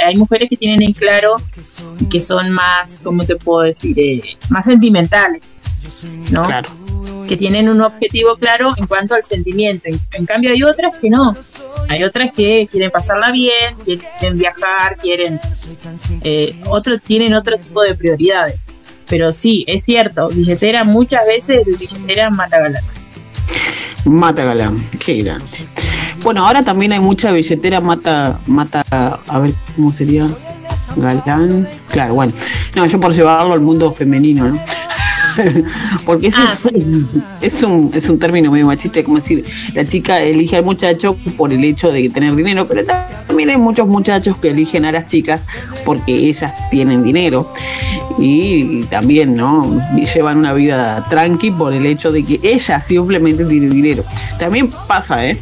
hay 0.04 0.16
mujeres 0.16 0.48
que 0.48 0.56
tienen 0.56 0.82
en 0.82 0.92
claro 0.92 1.36
que 2.10 2.20
son 2.20 2.50
más, 2.50 2.98
¿cómo 3.02 3.24
te 3.24 3.36
puedo 3.36 3.62
decir? 3.62 3.98
Eh, 3.98 4.36
más 4.48 4.64
sentimentales, 4.64 5.42
¿no? 6.30 6.44
claro. 6.44 6.68
Que 7.28 7.36
tienen 7.36 7.68
un 7.68 7.80
objetivo 7.82 8.36
claro 8.36 8.72
en 8.76 8.86
cuanto 8.86 9.14
al 9.14 9.22
sentimiento. 9.22 9.88
En, 9.88 10.00
en 10.12 10.26
cambio 10.26 10.52
hay 10.52 10.62
otras 10.62 10.94
que 10.96 11.10
no. 11.10 11.34
Hay 11.88 12.04
otras 12.04 12.32
que 12.32 12.68
quieren 12.70 12.90
pasarla 12.90 13.30
bien, 13.30 13.76
quieren 13.84 14.38
viajar, 14.38 14.96
quieren... 14.96 15.40
Eh, 16.22 16.60
otros 16.66 17.02
tienen 17.02 17.34
otro 17.34 17.58
tipo 17.58 17.82
de 17.82 17.94
prioridades. 17.94 18.60
Pero 19.08 19.30
sí, 19.32 19.64
es 19.68 19.84
cierto, 19.84 20.28
billetera 20.28 20.84
muchas 20.84 21.26
veces 21.26 21.64
billetera 21.64 22.30
mata 22.30 22.58
galán. 22.58 22.82
Mata 24.06 24.44
Galán, 24.44 24.88
qué 25.00 25.14
grande. 25.14 25.44
Bueno, 26.22 26.46
ahora 26.46 26.62
también 26.62 26.92
hay 26.92 27.00
mucha 27.00 27.32
billetera 27.32 27.80
mata, 27.80 28.38
mata, 28.46 28.84
a 28.90 29.38
ver 29.40 29.52
cómo 29.74 29.92
sería 29.92 30.28
Galán. 30.96 31.68
Claro, 31.90 32.14
bueno. 32.14 32.32
No, 32.74 32.86
yo 32.86 33.00
por 33.00 33.12
llevarlo 33.12 33.52
al 33.52 33.60
mundo 33.60 33.90
femenino, 33.92 34.48
¿no? 34.48 34.60
Porque 36.04 36.28
ese 36.28 36.36
Ah, 36.38 36.52
es, 36.52 36.64
un, 36.64 37.24
es, 37.40 37.62
un, 37.62 37.90
es 37.94 38.08
un 38.08 38.18
término 38.18 38.50
medio 38.50 38.66
machista, 38.66 39.02
como 39.02 39.16
decir, 39.16 39.44
la 39.74 39.84
chica 39.84 40.20
elige 40.20 40.56
al 40.56 40.64
muchacho 40.64 41.16
por 41.36 41.52
el 41.52 41.64
hecho 41.64 41.90
de 41.90 42.08
tener 42.08 42.34
dinero, 42.34 42.66
pero 42.66 42.82
también 43.26 43.50
hay 43.50 43.56
muchos 43.56 43.88
muchachos 43.88 44.36
que 44.38 44.50
eligen 44.50 44.84
a 44.84 44.92
las 44.92 45.06
chicas 45.06 45.46
porque 45.84 46.12
ellas 46.12 46.52
tienen 46.70 47.02
dinero 47.02 47.52
y, 48.18 48.84
también, 48.84 49.34
¿no? 49.34 49.80
Llevan 49.96 50.38
una 50.38 50.52
vida 50.52 51.04
tranqui 51.08 51.50
por 51.50 51.72
el 51.72 51.86
hecho 51.86 52.12
de 52.12 52.24
que 52.24 52.40
ella 52.42 52.80
simplemente 52.80 53.44
tiene 53.44 53.68
dinero. 53.68 54.04
También 54.38 54.70
pasa, 54.86 55.26
¿eh? 55.26 55.38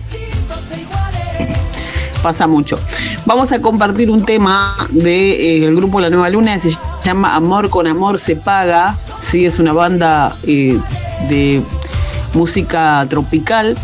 Pasa 2.22 2.47
mucho. 2.47 2.78
Vamos 3.26 3.53
a 3.53 3.61
compartir 3.61 4.11
un 4.11 4.24
tema 4.24 4.74
del 4.90 5.03
de, 5.03 5.59
eh, 5.59 5.64
el 5.66 5.76
grupo 5.76 6.01
La 6.01 6.09
Nueva 6.09 6.30
Luna, 6.30 6.59
se 6.59 6.70
llama 7.05 7.37
Amor 7.37 7.71
con 7.71 7.87
Amor 7.87 8.19
se 8.19 8.37
paga. 8.37 8.97
Sí, 9.21 9.45
es 9.45 9.59
una 9.59 9.73
banda 9.73 10.37
eh, 10.47 10.79
de 11.29 11.63
música 12.33 13.07
tropical 13.09 13.77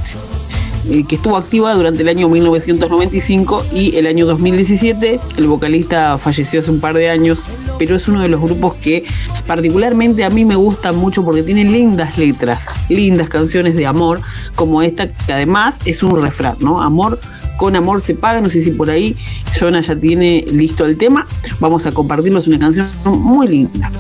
eh, 0.89 1.05
que 1.07 1.17
estuvo 1.17 1.37
activa 1.37 1.75
durante 1.75 2.03
el 2.03 2.09
año 2.09 2.29
1995 2.29 3.67
y 3.73 3.97
el 3.97 4.07
año 4.07 4.27
2017. 4.27 5.21
El 5.37 5.47
vocalista 5.47 6.19
falleció 6.19 6.61
hace 6.61 6.71
un 6.71 6.81
par 6.81 6.95
de 6.95 7.11
años, 7.11 7.41
pero 7.81 7.97
es 7.97 8.07
uno 8.09 8.21
de 8.21 8.29
los 8.29 8.43
grupos 8.43 8.75
que 8.75 9.05
particularmente 9.47 10.23
a 10.23 10.29
mí 10.29 10.45
me 10.45 10.55
gustan 10.55 10.97
mucho 10.97 11.25
porque 11.25 11.43
tienen 11.43 11.73
lindas 11.73 12.19
letras, 12.19 12.67
lindas 12.91 13.31
canciones 13.31 13.75
de 13.75 13.87
amor, 13.87 14.21
como 14.55 14.83
esta 14.83 15.11
que 15.11 15.33
además 15.33 15.79
es 15.87 16.03
un 16.03 16.21
refrán, 16.21 16.57
¿no? 16.61 16.83
Amor 16.83 17.19
con 17.57 17.77
amor 17.77 18.03
se 18.03 18.15
paga, 18.15 18.43
no 18.43 18.51
sé 18.51 18.61
si 18.61 18.71
por 18.71 18.91
ahí 18.91 19.17
Jonah 19.59 19.81
ya 19.81 19.97
tiene 19.97 20.45
listo 20.53 20.85
el 20.85 20.99
tema, 20.99 21.27
vamos 21.59 21.87
a 21.87 21.93
compartirnos 21.93 22.49
una 22.49 22.59
canción 22.59 22.87
muy 23.05 23.49
linda. 23.49 23.91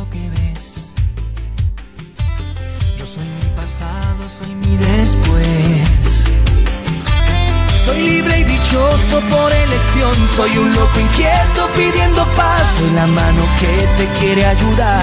Dichoso 9.10 9.20
por 9.28 9.52
elección. 9.52 10.28
Soy 10.36 10.58
un 10.58 10.74
loco 10.74 11.00
inquieto 11.00 11.68
pidiendo 11.76 12.24
paz. 12.36 12.62
Soy 12.78 12.90
la 12.90 13.06
mano 13.06 13.42
que 13.58 13.86
te 13.96 14.08
quiere 14.18 14.46
ayudar. 14.46 15.02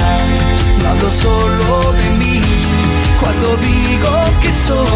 No 0.82 0.90
hablo 0.90 1.10
solo 1.10 1.94
de 1.94 2.10
mí, 2.12 2.42
Cuando 3.20 3.58
digo 3.58 4.12
que 4.42 4.52
son, 4.68 4.88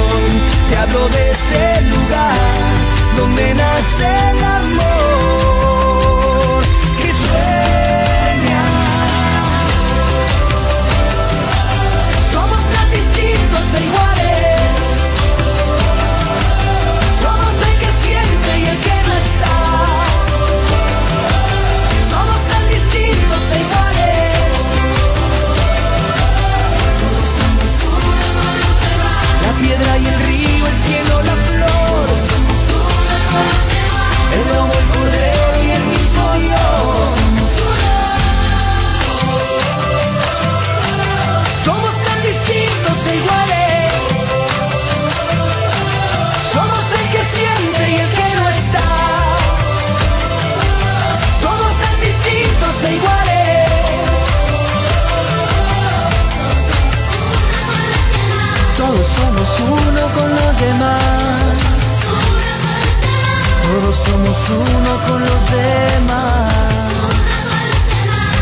te 0.70 0.78
hablo 0.78 1.09
de 1.09 1.32
ese 1.32 1.82
lugar 1.82 2.38
donde 3.18 3.53
nace 3.53 4.05
el 4.30 4.43
amor 4.43 5.51
Todos 63.82 63.96
somos 63.96 64.38
uno 64.50 64.92
con 65.08 65.20
los 65.22 65.52
demás. 65.52 66.54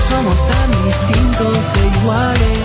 Somos 0.10 0.38
tan 0.50 0.70
distintos 0.84 1.58
e 1.76 1.88
iguales. 1.98 2.60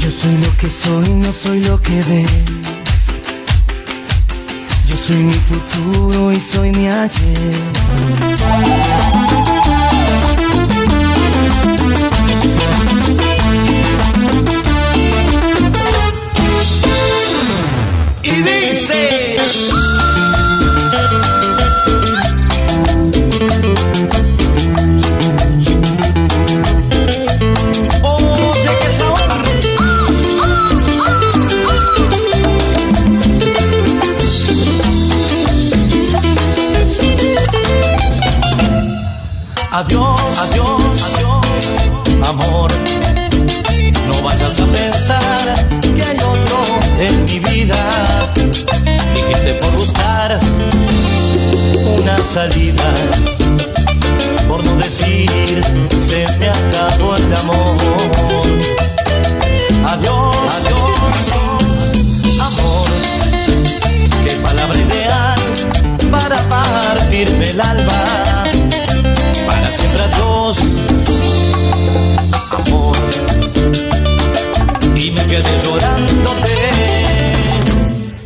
Yo 0.00 0.10
soy 0.10 0.36
lo 0.38 0.56
que 0.56 0.70
soy, 0.70 1.08
no 1.10 1.32
soy 1.32 1.60
lo 1.60 1.80
que 1.80 2.02
ves. 2.02 2.30
Yo 4.88 4.96
soy 4.96 5.16
mi 5.16 5.34
futuro 5.34 6.32
y 6.32 6.40
soy 6.40 6.72
mi 6.72 6.88
ayer. 6.88 7.54
Y 18.34 18.42
dice. 18.42 19.83
Salida. 52.34 52.92
Por 54.48 54.66
no 54.66 54.74
decir, 54.76 55.62
se 56.08 56.26
me 56.40 56.48
acabó 56.48 57.14
el 57.14 57.32
amor. 57.32 57.76
Adiós, 59.92 60.36
adiós, 60.56 61.16
amor. 62.40 62.88
Qué 64.24 64.34
palabra 64.42 64.78
ideal 64.80 65.42
para 66.10 66.48
partirme 66.48 67.50
el 67.50 67.60
alma. 67.60 68.02
Para 69.46 69.70
siempre 69.70 70.02
adiós, 70.02 70.58
amor 72.50 72.98
y 74.96 75.10
me 75.12 75.26
quedé 75.28 75.58
llorándote. 75.64 76.54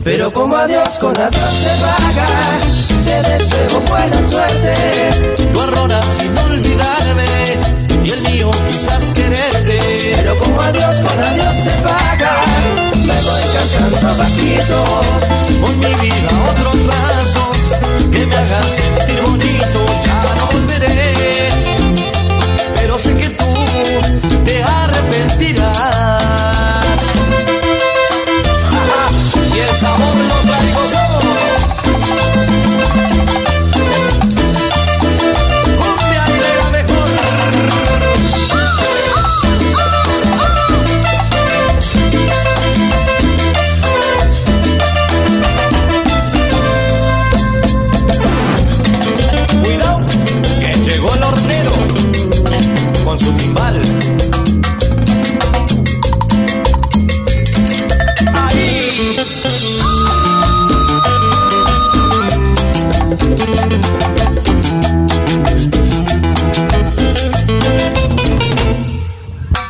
Pero 0.03 0.33
como 0.33 0.57
adiós 0.57 0.99
con 0.99 1.15
adiós 1.15 1.55
se 1.63 1.85
paga, 1.85 2.78
deseo 3.23 3.81
buena 3.81 4.29
suerte. 4.29 5.53
Tu 5.53 5.61
error 5.61 5.93
ha 5.93 6.15
sido 6.15 6.41
olvidarme 6.45 7.57
y 8.05 8.11
el 8.11 8.23
mío 8.23 8.51
quizás 8.69 9.15
quererte. 9.15 9.79
Pero 10.17 10.39
como 10.39 10.61
adiós 10.61 10.99
con 11.01 11.25
adiós 11.25 11.55
se 11.65 11.83
paga, 11.83 12.43
me 12.95 13.21
voy 13.21 13.43
cantando 13.55 14.17
bajito. 14.19 14.85
Con 15.61 15.79
mi 15.81 15.95
vida 15.95 16.51
otros 16.51 16.87
brazos 16.87 17.57
que 18.13 18.27
me 18.27 18.37
hagan 18.37 18.65
sentir 18.65 19.23
bonito. 19.23 19.87
Ya 20.05 20.35
no 20.35 20.47
volveré, 20.53 21.51
pero 22.75 22.99
sé 22.99 23.15
que 23.15 23.29
tú 24.29 24.45
te 24.45 24.63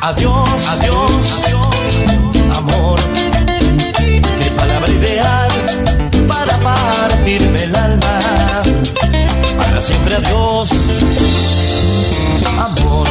Adiós, 0.01 0.65
adiós, 0.65 1.33
adiós, 1.43 2.57
amor. 2.57 2.99
Qué 4.41 4.51
palabra 4.51 4.91
ideal 4.91 5.49
para 6.25 6.57
partirme 6.57 7.63
el 7.63 7.75
alma. 7.75 8.63
Para 9.57 9.81
siempre 9.81 10.15
adiós, 10.15 10.69
amor. 12.45 13.07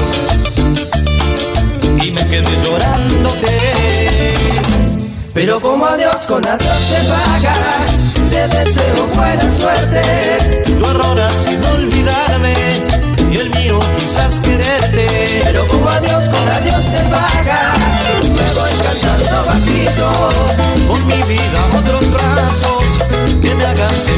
Y 2.06 2.10
me 2.10 2.26
quedé 2.26 2.62
llorándote. 2.62 3.58
Pero 5.34 5.60
como 5.60 5.84
adiós 5.84 6.26
con 6.26 6.46
adiós 6.48 6.78
se 6.78 7.02
paga, 7.10 7.54
te 8.30 8.48
deseo 8.48 9.06
buena 9.14 9.58
suerte. 9.58 10.64
Tu 10.64 10.86
error 10.86 11.20
ha 11.20 11.32
sido 11.44 11.70
olvidarme 11.70 12.54
y 13.30 13.36
el 13.36 13.50
mío 13.50 13.78
quizás 13.98 14.40
quererte. 14.40 15.27
Se 16.94 17.02
paga, 17.10 17.60
me 18.22 18.54
voy 18.54 18.70
cantando 18.82 19.46
bajito. 19.46 20.08
Con 20.88 21.06
mi 21.06 21.22
vida 21.22 21.66
otros 21.78 22.10
brazos 22.10 22.84
que 23.42 23.54
me 23.54 23.64
hagan 23.64 24.17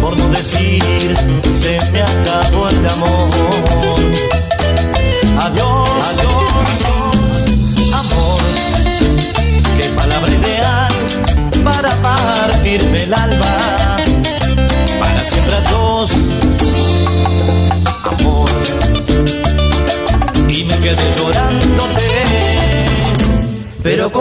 por 0.00 0.18
no 0.18 0.28
decir 0.30 1.16
se 1.60 1.80
me 1.92 2.00
acabó 2.02 2.68
el 2.68 2.86
amor. 2.88 3.13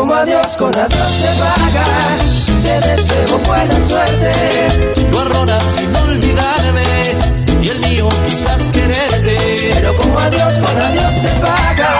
Como 0.04 0.16
adiós 0.16 0.58
con 0.58 0.78
adiós 0.78 1.14
se 1.14 1.28
paga, 1.41 1.86
te 2.62 2.72
deseo 2.91 3.38
buena 3.38 3.88
suerte. 3.88 4.93
Tu 4.93 5.18
error 5.18 5.49
ha 5.49 5.72
sido 5.72 6.01
olvidarme 6.01 7.62
y 7.62 7.70
el 7.70 7.80
mío 7.80 8.10
quizás 8.26 8.72
quererte. 8.74 9.38
Pero 9.76 9.95
como 9.95 10.20
adiós 10.20 10.58
con 10.58 10.82
adiós 10.82 11.14
se 11.24 11.39
paga, 11.39 11.99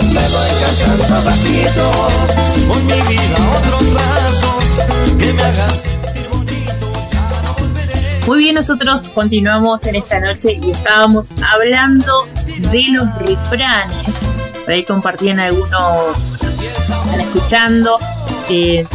me 0.00 0.28
voy 0.32 0.50
cantando 0.62 1.24
pasito. 1.24 1.90
Hoy 2.72 2.84
mi 2.84 3.02
vida 3.02 3.36
a 3.36 3.58
otros 3.58 3.92
brazos 3.92 5.18
que 5.18 5.32
me 5.34 5.42
hagan 5.42 5.70
sentir 5.72 6.28
bonito. 6.30 6.86
Ya 7.12 7.42
no 7.42 7.52
volveré. 7.52 8.20
Muy 8.26 8.38
bien, 8.38 8.54
nosotros 8.54 9.10
continuamos 9.10 9.82
en 9.82 9.96
esta 9.96 10.20
noche 10.20 10.58
y 10.58 10.70
estábamos 10.70 11.34
hablando 11.52 12.26
de 12.46 12.84
los 12.92 13.14
refranes. 13.18 14.06
Por 14.64 14.70
ahí 14.70 14.84
compartían 14.84 15.38
algunos, 15.38 16.18
nos 16.40 16.51
están 17.12 17.20
escuchando. 17.20 17.98
Eh, 18.48 18.86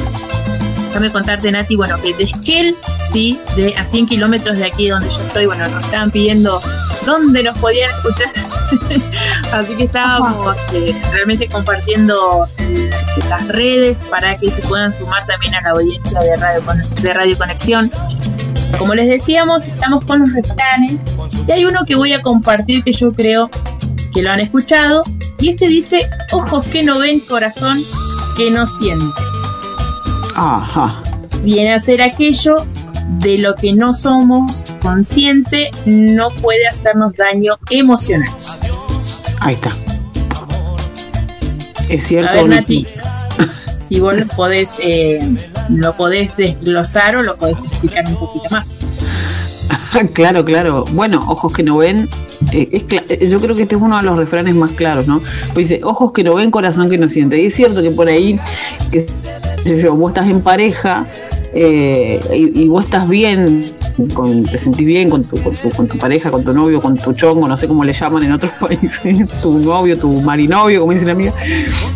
déjame 0.88 1.12
contarte, 1.12 1.52
Nati, 1.52 1.76
bueno, 1.76 2.02
que 2.02 2.14
de 2.14 2.24
Esquel, 2.24 2.76
sí, 3.04 3.40
de 3.56 3.76
a 3.76 3.86
100 3.86 4.08
kilómetros 4.08 4.58
de 4.58 4.66
aquí 4.66 4.90
donde 4.90 5.10
yo 5.10 5.22
estoy, 5.22 5.46
bueno, 5.46 5.68
nos 5.68 5.86
estaban 5.86 6.12
pidiendo 6.12 6.62
dónde 7.06 7.44
nos 7.44 7.58
podían 7.60 7.92
escuchar. 7.92 8.32
Así 9.52 9.76
que 9.76 9.84
estábamos 9.84 10.58
eh, 10.74 11.00
realmente 11.12 11.48
compartiendo 11.48 12.48
eh, 12.58 12.90
las 13.30 13.48
redes 13.48 14.00
para 14.10 14.38
que 14.38 14.52
se 14.52 14.62
puedan 14.64 14.92
sumar 14.92 15.26
también 15.26 15.56
a 15.56 15.62
la 15.62 15.70
audiencia 15.72 16.20
de 16.20 16.36
Radio, 16.36 16.64
de 17.02 17.14
Radio 17.14 17.38
Conexión. 17.38 17.92
Como 18.78 18.94
les 18.96 19.08
decíamos, 19.08 19.66
estamos 19.66 20.04
con 20.06 20.20
los 20.20 20.34
refranes 20.34 21.00
y 21.48 21.52
hay 21.52 21.64
uno 21.64 21.86
que 21.86 21.96
voy 21.96 22.12
a 22.12 22.22
compartir 22.22 22.84
que 22.84 22.92
yo 22.92 23.14
creo 23.14 23.50
que 24.14 24.22
lo 24.22 24.32
han 24.32 24.42
escuchado 24.42 25.04
y 25.40 25.50
este 25.50 25.68
dice, 25.68 26.10
ojos 26.32 26.66
que 26.66 26.84
no 26.84 27.00
ven, 27.00 27.22
corazón 27.22 27.80
que 28.38 28.52
no 28.52 28.68
siente. 28.68 29.20
Ajá. 30.36 31.02
Viene 31.44 31.74
a 31.74 31.80
ser 31.80 32.02
aquello 32.02 32.56
de 33.20 33.38
lo 33.40 33.56
que 33.56 33.74
no 33.74 33.94
somos 33.94 34.64
consciente, 34.82 35.72
no 35.86 36.30
puede 36.42 36.68
hacernos 36.68 37.14
daño 37.16 37.58
emocional. 37.70 38.30
Ahí 39.40 39.56
está. 39.56 39.76
Es 41.90 42.04
cierto. 42.04 42.32
A 42.32 42.34
ver? 42.34 42.48
Nati, 42.48 42.86
si 43.88 44.00
vos 44.00 44.16
lo 44.16 44.28
podés, 44.28 44.72
eh, 44.80 45.20
lo 45.70 45.96
podés 45.96 46.36
desglosar 46.36 47.16
o 47.16 47.24
lo 47.24 47.36
podés 47.38 47.58
explicar 47.72 48.06
un 48.08 48.18
poquito 48.18 48.46
más. 48.52 48.68
claro, 50.14 50.44
claro. 50.44 50.86
Bueno, 50.92 51.24
ojos 51.28 51.54
que 51.54 51.64
no 51.64 51.78
ven. 51.78 52.10
Eh, 52.52 52.70
es 52.72 52.86
eh, 52.90 53.28
yo 53.28 53.40
creo 53.40 53.56
que 53.56 53.64
este 53.64 53.76
es 53.76 53.82
uno 53.82 53.98
de 53.98 54.04
los 54.04 54.18
refranes 54.18 54.56
más 54.56 54.72
claros, 54.74 55.08
¿no? 55.08 55.22
Pues 55.54 55.70
dice, 55.70 55.82
ojos 55.84 56.12
que 56.12 56.24
no 56.24 56.36
ven, 56.36 56.52
corazón 56.52 56.90
que 56.90 56.98
no 56.98 57.08
siente. 57.08 57.42
Y 57.42 57.48
es 57.48 57.56
cierto 57.56 57.82
que 57.82 57.92
por 57.92 58.08
ahí, 58.08 58.40
que 58.92 59.06
yo, 59.66 59.96
vos 59.96 60.12
estás 60.12 60.30
en 60.30 60.42
pareja 60.42 61.06
eh, 61.54 62.22
y, 62.56 62.68
vos 62.68 62.86
estás 62.86 63.08
bien, 63.08 63.72
te 64.50 64.58
sentís 64.58 64.86
bien 64.86 65.10
con 65.10 65.24
tu 65.24 65.98
pareja, 65.98 66.30
con 66.30 66.44
tu 66.44 66.54
novio, 66.54 66.82
con 66.82 66.98
tu 66.98 67.14
chongo, 67.14 67.48
no 67.48 67.58
sé 67.58 67.68
cómo 67.68 67.84
le 67.84 67.94
llaman 67.94 68.24
en 68.24 68.34
otros 68.34 68.52
países, 68.60 69.28
tu 69.42 69.60
novio, 69.60 69.98
tu 69.98 70.12
marinovio, 70.22 70.82
como 70.82 70.94
dice 70.94 71.06
la 71.06 71.14
amiga. 71.14 71.34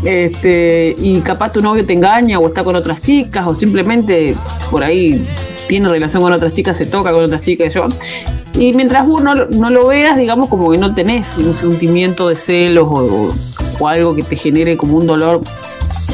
Este, 0.04 0.96
y 0.98 1.20
capaz 1.22 1.52
tu 1.52 1.62
novio 1.62 1.86
te 1.86 1.94
engaña 1.94 2.40
o 2.40 2.48
está 2.48 2.64
con 2.64 2.76
otras 2.76 3.02
chicas 3.02 3.46
o 3.48 3.54
simplemente 3.54 4.36
por 4.70 4.84
ahí 4.84 5.28
tiene 5.68 5.90
relación 5.90 6.22
con 6.24 6.34
otras 6.34 6.54
chicas, 6.54 6.78
se 6.78 6.86
toca 6.86 7.12
con 7.12 7.24
otras 7.24 7.42
chicas, 7.42 7.74
yo. 7.74 7.88
Y 8.54 8.74
mientras 8.74 9.06
vos 9.08 9.24
no, 9.24 9.34
lo- 9.36 9.88
veas, 9.88 10.18
digamos, 10.18 10.50
como 10.50 10.70
que 10.72 10.78
no 10.78 10.94
tenés 10.94 11.38
un 11.38 11.56
sentimiento 11.56 12.28
de 12.28 12.36
celos 12.36 12.88
o, 12.90 13.34
o 13.80 13.88
algo 13.88 14.16
que 14.16 14.24
te 14.24 14.36
genere 14.36 14.76
como 14.76 14.98
un 14.98 15.08
dolor, 15.08 15.42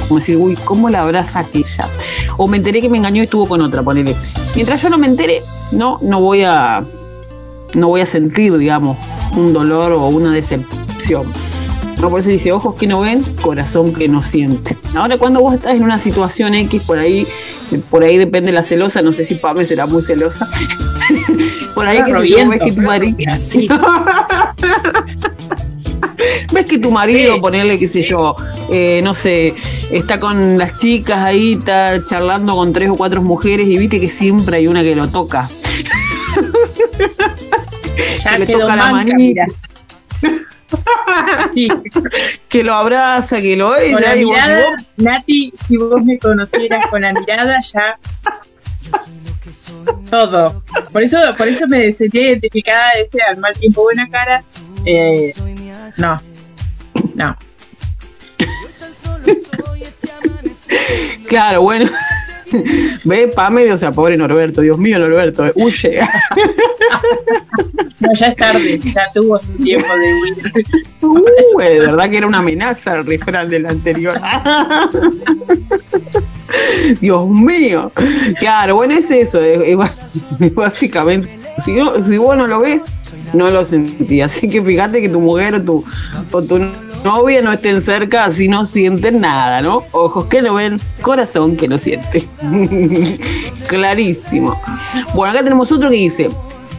como 0.08 0.20
decir, 0.20 0.38
uy, 0.38 0.56
¿cómo 0.66 0.90
la 0.90 1.02
abraza 1.02 1.40
aquella? 1.40 1.90
O 2.38 2.48
me 2.48 2.58
enteré 2.58 2.82
que 2.82 2.90
me 2.90 2.98
engañó 3.00 3.22
y 3.22 3.26
estuvo 3.26 3.48
con 3.48 3.62
otra, 3.62 3.82
ponele. 3.82 4.16
Mientras 4.56 4.82
yo 4.82 4.90
no 4.90 4.98
me 5.00 5.08
entere, 5.08 5.42
no, 5.72 5.98
no 6.02 6.22
voy 6.22 6.44
a, 6.44 6.84
no 7.74 7.88
voy 7.88 8.02
a 8.02 8.06
sentir, 8.06 8.56
digamos, 8.58 8.98
un 9.36 9.52
dolor 9.54 9.92
o 9.94 10.08
una 10.08 10.32
decepción. 10.34 11.34
No, 12.00 12.10
por 12.10 12.20
eso 12.20 12.30
dice, 12.30 12.52
ojos 12.52 12.76
que 12.76 12.86
no 12.86 13.00
ven, 13.00 13.24
corazón 13.42 13.94
que 13.94 14.08
no 14.08 14.22
siente. 14.22 14.78
Ahora 14.96 15.18
cuando 15.18 15.42
vos 15.42 15.56
estás 15.56 15.76
en 15.76 15.84
una 15.84 15.98
situación 15.98 16.54
X, 16.54 16.84
por 16.84 17.00
ahí, 17.00 17.28
por 17.90 18.04
ahí 18.04 18.18
depende 18.18 18.52
la 18.52 18.64
celosa, 18.64 19.02
no 19.02 19.12
sé 19.12 19.26
si 19.26 19.36
Pame 19.36 19.66
será 19.66 19.88
muy 19.88 20.04
celosa. 20.04 20.48
por 21.76 21.88
ahí 21.88 22.04
que 22.04 22.14
si 22.28 22.46
ves 22.46 22.62
que 22.62 22.72
tu 22.72 22.82
marido. 22.82 23.18
Así. 23.32 23.68
Ves 26.52 26.66
que 26.66 26.80
tu 26.80 26.90
marido, 26.92 27.36
Sí, 27.36 27.40
ponerle, 27.40 27.78
qué 27.78 27.88
sé 27.88 28.02
yo, 28.02 28.36
eh, 28.70 29.02
no 29.04 29.14
sé, 29.14 29.54
está 29.92 30.20
con 30.20 30.58
las 30.58 30.78
chicas 30.78 31.20
ahí, 31.20 31.54
está 31.54 32.04
charlando 32.06 32.56
con 32.56 32.74
tres 32.74 32.90
o 32.90 32.96
cuatro 32.96 33.22
mujeres 33.22 33.68
y 33.68 33.78
viste 33.78 34.00
que 34.00 34.10
siempre 34.10 34.58
hay 34.58 34.68
una 34.68 34.82
que 34.82 34.96
lo 34.96 35.08
toca. 35.08 35.50
Ya 38.24 38.34
que 38.34 38.40
le 38.40 38.54
toca 38.54 38.76
la 38.76 38.92
manita. 38.92 39.46
Así, 41.40 41.68
Que 42.50 42.64
lo 42.64 42.74
abraza, 42.76 43.42
que 43.42 43.56
lo 43.56 43.70
con 43.70 43.78
besa. 43.80 44.00
la 44.02 44.16
mirada, 44.16 44.70
vos- 44.72 44.82
Nati, 44.98 45.54
si 45.68 45.78
vos 45.78 46.04
me 46.04 46.18
conocieras 46.20 46.86
con 46.88 47.02
la 47.02 47.14
mirada, 47.14 47.60
ya 47.62 47.98
todo. 50.12 50.64
Por 50.92 51.04
eso, 51.04 51.18
por 51.38 51.48
eso 51.48 51.68
me 51.68 51.92
sentí 51.94 52.20
identificada 52.20 52.92
ese 52.92 53.22
al 53.22 53.38
mal 53.38 53.54
tiempo 53.58 53.84
buena 53.84 54.08
cara. 54.10 54.44
Eh, 54.86 55.34
no, 55.98 56.22
no. 57.16 57.38
Claro, 61.28 61.62
bueno. 61.62 61.90
Ve, 63.04 63.28
Pame, 63.28 63.72
o 63.72 63.78
sea, 63.78 63.92
pobre 63.92 64.16
Norberto, 64.18 64.62
Dios 64.62 64.78
mío, 64.78 65.00
Norberto, 65.00 65.46
huye. 65.56 66.00
No, 68.00 68.10
ya 68.14 68.28
es 68.28 68.36
tarde, 68.36 68.80
ya 68.84 69.06
tuvo 69.14 69.40
su 69.40 69.52
tiempo 69.54 69.88
de 69.98 70.14
huir. 70.14 70.36
Uh, 71.02 71.60
de 71.60 71.80
verdad 71.80 72.10
que 72.10 72.18
era 72.18 72.28
una 72.28 72.38
amenaza 72.40 72.96
el 72.96 73.06
refrán 73.06 73.50
del 73.50 73.66
anterior. 73.66 74.20
Dios 77.02 77.28
mío. 77.30 77.92
Claro, 78.40 78.76
bueno, 78.76 78.94
es 78.96 79.10
eso. 79.12 79.42
es- 79.42 79.78
es 80.40 80.54
básicamente, 80.56 81.30
si, 81.64 81.74
no- 81.74 82.04
si 82.06 82.18
vos 82.18 82.38
no 82.38 82.48
lo 82.48 82.60
ves, 82.62 82.82
no 83.34 83.50
lo 83.52 83.64
sentí. 83.66 84.22
Así 84.22 84.48
que 84.50 84.62
fíjate 84.62 85.02
que 85.02 85.10
tu 85.10 85.20
mujer 85.20 85.56
o 85.56 85.62
tu, 85.62 85.84
o 86.32 86.42
tu 86.42 86.60
novia 87.08 87.42
no 87.42 87.54
estén 87.54 87.82
cerca, 87.82 88.26
así 88.26 88.50
no 88.50 88.66
sienten 88.66 89.22
nada, 89.22 89.62
¿no? 89.62 89.86
Ojos 89.94 90.26
que 90.26 90.42
no 90.42 90.56
ven, 90.56 90.78
corazón 91.02 91.56
que 91.56 91.70
no 91.70 91.78
siente. 91.78 92.28
Clarísimo. 93.68 94.60
Bueno, 95.14 95.32
acá 95.32 95.42
tenemos 95.42 95.72
otro 95.72 95.90
que 95.90 95.96
dice. 95.96 96.30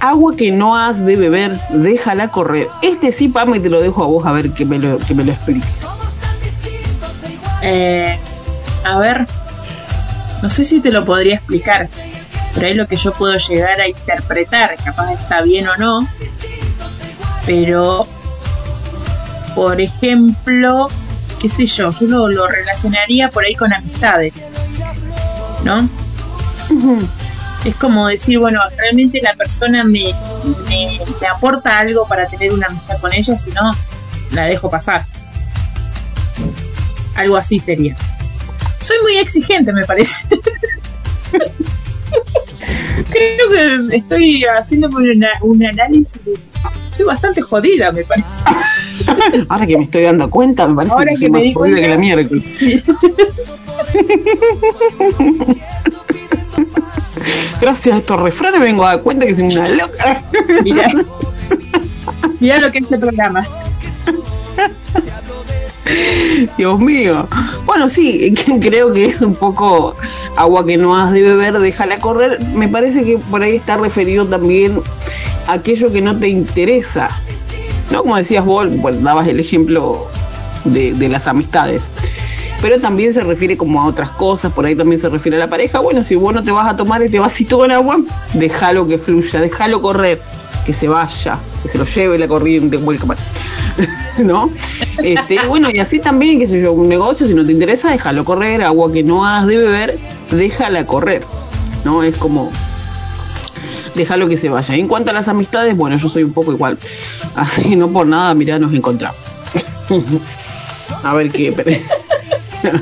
Agua 0.00 0.36
que 0.36 0.52
no 0.52 0.76
has 0.76 1.02
de 1.04 1.16
beber, 1.16 1.58
déjala 1.70 2.28
correr. 2.28 2.68
Este 2.82 3.10
sí, 3.10 3.28
Pame, 3.28 3.58
te 3.58 3.70
lo 3.70 3.80
dejo 3.80 4.04
a 4.04 4.06
vos 4.06 4.26
a 4.26 4.32
ver 4.32 4.50
que 4.50 4.66
me 4.66 4.78
lo, 4.78 4.98
que 4.98 5.14
me 5.14 5.24
lo 5.24 5.32
expliques. 5.32 5.80
Eh, 7.62 8.18
a 8.84 8.98
ver, 8.98 9.26
no 10.42 10.50
sé 10.50 10.64
si 10.64 10.80
te 10.80 10.90
lo 10.90 11.06
podría 11.06 11.36
explicar, 11.36 11.88
pero 12.54 12.66
ahí 12.66 12.74
lo 12.74 12.86
que 12.86 12.96
yo 12.96 13.12
puedo 13.12 13.34
llegar 13.38 13.80
a 13.80 13.88
interpretar, 13.88 14.76
capaz 14.84 15.14
está 15.14 15.42
bien 15.42 15.66
o 15.68 15.76
no, 15.76 16.06
pero, 17.46 18.06
por 19.58 19.80
ejemplo, 19.80 20.88
qué 21.40 21.48
sé 21.48 21.66
yo, 21.66 21.92
yo 22.00 22.06
lo, 22.06 22.28
lo 22.28 22.46
relacionaría 22.46 23.28
por 23.28 23.44
ahí 23.44 23.56
con 23.56 23.72
amistades, 23.72 24.32
¿no? 25.64 25.88
Es 27.64 27.74
como 27.74 28.06
decir, 28.06 28.38
bueno, 28.38 28.60
realmente 28.76 29.20
la 29.20 29.34
persona 29.34 29.82
me, 29.82 30.14
me, 30.68 31.00
me 31.20 31.26
aporta 31.26 31.76
algo 31.80 32.06
para 32.06 32.26
tener 32.26 32.52
una 32.52 32.66
amistad 32.68 33.00
con 33.00 33.12
ella, 33.12 33.36
si 33.36 33.50
no, 33.50 33.74
la 34.30 34.44
dejo 34.44 34.70
pasar. 34.70 35.04
Algo 37.16 37.36
así 37.36 37.58
sería. 37.58 37.96
Soy 38.80 38.98
muy 39.02 39.16
exigente, 39.16 39.72
me 39.72 39.84
parece. 39.84 40.14
Creo 43.10 43.48
que 43.90 43.96
estoy 43.96 44.44
haciendo 44.44 44.86
un, 44.88 45.24
un 45.42 45.66
análisis. 45.66 46.24
de- 46.24 46.38
Soy 46.92 47.04
bastante 47.06 47.40
jodida, 47.42 47.90
me 47.90 48.04
parece. 48.04 48.28
Ahora 49.48 49.66
que 49.66 49.78
me 49.78 49.84
estoy 49.84 50.02
dando 50.02 50.30
cuenta, 50.30 50.66
me 50.66 50.76
parece 50.76 50.92
Ahora 50.92 51.10
que, 51.10 51.16
que 51.16 51.20
soy 51.20 51.30
me 51.30 51.38
más 51.38 51.42
di 51.42 51.54
jodida 51.54 51.80
que 51.80 51.88
la 51.88 51.98
miércoles. 51.98 52.48
Sí. 52.48 52.82
Gracias 57.60 57.94
a 57.94 57.98
estos 57.98 58.20
refranes 58.20 58.60
vengo 58.60 58.84
a 58.84 58.94
dar 58.94 59.02
cuenta 59.02 59.26
que 59.26 59.34
soy 59.34 59.46
una 59.46 59.68
loca. 59.68 60.24
Mirá. 60.62 60.92
Mirá 62.40 62.58
lo 62.58 62.70
que 62.70 62.78
es 62.78 62.92
el 62.92 63.00
programa. 63.00 63.46
Dios 66.56 66.78
mío. 66.78 67.26
Bueno, 67.64 67.88
sí, 67.88 68.34
creo 68.60 68.92
que 68.92 69.06
es 69.06 69.22
un 69.22 69.34
poco 69.34 69.94
agua 70.36 70.64
que 70.66 70.76
no 70.76 70.96
has 70.96 71.12
de 71.12 71.22
beber, 71.22 71.58
déjala 71.58 71.98
correr. 71.98 72.40
Me 72.54 72.68
parece 72.68 73.04
que 73.04 73.18
por 73.18 73.42
ahí 73.42 73.56
está 73.56 73.76
referido 73.76 74.26
también 74.26 74.80
a 75.46 75.54
aquello 75.54 75.92
que 75.92 76.00
no 76.00 76.18
te 76.18 76.28
interesa. 76.28 77.08
¿No? 77.90 78.02
Como 78.02 78.16
decías 78.16 78.44
vos, 78.44 78.68
bueno, 78.76 78.98
dabas 79.00 79.26
el 79.28 79.40
ejemplo 79.40 80.06
de, 80.64 81.08
las 81.08 81.26
amistades. 81.26 81.88
Pero 82.60 82.80
también 82.80 83.14
se 83.14 83.22
refiere 83.22 83.56
como 83.56 83.80
a 83.80 83.86
otras 83.86 84.10
cosas, 84.10 84.52
por 84.52 84.66
ahí 84.66 84.74
también 84.74 85.00
se 85.00 85.08
refiere 85.08 85.36
a 85.36 85.40
la 85.40 85.48
pareja. 85.48 85.78
Bueno, 85.78 86.02
si 86.02 86.16
vos 86.16 86.34
no 86.34 86.42
te 86.42 86.50
vas 86.50 86.68
a 86.68 86.76
tomar 86.76 87.02
este 87.02 87.18
vasito 87.18 87.58
con 87.58 87.70
agua, 87.70 87.98
déjalo 88.34 88.86
que 88.86 88.98
fluya, 88.98 89.40
déjalo 89.40 89.80
correr, 89.80 90.20
que 90.66 90.72
se 90.74 90.88
vaya, 90.88 91.38
que 91.62 91.68
se 91.68 91.78
lo 91.78 91.84
lleve 91.84 92.18
la 92.18 92.26
corriente. 92.26 92.78
¿no? 94.18 94.50
Este, 95.02 95.38
bueno, 95.46 95.70
y 95.70 95.78
así 95.78 96.00
también, 96.00 96.40
qué 96.40 96.46
sé 96.46 96.60
yo, 96.60 96.72
un 96.72 96.88
negocio, 96.88 97.26
si 97.26 97.34
no 97.34 97.44
te 97.44 97.52
interesa, 97.52 97.90
déjalo 97.90 98.24
correr, 98.24 98.62
agua 98.62 98.92
que 98.92 99.02
no 99.02 99.24
has 99.24 99.46
de 99.46 99.56
beber, 99.56 99.98
déjala 100.30 100.84
correr, 100.84 101.22
¿no? 101.84 102.02
Es 102.02 102.16
como, 102.16 102.50
déjalo 103.98 104.28
que 104.28 104.38
se 104.38 104.48
vaya. 104.48 104.76
Y 104.76 104.80
en 104.80 104.88
cuanto 104.88 105.10
a 105.10 105.12
las 105.12 105.28
amistades, 105.28 105.76
bueno, 105.76 105.96
yo 105.96 106.08
soy 106.08 106.22
un 106.22 106.32
poco 106.32 106.52
igual, 106.52 106.78
así 107.34 107.76
no 107.76 107.88
por 107.88 108.06
nada, 108.06 108.32
mirá, 108.34 108.58
nos 108.58 108.72
encontramos. 108.72 109.20
a 111.02 111.14
ver 111.14 111.30
qué, 111.30 111.52
pero- 111.52 111.76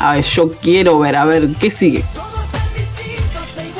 a 0.00 0.14
ver, 0.14 0.24
yo 0.24 0.52
quiero 0.52 0.98
ver, 1.00 1.16
a 1.16 1.24
ver, 1.24 1.48
¿qué 1.58 1.70
sigue? 1.70 2.04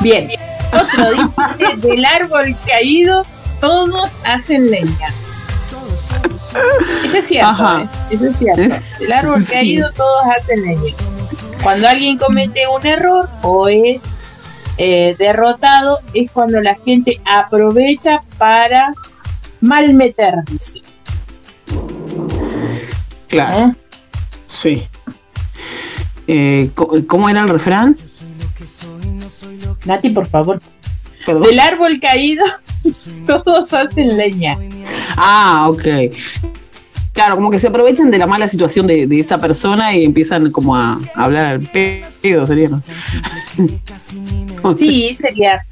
Bien. 0.01 0.29
Otro 0.73 1.11
dice, 1.13 1.77
del 1.89 2.05
árbol 2.05 2.57
caído 2.67 3.25
todos 3.61 4.13
hacen 4.25 4.71
leña. 4.71 5.15
Eso 7.05 7.19
es 7.19 7.27
cierto, 7.27 7.49
Ajá. 7.51 7.83
¿eh? 7.83 7.89
Eso 8.11 8.27
es 8.27 8.37
cierto. 8.37 8.63
Del 8.99 9.13
árbol 9.13 9.43
sí. 9.43 9.55
caído 9.55 9.91
todos 9.93 10.23
hacen 10.37 10.63
leña. 10.63 10.93
Cuando 11.63 11.89
alguien 11.89 12.19
comete 12.19 12.67
un 12.67 12.85
error 12.87 13.29
o 13.43 13.69
es 13.69 14.03
eh, 14.79 15.17
derrotado, 15.19 16.01
es 16.15 16.31
cuando 16.31 16.61
la 16.61 16.75
gente 16.77 17.21
aprovecha 17.25 18.21
para 18.39 18.93
malmeterse. 19.61 20.83
Claro, 23.29 23.59
¿eh? 23.59 23.73
sí. 24.47 24.87
Eh, 26.27 26.71
¿Cómo 27.07 27.29
era 27.29 27.43
el 27.43 27.49
refrán? 27.49 27.97
Nati, 29.85 30.11
por 30.11 30.27
favor. 30.27 30.61
Perdón. 31.25 31.43
Del 31.43 31.61
árbol 31.61 31.99
caído 32.01 32.45
todos 33.27 33.73
hacen 33.73 34.17
leña. 34.17 34.57
Ah, 35.17 35.67
ok. 35.69 36.13
Claro, 37.17 37.37
como 37.37 37.51
que 37.51 37.59
se 37.59 37.69
aprovechan 37.69 38.11
de 38.11 38.19
la 38.19 38.27
mala 38.27 38.47
situación 38.47 38.87
de, 38.87 39.07
de 39.07 39.21
esa 39.21 39.39
persona 39.39 39.97
y 39.97 40.05
empiezan 40.05 40.51
como 40.51 40.77
a, 40.77 41.01
a 41.15 41.25
hablar 41.25 41.53
al 41.53 41.61
pedo, 41.63 42.47
sería, 42.47 42.69
¿no? 42.69 42.83
O 44.63 44.75
sea, 44.75 44.77
Sí, 44.77 45.15
sería, 45.15 45.65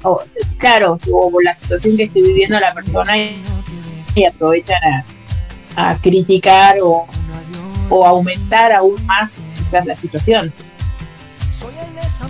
claro, 0.57 0.97
o 1.11 1.41
la 1.41 1.53
situación 1.53 1.97
que 1.97 2.03
esté 2.03 2.21
viviendo 2.21 2.59
la 2.59 2.73
persona 2.73 3.15
y, 3.15 3.39
y 4.15 4.25
aprovechan 4.25 4.79
a, 5.75 5.89
a 5.91 5.97
criticar 5.97 6.77
o, 6.81 7.05
o 7.89 8.05
aumentar 8.07 8.71
aún 8.71 8.95
más 9.05 9.37
quizás 9.57 9.85
la 9.85 9.95
situación. 9.95 10.51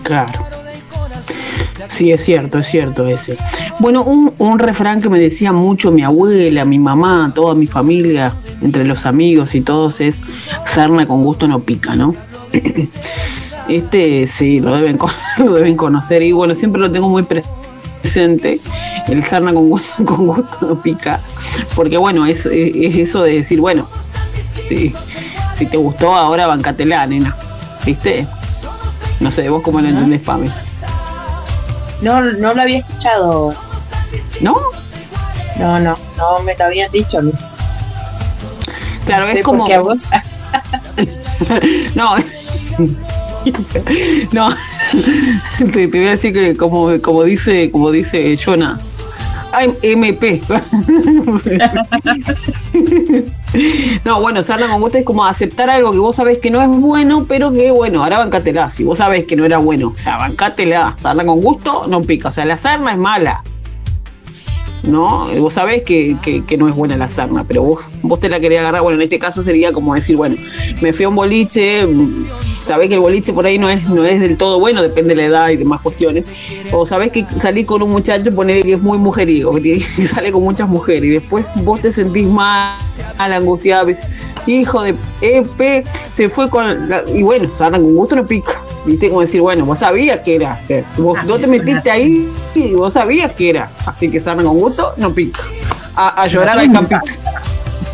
Claro. 0.04 0.46
Sí, 1.88 2.12
es 2.12 2.24
cierto, 2.24 2.60
es 2.60 2.68
cierto 2.68 3.08
ese. 3.08 3.38
Bueno, 3.80 4.04
un, 4.04 4.34
un 4.38 4.60
refrán 4.60 5.02
que 5.02 5.10
me 5.10 5.20
decía 5.20 5.52
mucho 5.52 5.92
mi 5.92 6.04
abuela, 6.04 6.64
mi 6.66 6.80
mamá, 6.80 7.32
toda 7.36 7.54
mi 7.54 7.68
familia, 7.68 8.34
entre 8.62 8.84
los 8.86 9.06
amigos 9.06 9.56
y 9.56 9.62
todos 9.62 10.00
es 10.02 10.24
sarna 10.66 11.06
con 11.06 11.24
gusto 11.24 11.48
no 11.48 11.60
pica, 11.60 11.96
¿no? 11.96 12.16
Este 13.68 14.28
sí, 14.28 14.60
lo 14.60 14.76
deben, 14.76 14.98
con- 14.98 15.10
lo 15.40 15.54
deben 15.54 15.76
conocer 15.76 16.22
y 16.22 16.32
bueno, 16.32 16.54
siempre 16.54 16.80
lo 16.80 16.92
tengo 16.92 17.10
muy 17.10 17.24
pre- 17.24 17.44
presente, 18.02 18.60
el 19.08 19.24
sarna 19.24 19.54
con 19.54 19.70
gusto, 19.70 19.88
con 20.06 20.28
gusto 20.28 20.58
no 20.62 20.76
pica, 20.82 21.20
porque 21.76 21.98
bueno, 21.98 22.26
es, 22.28 22.46
es, 22.46 22.76
es 22.76 22.96
eso 22.96 23.24
de 23.24 23.38
decir, 23.38 23.60
bueno, 23.60 23.88
sí, 24.64 24.94
si 25.56 25.66
te 25.66 25.78
gustó 25.78 26.14
ahora 26.16 26.46
bancatela, 26.46 27.08
nena, 27.08 27.36
¿viste? 27.86 28.28
No 29.20 29.32
sé, 29.32 29.50
vos 29.50 29.64
cómo 29.64 29.82
lo 29.82 29.88
entendés, 29.88 30.22
Pame. 30.22 30.52
No, 32.02 32.22
no 32.22 32.54
lo 32.54 32.62
había 32.62 32.80
escuchado. 32.80 33.56
¿No? 34.42 34.58
No, 35.58 35.80
no, 35.80 35.98
no 36.18 36.40
me 36.40 36.56
lo 36.56 36.66
habían 36.66 36.92
dicho 36.92 37.20
a 37.20 37.22
mí. 37.22 37.32
Claro, 39.06 39.26
No 39.28 39.32
sé 39.32 39.40
es 39.40 39.46
como. 39.46 39.66
a 39.74 39.80
vos. 39.80 40.04
No. 41.96 42.16
no. 44.32 44.56
te, 45.74 45.88
te 45.88 45.88
voy 45.88 46.08
a 46.08 46.12
decir 46.12 46.34
que 46.34 46.56
como, 46.56 46.90
como 47.02 47.24
dice, 47.24 47.70
como 47.72 47.92
dice 47.92 48.36
Jonah. 48.38 48.80
Ay, 49.52 49.78
MP. 49.82 50.42
no, 54.06 54.22
bueno, 54.22 54.44
sarna 54.44 54.68
con 54.68 54.82
gusto 54.82 54.98
es 54.98 55.06
como 55.06 55.26
aceptar 55.26 55.70
algo 55.70 55.92
que 55.92 55.98
vos 56.00 56.16
sabés 56.16 56.38
que 56.40 56.50
no 56.52 56.62
es 56.62 56.68
bueno, 56.70 57.26
pero 57.28 57.52
que 57.52 57.72
bueno, 57.72 58.04
ahora 58.04 58.20
bancátela. 58.20 58.70
Si 58.70 58.84
vos 58.84 58.98
sabés 59.00 59.26
que 59.26 59.36
no 59.36 59.46
era 59.46 59.58
bueno, 59.58 59.94
o 59.96 59.98
sea, 60.00 60.18
bancátela. 60.18 60.96
Sarna 61.00 61.26
con 61.26 61.42
gusto 61.42 61.86
no 61.88 62.02
pica. 62.02 62.30
O 62.30 62.32
sea, 62.32 62.46
la 62.46 62.58
sarna 62.58 62.92
es 62.94 62.98
mala. 62.98 63.44
¿no? 64.84 65.28
Vos 65.40 65.54
sabés 65.54 65.82
que, 65.82 66.16
que- 66.22 66.44
que 66.46 66.58
no 66.58 66.70
es 66.70 66.76
buena 66.76 66.96
la 66.96 67.08
sarna, 67.08 67.44
pero 67.44 67.64
vos, 67.64 67.84
vos 68.04 68.20
te 68.20 68.30
la 68.30 68.40
querías 68.40 68.62
agarrar. 68.62 68.84
Bueno, 68.84 68.98
en 68.98 69.02
este 69.04 69.18
caso 69.18 69.42
sería 69.42 69.74
como 69.74 69.96
decir, 69.96 70.16
bueno, 70.16 70.36
me 70.80 70.94
fui 70.94 71.06
a 71.06 71.10
un 71.10 71.16
boliche, 71.16 71.88
sabés 72.66 72.90
que 72.90 72.96
el 72.96 73.00
boliche 73.00 73.32
por 73.32 73.46
ahí 73.46 73.58
no 73.58 73.70
es, 73.70 73.88
no 73.88 74.04
es 74.04 74.20
del 74.20 74.38
todo 74.38 74.60
bueno, 74.60 74.82
depende 74.82 75.10
de 75.16 75.22
la 75.22 75.28
edad 75.28 75.50
y 75.50 75.58
demás 75.58 75.82
cuestiones. 75.82 76.26
O 76.72 76.86
sabés 76.86 77.12
que 77.12 77.26
salís 77.40 77.66
con 77.66 77.82
un 77.84 77.92
muchacho, 77.92 78.32
ponele 78.34 78.64
que 78.64 78.74
es 78.74 78.82
muy 78.82 78.98
mujeriego, 78.98 79.54
que, 79.56 79.80
sale 80.14 80.32
con 80.32 80.44
muchas 80.44 80.68
mujeres, 80.68 81.04
y 81.04 81.10
después 81.10 81.46
vos 81.64 81.82
te 81.82 81.92
sentís 81.92 82.26
mal, 82.28 82.78
angustiada, 83.18 83.84
ves, 83.84 84.00
hijo 84.48 84.84
de 84.84 84.96
EP, 85.22 85.86
se 86.14 86.30
fue 86.30 86.50
con 86.50 86.90
la- 86.90 87.04
y 87.14 87.24
bueno, 87.24 87.54
sarna 87.54 87.78
con 87.80 87.94
gusto 87.96 88.16
no 88.16 88.26
pica. 88.26 88.62
Viste 88.86 89.10
como 89.10 89.22
decir, 89.22 89.42
bueno, 89.42 89.66
vos 89.66 89.80
sabías 89.80 90.20
que 90.20 90.36
era, 90.36 90.58
o 90.60 90.62
sea, 90.64 90.84
vos 90.98 91.18
Ah, 91.20 91.24
no 91.26 91.40
te 91.40 91.48
metiste 91.48 91.90
ahí 91.90 92.30
y 92.54 92.74
vos 92.74 92.94
sabías 92.94 93.32
que 93.32 93.50
era. 93.50 93.72
Así 93.86 94.12
que 94.12 94.20
sarna 94.20 94.44
con 94.44 94.54
gusto 94.60 94.94
no 94.98 95.12
pica. 95.12 95.40
A, 95.96 96.22
a 96.22 96.28
llorar 96.28 96.60
al 96.60 96.72
campito. 96.72 97.02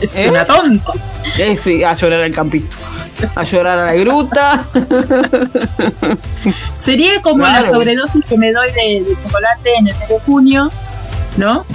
Es 0.01 0.15
¿Eh? 0.17 0.27
una 0.29 0.43
tonta. 0.45 0.91
Eh, 1.37 1.55
sí, 1.55 1.83
a 1.83 1.93
llorar 1.93 2.21
al 2.21 2.33
campito. 2.33 2.75
A 3.35 3.43
llorar 3.43 3.79
a 3.79 3.85
la 3.87 3.93
gruta. 3.93 4.63
Sería 6.77 7.21
como 7.21 7.43
Claro. 7.43 7.63
la 7.63 7.69
sobredosis 7.69 8.25
que 8.25 8.37
me 8.37 8.51
doy 8.51 8.71
de, 8.71 9.03
de 9.07 9.17
chocolate 9.19 9.75
en 9.77 9.87
el 9.87 9.95
mes 9.97 10.09
de 10.09 10.19
junio, 10.25 10.71
¿no? 11.37 11.65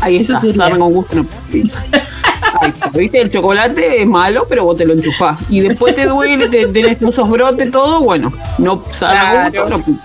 Ahí 0.00 0.16
Eso 0.18 0.34
está, 0.34 0.52
sería. 0.64 0.78
con 0.78 0.92
gusto 0.92 1.16
no. 1.16 1.26
Ahí 1.52 2.70
está, 2.70 2.88
¿viste? 2.92 3.20
El 3.22 3.28
chocolate 3.30 4.02
es 4.02 4.06
malo, 4.06 4.46
pero 4.48 4.64
vos 4.64 4.76
te 4.76 4.84
lo 4.84 4.92
enchufás. 4.92 5.38
Y 5.48 5.60
después 5.60 5.94
te 5.94 6.06
duele, 6.06 6.48
te, 6.48 6.66
tenés 6.66 7.00
esos 7.02 7.28
brotes, 7.30 7.70
todo, 7.70 8.00
bueno, 8.02 8.32
no 8.58 8.82
con 8.82 8.92
Claro. 8.92 9.50
gusto, 9.64 9.78
no. 9.78 9.98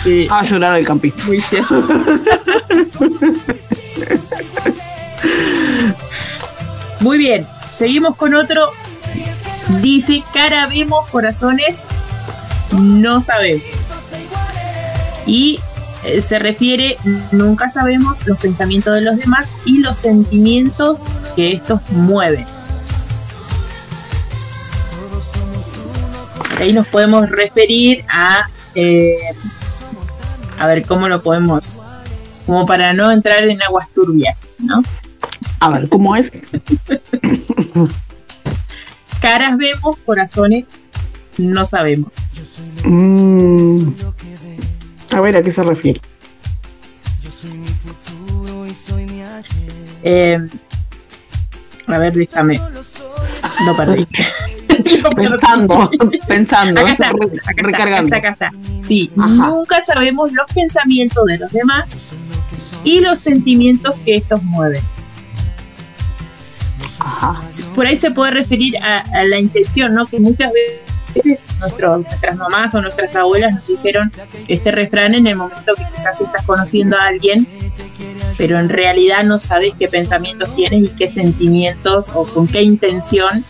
Sí. 0.00 0.26
A 0.30 0.42
llorar 0.42 0.74
al 0.74 0.84
campito. 0.84 1.22
Muy 1.26 1.40
cierto. 1.40 1.74
Muy 7.00 7.18
bien, 7.18 7.46
seguimos 7.76 8.16
con 8.16 8.34
otro. 8.34 8.70
Dice, 9.82 10.22
cara 10.32 10.66
vemos, 10.66 11.08
corazones 11.10 11.82
no 12.72 13.20
sabemos. 13.20 13.64
Y 15.26 15.58
eh, 16.04 16.20
se 16.22 16.38
refiere, 16.38 16.98
nunca 17.32 17.68
sabemos 17.68 18.24
los 18.26 18.38
pensamientos 18.38 18.94
de 18.94 19.00
los 19.00 19.16
demás 19.16 19.48
y 19.64 19.78
los 19.78 19.96
sentimientos 19.96 21.04
que 21.34 21.52
estos 21.52 21.80
mueven. 21.90 22.46
Ahí 26.58 26.72
nos 26.72 26.86
podemos 26.86 27.28
referir 27.28 28.04
a, 28.08 28.48
eh, 28.74 29.18
a 30.58 30.66
ver, 30.66 30.86
¿cómo 30.86 31.08
lo 31.08 31.22
podemos? 31.22 31.82
Como 32.46 32.66
para 32.66 32.94
no 32.94 33.10
entrar 33.10 33.44
en 33.44 33.60
aguas 33.62 33.92
turbias, 33.92 34.46
¿no? 34.58 34.80
A 35.58 35.70
ver, 35.70 35.88
¿cómo 35.88 36.14
es? 36.14 36.30
Caras 39.20 39.56
vemos, 39.56 39.96
corazones 40.04 40.66
no 41.38 41.64
sabemos. 41.64 42.12
Mm. 42.84 43.88
A 45.12 45.20
ver, 45.20 45.36
¿a 45.36 45.42
qué 45.42 45.50
se 45.50 45.62
refiere? 45.62 46.00
Eh, 50.02 50.38
A 51.86 51.98
ver, 51.98 52.12
déjame. 52.14 52.60
Lo 53.64 53.76
perdí. 53.76 54.06
pensando, 55.16 55.90
pensando, 56.28 56.80
Acá 56.80 56.90
está, 56.90 57.08
acá 57.08 57.18
está, 57.34 57.52
recargando. 57.62 58.14
está, 58.14 58.16
acá 58.18 58.28
está. 58.30 58.52
Sí, 58.82 59.10
Ajá. 59.16 59.48
nunca 59.48 59.80
sabemos 59.82 60.30
los 60.32 60.46
pensamientos 60.52 61.24
de 61.26 61.38
los 61.38 61.50
demás 61.52 61.90
y 62.84 63.00
los 63.00 63.18
sentimientos 63.18 63.94
que 64.04 64.16
estos 64.16 64.42
mueven. 64.42 64.82
Por 67.74 67.86
ahí 67.86 67.96
se 67.96 68.10
puede 68.10 68.32
referir 68.32 68.76
a, 68.78 69.24
la 69.24 69.38
intención, 69.38 69.94
¿no? 69.94 70.06
Que 70.06 70.20
muchas 70.20 70.50
veces 71.14 71.46
nuestras 71.60 72.36
mamás 72.36 72.74
o 72.74 72.82
nuestras 72.82 73.14
abuelas 73.16 73.54
nos 73.54 73.66
dijeron 73.66 74.12
este 74.48 74.70
refrán 74.70 75.14
en 75.14 75.26
el 75.26 75.36
momento 75.36 75.74
que 75.74 75.84
quizás 75.94 76.20
estás 76.20 76.44
conociendo 76.44 76.96
a 76.98 77.04
alguien, 77.04 77.46
pero 78.36 78.58
en 78.58 78.68
realidad 78.68 79.24
no 79.24 79.38
sabes 79.38 79.74
qué 79.78 79.88
pensamientos 79.88 80.54
tienes 80.54 80.84
y 80.84 80.88
qué 80.88 81.08
sentimientos 81.08 82.10
o 82.14 82.24
con 82.24 82.46
qué 82.46 82.62
intención 82.62 83.42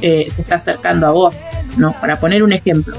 eh, 0.00 0.26
se 0.30 0.42
está 0.42 0.56
acercando 0.56 1.06
a 1.06 1.10
vos, 1.10 1.34
¿no? 1.76 1.92
Para 2.00 2.18
poner 2.18 2.42
un 2.42 2.52
ejemplo. 2.52 2.96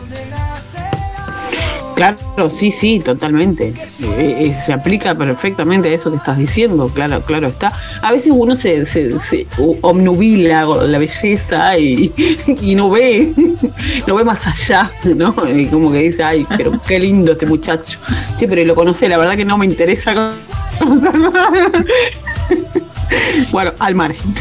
Claro, 1.96 2.50
sí, 2.50 2.72
sí, 2.72 3.00
totalmente. 3.00 3.74
Eh, 4.04 4.38
eh, 4.48 4.54
se 4.54 4.74
aplica 4.74 5.16
perfectamente 5.18 5.88
a 5.90 5.94
eso 5.94 6.12
que 6.12 6.18
estás 6.18 6.38
diciendo, 6.38 6.90
claro, 6.94 7.22
claro 7.22 7.48
está. 7.48 7.72
A 8.02 8.12
veces 8.12 8.34
uno 8.36 8.54
se, 8.54 8.86
se, 8.86 9.18
se 9.20 9.48
o- 9.58 9.78
obnubila 9.82 10.66
con 10.66 10.92
la 10.92 10.98
belleza 10.98 11.78
y, 11.80 12.12
y 12.62 12.76
no 12.76 12.90
ve, 12.90 13.32
no 14.08 14.16
ve 14.16 14.24
más 14.26 14.46
allá, 14.46 14.92
¿no? 15.16 15.34
Y 15.56 15.68
como 15.68 15.90
que 15.92 16.00
dice, 16.00 16.22
ay, 16.22 16.46
pero 16.58 16.74
qué 16.86 17.00
lindo 17.00 17.32
este 17.32 17.46
muchacho. 17.46 17.98
Sí, 18.38 18.46
pero 18.46 18.64
lo 18.66 18.76
conoce, 18.76 19.08
la 19.08 19.18
verdad 19.18 19.38
que 19.38 19.46
no 19.46 19.58
me 19.58 19.66
interesa 19.66 20.14
conocerlo. 20.80 21.32
Bueno, 23.52 23.72
al 23.80 23.96
margen. 23.96 24.34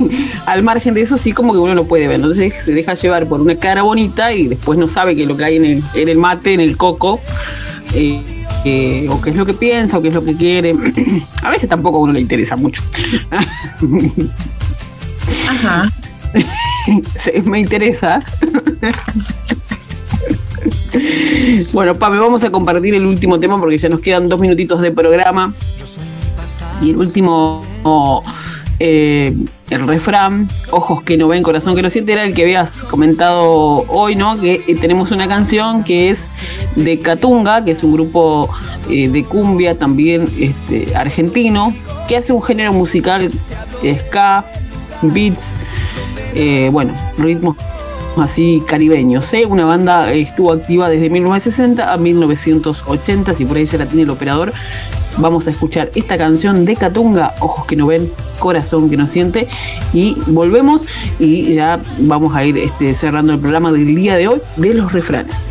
Al 0.46 0.62
margen 0.62 0.94
de 0.94 1.02
eso, 1.02 1.18
sí, 1.18 1.32
como 1.32 1.52
que 1.52 1.58
uno 1.58 1.74
lo 1.74 1.84
puede 1.84 2.06
ver. 2.06 2.16
Entonces 2.16 2.54
se 2.62 2.72
deja 2.72 2.94
llevar 2.94 3.26
por 3.26 3.40
una 3.40 3.56
cara 3.56 3.82
bonita 3.82 4.32
y 4.32 4.48
después 4.48 4.78
no 4.78 4.88
sabe 4.88 5.14
qué 5.16 5.22
es 5.22 5.28
lo 5.28 5.36
que 5.36 5.44
hay 5.44 5.56
en 5.56 5.64
el, 5.64 5.82
en 5.94 6.08
el 6.08 6.18
mate, 6.18 6.54
en 6.54 6.60
el 6.60 6.76
coco, 6.76 7.20
eh, 7.94 8.22
eh, 8.64 9.06
o 9.08 9.20
qué 9.20 9.30
es 9.30 9.36
lo 9.36 9.46
que 9.46 9.54
piensa, 9.54 9.98
o 9.98 10.02
qué 10.02 10.08
es 10.08 10.14
lo 10.14 10.24
que 10.24 10.36
quiere. 10.36 10.74
A 11.42 11.50
veces 11.50 11.68
tampoco 11.68 11.98
a 11.98 12.00
uno 12.00 12.12
le 12.12 12.20
interesa 12.20 12.56
mucho. 12.56 12.82
Ajá. 15.48 15.90
Me 17.44 17.60
interesa. 17.60 18.22
Bueno, 21.72 21.94
Pame, 21.94 22.18
vamos 22.18 22.44
a 22.44 22.50
compartir 22.50 22.94
el 22.94 23.06
último 23.06 23.38
tema 23.38 23.58
porque 23.58 23.78
ya 23.78 23.88
nos 23.88 24.00
quedan 24.00 24.28
dos 24.28 24.40
minutitos 24.40 24.80
de 24.80 24.90
programa. 24.90 25.54
Y 26.82 26.90
el 26.90 26.96
último, 26.96 27.64
eh, 28.82 29.36
el 29.68 29.86
refrán, 29.86 30.48
ojos 30.70 31.02
que 31.02 31.18
no 31.18 31.28
ven, 31.28 31.42
corazón 31.42 31.76
que 31.76 31.82
no 31.82 31.90
siente, 31.90 32.14
era 32.14 32.24
el 32.24 32.34
que 32.34 32.42
habías 32.42 32.84
comentado 32.84 33.84
hoy, 33.88 34.16
¿no? 34.16 34.40
Que 34.40 34.64
eh, 34.66 34.74
tenemos 34.80 35.12
una 35.12 35.28
canción 35.28 35.84
que 35.84 36.08
es 36.08 36.30
de 36.76 36.98
Catunga, 36.98 37.62
que 37.62 37.72
es 37.72 37.84
un 37.84 37.92
grupo 37.92 38.48
eh, 38.88 39.08
de 39.08 39.22
cumbia 39.24 39.78
también 39.78 40.26
este, 40.38 40.96
argentino, 40.96 41.74
que 42.08 42.16
hace 42.16 42.32
un 42.32 42.42
género 42.42 42.72
musical 42.72 43.30
ska, 44.08 44.46
beats, 45.02 45.58
bueno, 46.72 46.94
ritmos 47.18 47.56
así 48.16 48.62
caribeños. 48.66 49.32
¿eh? 49.34 49.46
Una 49.46 49.64
banda 49.64 50.12
estuvo 50.12 50.52
activa 50.52 50.88
desde 50.88 51.10
1960 51.10 51.92
a 51.92 51.96
1980, 51.96 53.34
si 53.34 53.44
por 53.44 53.56
ahí 53.56 53.66
ya 53.66 53.78
la 53.78 53.86
tiene 53.86 54.02
el 54.02 54.10
operador. 54.10 54.52
Vamos 55.18 55.48
a 55.48 55.50
escuchar 55.50 55.90
esta 55.94 56.16
canción 56.16 56.64
de 56.64 56.76
Catunga, 56.76 57.34
Ojos 57.40 57.66
que 57.66 57.76
no 57.76 57.86
ven, 57.86 58.10
Corazón 58.38 58.88
que 58.88 58.96
no 58.96 59.06
siente. 59.06 59.48
Y 59.92 60.16
volvemos 60.26 60.82
y 61.18 61.54
ya 61.54 61.80
vamos 61.98 62.34
a 62.34 62.44
ir 62.44 62.58
este, 62.58 62.94
cerrando 62.94 63.32
el 63.32 63.38
programa 63.38 63.72
del 63.72 63.94
día 63.94 64.16
de 64.16 64.28
hoy 64.28 64.40
de 64.56 64.74
los 64.74 64.92
refranes. 64.92 65.50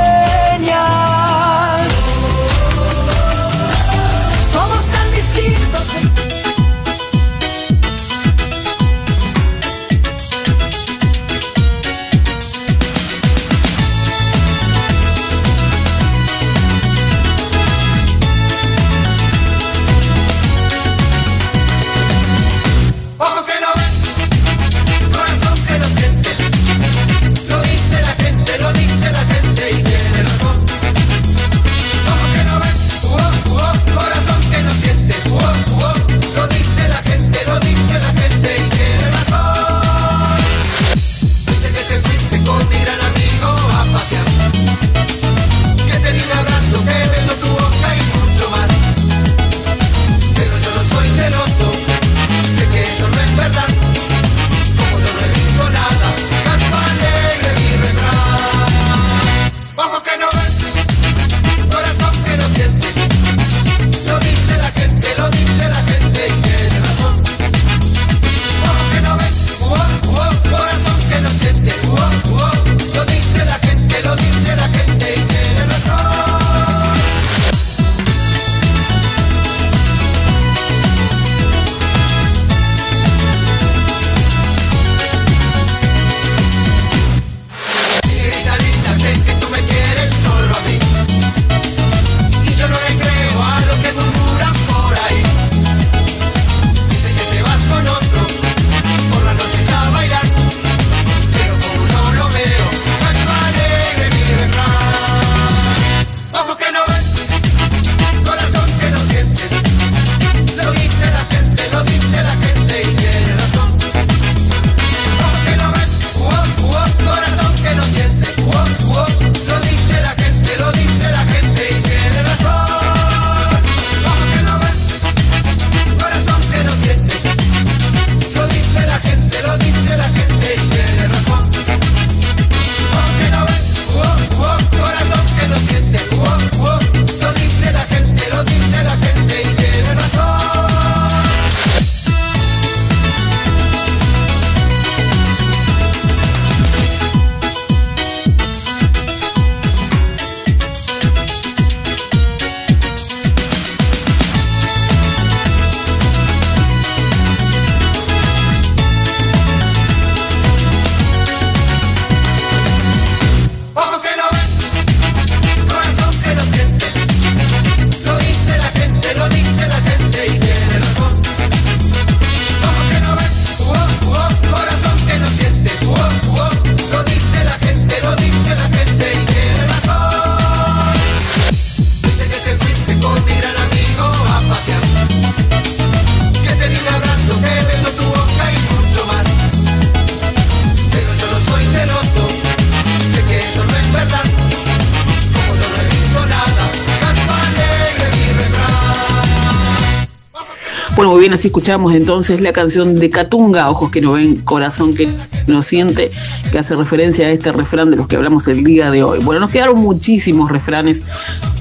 Bien, 201.31 201.33
así 201.33 201.47
escuchamos 201.49 201.93
entonces 201.93 202.41
la 202.41 202.51
canción 202.51 202.95
de 202.95 203.09
Catunga, 203.09 203.69
Ojos 203.69 203.91
que 203.91 204.01
no 204.01 204.13
ven, 204.13 204.37
Corazón 204.37 204.93
que 204.95 205.07
no 205.47 205.61
siente, 205.61 206.11
que 206.51 206.59
hace 206.59 206.75
referencia 206.75 207.27
a 207.27 207.29
este 207.29 207.51
refrán 207.51 207.91
de 207.91 207.97
los 207.97 208.07
que 208.07 208.15
hablamos 208.15 208.47
el 208.47 208.63
día 208.63 208.89
de 208.91 209.03
hoy. 209.03 209.19
Bueno, 209.19 209.41
nos 209.41 209.51
quedaron 209.51 209.79
muchísimos 209.79 210.51
refranes 210.51 211.03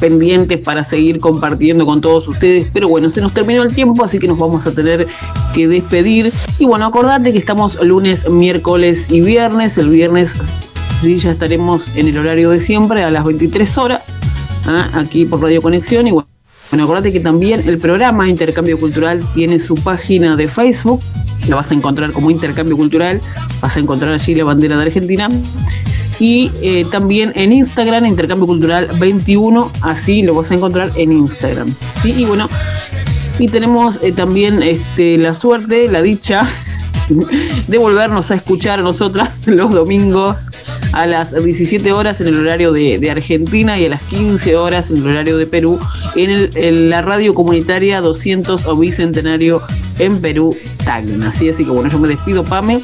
pendientes 0.01 0.59
para 0.59 0.83
seguir 0.83 1.19
compartiendo 1.19 1.85
con 1.85 2.01
todos 2.01 2.27
ustedes, 2.27 2.69
pero 2.73 2.89
bueno, 2.89 3.11
se 3.11 3.21
nos 3.21 3.33
terminó 3.33 3.63
el 3.63 3.75
tiempo, 3.75 4.03
así 4.05 4.19
que 4.19 4.29
nos 4.29 4.39
vamos 4.39 4.67
a 4.67 4.73
tener 4.73 5.07
que 5.55 5.69
despedir. 5.69 6.33
Y 6.59 6.65
bueno, 6.65 6.87
acordate 6.87 7.33
que 7.33 7.39
estamos 7.39 7.79
lunes, 7.83 8.29
miércoles 8.29 9.07
y 9.11 9.21
viernes. 9.21 9.77
El 9.79 9.91
viernes 9.91 10.37
sí, 11.01 11.19
ya 11.19 11.31
estaremos 11.31 11.97
en 11.97 12.09
el 12.09 12.19
horario 12.19 12.51
de 12.51 12.61
siempre, 12.61 13.05
a 13.05 13.11
las 13.11 13.25
23 13.25 13.79
horas, 13.79 14.03
¿ah? 14.67 14.91
aquí 14.95 15.27
por 15.27 15.43
Radio 15.43 15.63
Conexión. 15.63 16.07
Bueno, 16.71 16.85
acordate 16.85 17.13
que 17.13 17.21
también 17.21 17.67
el 17.67 17.79
programa 17.79 18.29
Intercambio 18.29 18.79
Cultural 18.79 19.23
tiene 19.35 19.59
su 19.59 19.75
página 19.75 20.37
de 20.37 20.47
Facebook, 20.47 21.01
la 21.49 21.57
vas 21.57 21.71
a 21.73 21.75
encontrar 21.75 22.13
como 22.13 22.31
Intercambio 22.31 22.77
Cultural, 22.77 23.21
vas 23.61 23.77
a 23.77 23.81
encontrar 23.81 24.13
allí 24.13 24.35
la 24.35 24.45
bandera 24.45 24.77
de 24.77 24.83
Argentina. 24.83 25.29
Y 26.21 26.51
eh, 26.61 26.85
también 26.93 27.33
en 27.35 27.53
Instagram, 27.53 28.07
Intercambio 28.07 28.47
Cultural 28.47 28.89
21, 29.01 29.73
así 29.81 30.23
lo 30.23 30.35
vas 30.35 30.51
a 30.51 30.55
encontrar 30.55 30.93
en 30.95 31.13
Instagram. 31.13 31.75
Sí, 31.95 32.13
y 32.17 32.25
bueno, 32.25 32.49
y 33.39 33.49
tenemos 33.49 33.99
eh, 34.03 34.13
también 34.13 34.63
este, 34.63 35.17
la 35.17 35.35
suerte, 35.35 35.89
la 35.89 36.03
dicha 36.03 36.47
de 37.67 37.79
volvernos 37.79 38.31
a 38.31 38.35
escuchar 38.35 38.81
a 38.81 38.83
nosotras 38.83 39.47
los 39.47 39.73
domingos 39.73 40.49
a 40.93 41.07
las 41.07 41.33
17 41.33 41.93
horas 41.93 42.21
en 42.21 42.29
el 42.29 42.41
horario 42.41 42.73
de, 42.73 43.11
Argentina 43.11 43.79
y 43.79 43.87
a 43.87 43.89
las 43.89 44.03
15 44.03 44.57
horas 44.57 44.91
en 44.91 44.99
el 44.99 45.09
horario 45.09 45.37
de 45.37 45.47
Perú 45.47 45.79
en, 46.15 46.91
la 46.91 47.03
radio 47.03 47.35
comunitaria 47.35 48.01
200 48.01 48.67
o 48.67 48.77
bicentenario 48.77 49.61
en 49.99 50.21
Perú, 50.21 50.57
Tacna. 50.85 51.29
Así, 51.29 51.49
así 51.49 51.65
que 51.65 51.71
bueno, 51.71 51.91
yo 51.91 51.99
me 51.99 52.09
despido, 52.09 52.45
Pame. 52.45 52.81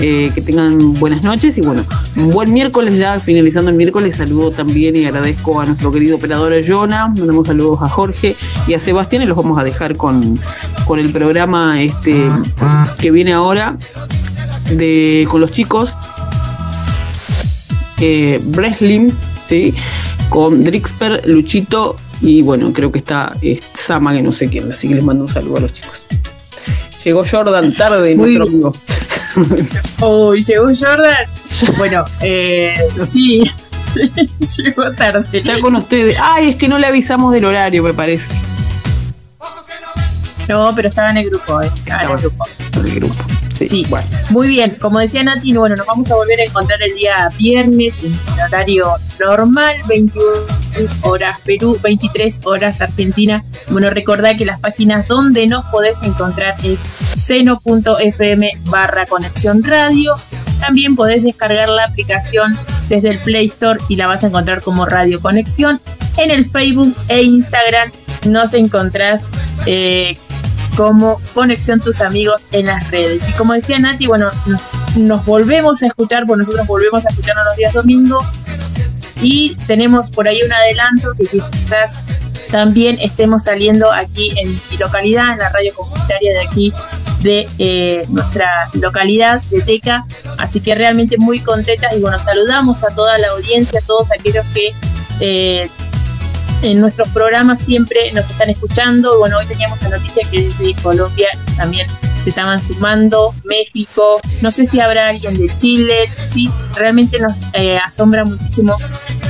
Eh, 0.00 0.30
que 0.32 0.40
tengan 0.42 0.94
buenas 0.94 1.24
noches 1.24 1.58
y 1.58 1.60
bueno, 1.60 1.84
buen 2.14 2.52
miércoles 2.52 2.98
ya, 2.98 3.18
finalizando 3.18 3.70
el 3.72 3.76
miércoles, 3.76 4.14
saludo 4.14 4.52
también 4.52 4.94
y 4.94 5.06
agradezco 5.06 5.60
a 5.60 5.66
nuestro 5.66 5.90
querido 5.90 6.14
operador 6.16 6.54
Jonah, 6.64 7.08
mandamos 7.08 7.48
saludos 7.48 7.82
a 7.82 7.88
Jorge 7.88 8.36
y 8.68 8.74
a 8.74 8.78
Sebastián 8.78 9.22
y 9.22 9.26
los 9.26 9.36
vamos 9.36 9.58
a 9.58 9.64
dejar 9.64 9.96
con, 9.96 10.38
con 10.86 11.00
el 11.00 11.10
programa 11.10 11.82
este 11.82 12.14
que 13.00 13.10
viene 13.10 13.32
ahora 13.32 13.67
de 14.70 15.26
con 15.30 15.40
los 15.40 15.50
chicos 15.52 15.96
eh, 18.00 18.40
Breslin, 18.44 19.12
¿sí? 19.44 19.74
con 20.28 20.62
Drixper, 20.62 21.26
Luchito 21.26 21.96
y 22.20 22.42
bueno, 22.42 22.72
creo 22.72 22.92
que 22.92 22.98
está 22.98 23.32
Sama, 23.74 24.14
que 24.14 24.22
no 24.22 24.32
sé 24.32 24.48
quién, 24.48 24.70
así 24.70 24.88
que 24.88 24.96
les 24.96 25.04
mando 25.04 25.24
un 25.24 25.30
saludo 25.30 25.58
a 25.58 25.60
los 25.60 25.72
chicos. 25.72 26.06
Llegó 27.04 27.24
Jordan 27.28 27.72
tarde, 27.74 28.14
nuestro 28.14 28.44
amigo. 28.44 28.74
Uy, 30.00 30.42
llegó 30.42 30.66
Jordan. 30.66 31.26
Bueno, 31.76 32.04
eh, 32.20 32.76
sí, 33.10 33.42
llegó 34.56 34.90
tarde. 34.92 35.24
Está 35.32 35.60
con 35.60 35.76
ustedes. 35.76 36.16
Ay, 36.20 36.50
es 36.50 36.56
que 36.56 36.68
no 36.68 36.78
le 36.78 36.86
avisamos 36.86 37.32
del 37.32 37.44
horario, 37.44 37.82
me 37.82 37.94
parece. 37.94 38.40
No, 40.48 40.74
pero 40.74 40.88
estaba 40.88 41.10
en 41.10 41.18
el 41.18 41.30
grupo, 41.30 41.60
eh. 41.62 41.70
estaba 41.74 42.02
en 42.04 42.10
el 42.10 42.18
grupo. 42.18 42.46
En 42.74 42.86
el 42.86 42.94
grupo. 42.94 43.37
Sí, 43.66 43.86
muy 44.30 44.48
bien. 44.48 44.76
Como 44.80 45.00
decía 45.00 45.22
Nati, 45.24 45.56
bueno, 45.56 45.74
nos 45.74 45.86
vamos 45.86 46.10
a 46.10 46.14
volver 46.14 46.40
a 46.40 46.44
encontrar 46.44 46.80
el 46.82 46.94
día 46.94 47.28
viernes 47.36 47.96
en 48.04 48.12
horario 48.40 48.88
normal, 49.18 49.76
21 49.88 50.26
horas 51.02 51.38
Perú, 51.44 51.78
23 51.82 52.40
horas 52.44 52.80
Argentina. 52.80 53.44
Bueno, 53.70 53.90
recordad 53.90 54.36
que 54.36 54.44
las 54.44 54.60
páginas 54.60 55.08
donde 55.08 55.46
nos 55.46 55.64
podés 55.66 56.02
encontrar 56.02 56.54
es 56.62 56.78
seno.fm 57.16 58.52
barra 58.66 59.06
conexión 59.06 59.64
radio. 59.64 60.16
También 60.60 60.96
podés 60.96 61.22
descargar 61.22 61.68
la 61.68 61.84
aplicación 61.84 62.56
desde 62.88 63.10
el 63.10 63.18
Play 63.18 63.46
Store 63.46 63.80
y 63.88 63.96
la 63.96 64.06
vas 64.06 64.22
a 64.24 64.28
encontrar 64.28 64.62
como 64.62 64.86
Radio 64.86 65.18
Conexión. 65.18 65.80
En 66.16 66.30
el 66.30 66.48
Facebook 66.48 66.94
e 67.08 67.22
Instagram 67.22 67.92
nos 68.26 68.54
encontrás 68.54 69.22
eh, 69.66 70.16
como 70.78 71.20
Conexión 71.34 71.80
Tus 71.80 72.00
Amigos 72.00 72.46
en 72.52 72.66
las 72.66 72.88
redes. 72.92 73.20
Y 73.28 73.32
como 73.32 73.52
decía 73.52 73.80
Nati, 73.80 74.06
bueno, 74.06 74.30
nos, 74.94 75.24
volvemos 75.26 75.82
a 75.82 75.88
escuchar, 75.88 76.24
pues 76.24 76.38
nosotros 76.38 76.68
volvemos 76.68 77.04
a 77.04 77.08
escucharnos 77.08 77.46
los 77.46 77.56
días 77.56 77.74
domingo 77.74 78.20
y 79.20 79.56
tenemos 79.66 80.08
por 80.12 80.28
ahí 80.28 80.40
un 80.40 80.52
adelanto 80.52 81.14
que 81.18 81.24
quizás 81.24 81.94
también 82.52 82.96
estemos 83.00 83.42
saliendo 83.42 83.90
aquí 83.92 84.30
en 84.38 84.50
mi 84.50 84.76
localidad, 84.78 85.32
en 85.32 85.38
la 85.38 85.48
radio 85.48 85.74
comunitaria 85.74 86.32
de 86.32 86.40
aquí 86.46 86.72
de 87.22 87.48
eh, 87.58 88.04
nuestra 88.10 88.70
localidad 88.74 89.42
de 89.50 89.62
Teca. 89.62 90.06
Así 90.38 90.60
que 90.60 90.76
realmente 90.76 91.18
muy 91.18 91.40
contentas 91.40 91.92
y 91.96 91.98
bueno, 91.98 92.20
saludamos 92.20 92.84
a 92.84 92.94
toda 92.94 93.18
la 93.18 93.30
audiencia, 93.30 93.80
a 93.82 93.84
todos 93.84 94.12
aquellos 94.12 94.46
que 94.54 94.72
eh, 95.18 95.68
en 96.62 96.80
nuestros 96.80 97.08
programas 97.08 97.60
siempre 97.60 98.12
nos 98.12 98.28
están 98.30 98.50
escuchando. 98.50 99.18
Bueno, 99.18 99.38
hoy 99.38 99.46
teníamos 99.46 99.80
la 99.82 99.90
noticia 99.90 100.26
que 100.30 100.44
desde 100.48 100.74
Colombia 100.82 101.28
también 101.56 101.86
se 102.22 102.30
estaban 102.30 102.60
sumando, 102.60 103.34
México, 103.44 104.20
no 104.42 104.50
sé 104.50 104.66
si 104.66 104.80
habrá 104.80 105.08
alguien 105.08 105.36
de 105.38 105.54
Chile, 105.56 106.10
sí, 106.26 106.50
realmente 106.74 107.20
nos 107.20 107.42
eh, 107.52 107.78
asombra 107.78 108.24
muchísimo 108.24 108.76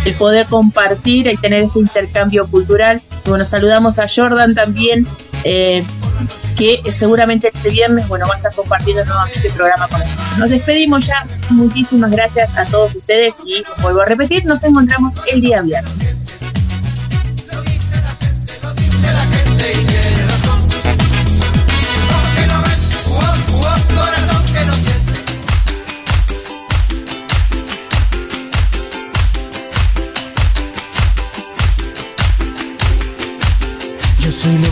el 0.05 0.15
poder 0.15 0.47
compartir, 0.47 1.27
y 1.27 1.37
tener 1.37 1.65
este 1.65 1.81
intercambio 1.81 2.47
cultural. 2.51 3.01
bueno, 3.27 3.45
saludamos 3.45 3.99
a 3.99 4.07
Jordan 4.09 4.55
también, 4.55 5.07
eh, 5.45 5.85
que 6.57 6.81
seguramente 6.91 7.51
este 7.53 7.69
viernes, 7.69 8.09
bueno, 8.09 8.27
va 8.27 8.35
a 8.35 8.37
estar 8.39 8.55
compartiendo 8.55 9.05
nuevamente 9.05 9.49
el 9.49 9.53
programa 9.53 9.87
con 9.89 10.01
nosotros. 10.01 10.39
Nos 10.39 10.51
despedimos 10.51 11.07
ya, 11.07 11.27
muchísimas 11.51 12.11
gracias 12.11 12.57
a 12.57 12.65
todos 12.65 12.95
ustedes 12.95 13.35
y 13.45 13.63
vuelvo 13.83 14.01
a 14.01 14.07
repetir, 14.07 14.47
nos 14.47 14.65
encontramos 14.65 15.21
el 15.31 15.41
día 15.41 15.61
viernes. 15.61 16.18